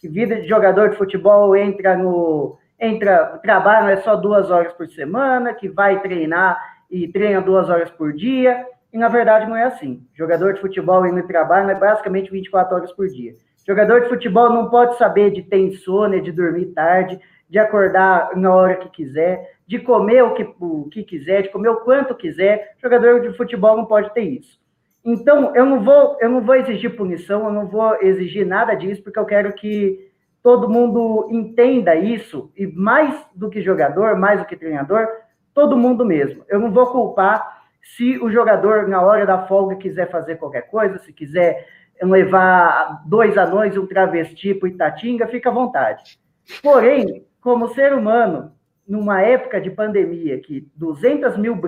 que 0.02 0.10
vida 0.10 0.42
de 0.42 0.48
jogador 0.48 0.90
de 0.90 0.98
futebol 0.98 1.56
entra 1.56 1.96
no 1.96 2.58
entra 2.80 3.40
trabalho 3.44 3.90
é 3.90 3.98
só 3.98 4.16
duas 4.16 4.50
horas 4.50 4.74
por 4.74 4.88
semana, 4.90 5.54
que 5.54 5.70
vai 5.70 6.02
treinar 6.02 6.60
e 6.90 7.08
treina 7.08 7.40
duas 7.40 7.70
horas 7.70 7.92
por 7.92 8.12
dia. 8.12 8.66
E 8.92 8.98
na 8.98 9.08
verdade 9.08 9.48
não 9.48 9.56
é 9.56 9.64
assim. 9.64 10.04
Jogador 10.16 10.56
de 10.56 10.60
futebol 10.60 11.06
indo 11.06 11.22
trabalho 11.28 11.70
é 11.70 11.76
basicamente 11.76 12.32
24 12.32 12.76
horas 12.76 12.92
por 12.92 13.08
dia. 13.08 13.36
Jogador 13.66 14.02
de 14.02 14.10
futebol 14.10 14.50
não 14.50 14.70
pode 14.70 14.98
saber 14.98 15.32
de 15.32 15.44
ter 15.44 15.60
insônia, 15.60 16.22
de 16.22 16.32
dormir 16.32 16.68
tarde, 16.68 17.20
de 17.50 17.60
acordar 17.60 18.36
na 18.36 18.54
hora 18.54 18.76
que 18.76 18.90
quiser, 18.90 19.56
de 19.68 19.78
comer 19.78 20.24
o 20.24 20.34
que, 20.34 20.44
o 20.60 20.90
que 20.90 21.04
quiser, 21.04 21.44
de 21.44 21.50
comer 21.50 21.70
o 21.70 21.82
quanto 21.82 22.16
quiser. 22.16 22.76
Jogador 22.82 23.22
de 23.22 23.36
futebol 23.38 23.78
não 23.78 23.86
pode 23.86 24.14
ter 24.14 24.24
isso. 24.24 24.60
Então, 25.04 25.56
eu 25.56 25.66
não 25.66 25.84
vou, 25.84 26.18
eu 26.22 26.30
não 26.30 26.42
vou 26.42 26.56
exigir 26.56 26.96
punição, 26.96 27.46
eu 27.46 27.52
não 27.52 27.68
vou 27.68 27.96
exigir 28.02 28.46
nada 28.46 28.76
disso, 28.76 29.04
porque 29.04 29.20
eu 29.20 29.26
quero 29.26 29.54
que 29.54 30.12
todo 30.44 30.70
mundo 30.70 31.28
entenda 31.32 31.96
isso, 31.96 32.52
e 32.56 32.66
mais 32.68 33.16
do 33.36 33.50
que 33.50 33.62
jogador, 33.62 34.18
mais 34.18 34.40
do 34.40 34.46
que 34.46 34.56
treinador, 34.56 35.08
todo 35.54 35.78
mundo 35.78 36.06
mesmo. 36.06 36.44
Eu 36.48 36.60
não 36.60 36.72
vou 36.72 36.88
culpar 36.88 37.62
se 37.84 38.18
o 38.20 38.30
jogador, 38.32 38.88
na 38.88 39.02
hora 39.02 39.26
da 39.26 39.46
folga, 39.48 39.76
quiser 39.76 40.10
fazer 40.10 40.38
qualquer 40.38 40.64
coisa, 40.64 41.00
se 41.00 41.12
quiser 41.12 41.68
levar 42.02 43.04
dois 43.06 43.38
anões 43.38 43.76
e 43.76 43.80
um 43.80 43.86
travesti 43.86 44.54
para 44.54 44.70
Itatinga, 44.70 45.28
fica 45.28 45.50
à 45.50 45.54
vontade. 45.54 46.20
Porém, 46.62 47.26
como 47.40 47.70
ser 47.70 47.94
humano, 47.94 48.52
numa 48.88 49.22
época 49.22 49.62
de 49.62 49.70
pandemia 49.70 50.40
que 50.40 50.68
200 50.76 51.38
mil 51.38 51.60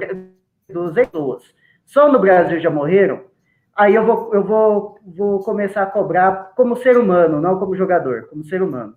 200 0.70 0.94
pessoas 0.94 1.44
só 1.86 2.12
no 2.12 2.20
Brasil 2.20 2.60
já 2.60 2.70
morreram, 2.70 3.22
aí 3.76 3.94
eu 3.96 4.06
vou, 4.06 4.34
eu 4.34 4.44
vou, 4.44 5.00
vou 5.06 5.40
começar 5.44 5.84
a 5.84 5.88
cobrar 5.88 6.54
como 6.56 6.76
ser 6.78 6.98
humano, 6.98 7.40
não 7.40 7.60
como 7.60 7.76
jogador, 7.76 8.28
como 8.30 8.44
ser 8.44 8.62
humano. 8.62 8.96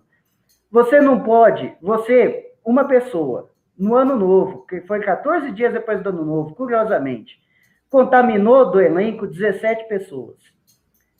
Você 0.71 0.99
não 0.99 1.21
pode, 1.21 1.75
você, 1.81 2.53
uma 2.65 2.85
pessoa, 2.85 3.49
no 3.77 3.95
ano 3.95 4.15
novo, 4.15 4.65
que 4.65 4.81
foi 4.81 4.99
14 4.99 5.51
dias 5.51 5.71
depois 5.71 6.01
do 6.01 6.09
ano 6.09 6.25
novo, 6.25 6.55
curiosamente, 6.55 7.39
contaminou 7.89 8.71
do 8.71 8.81
elenco 8.81 9.27
17 9.27 9.87
pessoas. 9.87 10.56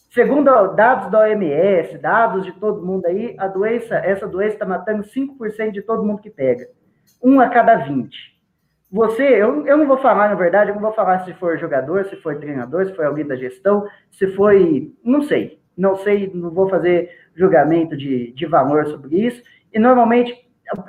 Segundo 0.09 0.45
dados 0.73 1.11
da 1.11 1.19
OMS, 1.19 1.97
dados 1.97 2.45
de 2.45 2.53
todo 2.53 2.85
mundo 2.85 3.05
aí, 3.05 3.35
a 3.37 3.47
doença, 3.47 3.95
essa 3.95 4.27
doença 4.27 4.53
está 4.53 4.65
matando 4.65 5.03
5% 5.03 5.71
de 5.71 5.81
todo 5.81 6.03
mundo 6.03 6.21
que 6.21 6.29
pega. 6.29 6.67
Um 7.23 7.39
a 7.39 7.49
cada 7.49 7.75
20. 7.75 8.37
Você, 8.89 9.23
eu, 9.23 9.67
eu 9.67 9.77
não 9.77 9.85
vou 9.85 9.97
falar, 9.97 10.29
na 10.29 10.35
verdade, 10.35 10.69
eu 10.69 10.75
não 10.75 10.81
vou 10.81 10.93
falar 10.93 11.19
se 11.25 11.33
foi 11.33 11.57
jogador, 11.57 12.05
se 12.05 12.15
foi 12.17 12.39
treinador, 12.39 12.85
se 12.85 12.93
foi 12.93 13.05
alguém 13.05 13.27
da 13.27 13.35
gestão, 13.35 13.85
se 14.09 14.27
foi. 14.27 14.93
Não 15.03 15.21
sei. 15.21 15.59
Não 15.77 15.95
sei, 15.95 16.31
não 16.33 16.49
vou 16.49 16.67
fazer 16.67 17.11
julgamento 17.35 17.95
de, 17.95 18.31
de 18.31 18.45
valor 18.47 18.87
sobre 18.87 19.27
isso. 19.27 19.43
E 19.71 19.77
normalmente 19.77 20.33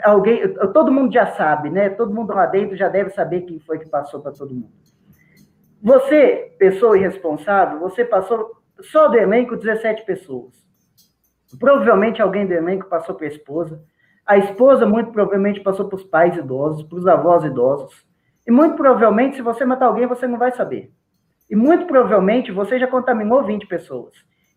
alguém, 0.03 0.49
todo 0.73 0.91
mundo 0.91 1.13
já 1.13 1.27
sabe, 1.27 1.69
né? 1.69 1.91
Todo 1.91 2.15
mundo 2.15 2.33
lá 2.33 2.47
dentro 2.47 2.75
já 2.75 2.89
deve 2.89 3.11
saber 3.11 3.43
quem 3.43 3.59
foi 3.59 3.79
que 3.79 3.91
passou 3.91 4.21
para 4.21 4.33
todo 4.33 4.55
mundo. 4.55 4.73
Você, 5.83 6.55
pessoa 6.59 6.97
irresponsável, 6.97 7.79
você 7.81 8.05
passou 8.05 8.57
só 8.81 9.09
do 9.09 9.17
elenco 9.17 9.57
17 9.57 10.05
pessoas. 10.05 10.55
Provavelmente 11.59 12.21
alguém 12.21 12.47
do 12.47 12.53
elenco 12.53 12.89
passou 12.89 13.15
para 13.15 13.27
a 13.27 13.31
esposa, 13.31 13.83
a 14.29 14.37
esposa, 14.37 14.85
muito 14.85 15.11
provavelmente, 15.11 15.61
passou 15.61 15.89
para 15.89 15.97
os 15.97 16.05
pais 16.05 16.37
idosos, 16.37 16.83
para 16.83 16.99
os 16.99 17.07
avós 17.07 17.43
idosos. 17.45 18.07
E 18.47 18.51
muito 18.51 18.77
provavelmente, 18.77 19.37
se 19.37 19.43
você 19.43 19.65
matar 19.65 19.87
alguém, 19.87 20.07
você 20.07 20.27
não 20.27 20.37
vai 20.37 20.53
saber. 20.53 20.93
E 21.49 21.57
muito 21.57 21.87
provavelmente, 21.87 22.53
você 22.53 22.79
já 22.79 22.87
contaminou 22.87 23.43
20 23.43 23.67
pessoas. 23.67 24.13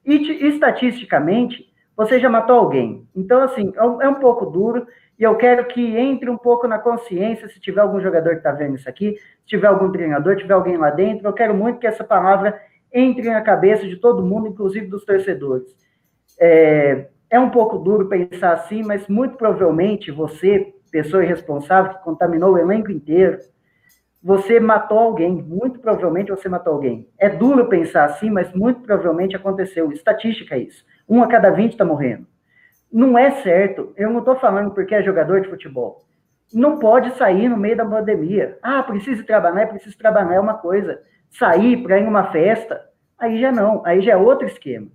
E 0.06 0.46
estatisticamente, 0.46 1.72
você 1.96 2.20
já 2.20 2.30
matou 2.30 2.58
alguém. 2.58 3.08
Então, 3.16 3.42
assim, 3.42 3.72
é 3.74 3.84
um, 3.86 4.02
é 4.02 4.10
um 4.10 4.16
pouco 4.16 4.46
duro. 4.46 4.86
E 5.18 5.24
eu 5.24 5.38
quero 5.38 5.64
que 5.66 5.96
entre 5.96 6.30
um 6.30 6.38
pouco 6.38 6.68
na 6.68 6.78
consciência, 6.78 7.48
se 7.48 7.58
tiver 7.62 7.80
algum 7.80 8.02
jogador 8.02 8.32
que 8.32 8.40
está 8.40 8.52
vendo 8.52 8.76
isso 8.76 8.90
aqui, 8.90 9.16
se 9.16 9.46
tiver 9.46 9.68
algum 9.68 9.90
treinador, 9.90 10.34
se 10.34 10.42
tiver 10.42 10.54
alguém 10.54 10.76
lá 10.76 10.90
dentro, 10.90 11.26
eu 11.26 11.34
quero 11.34 11.54
muito 11.54 11.80
que 11.80 11.88
essa 11.88 12.04
palavra 12.04 12.60
entre 12.94 13.30
na 13.30 13.42
cabeça 13.42 13.88
de 13.88 13.96
todo 13.96 14.24
mundo, 14.24 14.48
inclusive 14.48 14.88
dos 14.88 15.06
torcedores. 15.06 15.76
É, 16.40 17.08
é 17.30 17.40
um 17.40 17.50
pouco 17.50 17.78
duro 17.78 18.10
pensar 18.10 18.54
assim, 18.54 18.84
mas 18.84 19.08
muito 19.08 19.38
provavelmente 19.38 20.12
você, 20.12 20.74
pessoa 20.92 21.24
irresponsável 21.24 21.94
que 21.94 22.04
contaminou 22.04 22.54
o 22.54 22.58
elenco 22.58 22.92
inteiro, 22.92 23.40
você 24.24 24.60
matou 24.60 25.00
alguém. 25.00 25.32
Muito 25.42 25.80
provavelmente 25.80 26.30
você 26.30 26.48
matou 26.48 26.74
alguém. 26.74 27.10
É 27.18 27.30
duro 27.30 27.68
pensar 27.68 28.06
assim, 28.06 28.30
mas 28.30 28.54
muito 28.54 28.82
provavelmente 28.82 29.36
aconteceu. 29.36 29.92
Estatística 29.92 30.56
é 30.56 30.60
isso. 30.60 30.86
Um 31.10 31.24
a 31.24 31.28
cada 31.28 31.50
20 31.50 31.72
está 31.72 31.86
morrendo. 31.86 32.28
Não 32.92 33.18
é 33.18 33.32
certo. 33.42 33.94
Eu 33.96 34.10
não 34.10 34.20
estou 34.20 34.36
falando 34.36 34.72
porque 34.72 34.94
é 34.94 35.02
jogador 35.02 35.42
de 35.42 35.50
futebol. 35.50 36.04
Não 36.54 36.78
pode 36.78 37.16
sair 37.16 37.48
no 37.48 37.58
meio 37.58 37.78
da 37.78 37.86
pandemia. 37.86 38.58
Ah, 38.62 38.84
preciso 38.84 39.26
trabalhar, 39.26 39.68
preciso 39.68 39.98
trabalhar 39.98 40.36
é 40.36 40.40
uma 40.40 40.56
coisa. 40.56 41.02
Sair 41.32 41.82
para 41.82 42.00
ir 42.00 42.04
numa 42.04 42.32
festa, 42.32 42.82
aí 43.18 43.42
já 43.42 43.52
não. 43.52 43.82
Aí 43.86 44.02
já 44.02 44.12
é 44.12 44.18
outro 44.18 44.46
esquema 44.46 44.88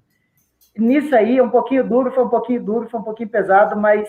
nisso 0.78 1.14
aí, 1.14 1.40
um 1.40 1.50
pouquinho 1.50 1.88
duro, 1.88 2.12
foi 2.12 2.24
um 2.24 2.28
pouquinho 2.28 2.62
duro, 2.62 2.88
foi 2.90 3.00
um 3.00 3.04
pouquinho 3.04 3.28
pesado, 3.28 3.76
mas 3.76 4.08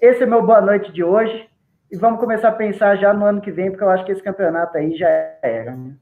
esse 0.00 0.22
é 0.22 0.26
meu 0.26 0.44
boa 0.44 0.60
noite 0.60 0.90
de 0.92 1.04
hoje. 1.04 1.48
E 1.90 1.96
vamos 1.96 2.20
começar 2.20 2.48
a 2.48 2.52
pensar 2.52 2.96
já 2.96 3.12
no 3.12 3.24
ano 3.24 3.40
que 3.40 3.50
vem, 3.50 3.70
porque 3.70 3.82
eu 3.82 3.90
acho 3.90 4.04
que 4.04 4.12
esse 4.12 4.22
campeonato 4.22 4.78
aí 4.78 4.96
já 4.96 5.08
era. 5.42 5.74
Né? 5.74 5.94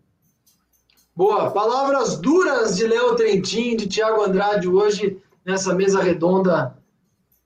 Boa. 1.16 1.50
Palavras 1.50 2.18
duras 2.18 2.76
de 2.76 2.86
Léo 2.86 3.16
Trentin, 3.16 3.74
de 3.76 3.88
Tiago 3.88 4.22
Andrade 4.22 4.68
hoje, 4.68 5.20
nessa 5.44 5.74
mesa 5.74 6.02
redonda. 6.02 6.76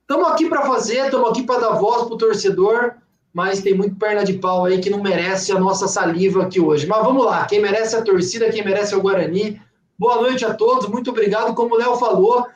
Estamos 0.01 0.29
aqui 0.29 0.49
para 0.49 0.63
fazer, 0.63 1.05
estamos 1.05 1.31
aqui 1.31 1.45
para 1.45 1.61
dar 1.61 1.75
voz 1.75 2.03
para 2.03 2.15
o 2.15 2.19
torcedor, 2.19 2.95
mas 3.33 3.63
tem 3.63 3.75
muito 3.75 3.97
perna 3.97 4.25
de 4.25 4.35
pau 4.35 4.65
aí 4.65 4.81
que 4.81 4.91
não 4.91 5.03
merece 5.03 5.53
a 5.53 5.59
nossa 5.59 5.89
saliva 5.89 6.43
aqui 6.43 6.61
hoje. 6.61 6.87
Mas 6.87 7.03
vamos 7.03 7.25
lá, 7.25 7.47
quem 7.47 7.61
merece 7.61 7.95
é 7.95 7.99
a 7.99 8.03
torcida, 8.03 8.51
quem 8.51 8.65
merece 8.65 8.93
é 8.93 8.97
o 8.97 9.01
Guarani. 9.01 9.61
Boa 9.99 10.21
noite 10.21 10.45
a 10.45 10.53
todos, 10.53 10.89
muito 10.89 11.11
obrigado. 11.11 11.55
Como 11.55 11.75
o 11.75 11.79
Léo 11.79 11.97
falou, 11.97 12.47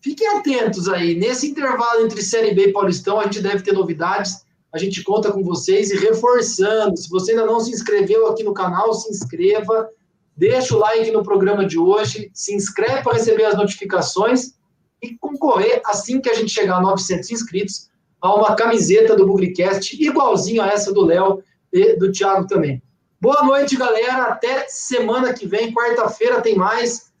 fiquem 0.00 0.28
atentos 0.36 0.88
aí. 0.88 1.14
Nesse 1.14 1.48
intervalo 1.48 2.04
entre 2.04 2.22
Série 2.22 2.54
B 2.54 2.66
e 2.66 2.72
Paulistão, 2.72 3.18
a 3.18 3.24
gente 3.24 3.40
deve 3.40 3.62
ter 3.62 3.72
novidades. 3.72 4.44
A 4.72 4.78
gente 4.78 5.02
conta 5.02 5.32
com 5.32 5.42
vocês 5.42 5.90
e 5.90 5.96
reforçando. 5.96 6.96
Se 6.96 7.08
você 7.08 7.30
ainda 7.30 7.46
não 7.46 7.58
se 7.58 7.70
inscreveu 7.70 8.26
aqui 8.26 8.44
no 8.44 8.52
canal, 8.52 8.92
se 8.92 9.10
inscreva. 9.10 9.88
Deixa 10.36 10.76
o 10.76 10.78
like 10.78 11.10
no 11.10 11.22
programa 11.22 11.64
de 11.64 11.78
hoje. 11.78 12.30
Se 12.34 12.54
inscreve 12.54 13.02
para 13.02 13.14
receber 13.14 13.44
as 13.44 13.56
notificações 13.56 14.58
e 15.02 15.16
concorrer, 15.16 15.80
assim 15.86 16.20
que 16.20 16.28
a 16.28 16.34
gente 16.34 16.50
chegar 16.50 16.76
a 16.76 16.82
900 16.82 17.30
inscritos, 17.30 17.88
a 18.20 18.34
uma 18.34 18.54
camiseta 18.54 19.14
do 19.14 19.26
Bugrecast, 19.26 19.96
igualzinho 20.02 20.62
a 20.62 20.68
essa 20.68 20.92
do 20.92 21.04
Léo 21.04 21.42
e 21.72 21.96
do 21.96 22.10
Thiago 22.10 22.46
também. 22.46 22.82
Boa 23.20 23.42
noite, 23.42 23.76
galera. 23.76 24.24
Até 24.24 24.66
semana 24.68 25.32
que 25.32 25.46
vem, 25.46 25.72
quarta-feira 25.72 26.40
tem 26.40 26.56
mais. 26.56 27.12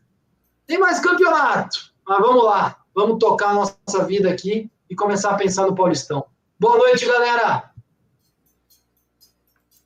Tem 0.66 0.78
mais 0.78 1.00
campeonato. 1.00 1.92
Mas 2.06 2.20
vamos 2.20 2.44
lá. 2.44 2.76
Vamos 2.94 3.18
tocar 3.18 3.50
a 3.50 3.54
nossa 3.54 4.04
vida 4.06 4.30
aqui 4.30 4.70
e 4.88 4.94
começar 4.94 5.30
a 5.30 5.36
pensar 5.36 5.66
no 5.66 5.74
Paulistão. 5.74 6.24
Boa 6.58 6.76
noite, 6.78 7.06
galera. 7.06 7.70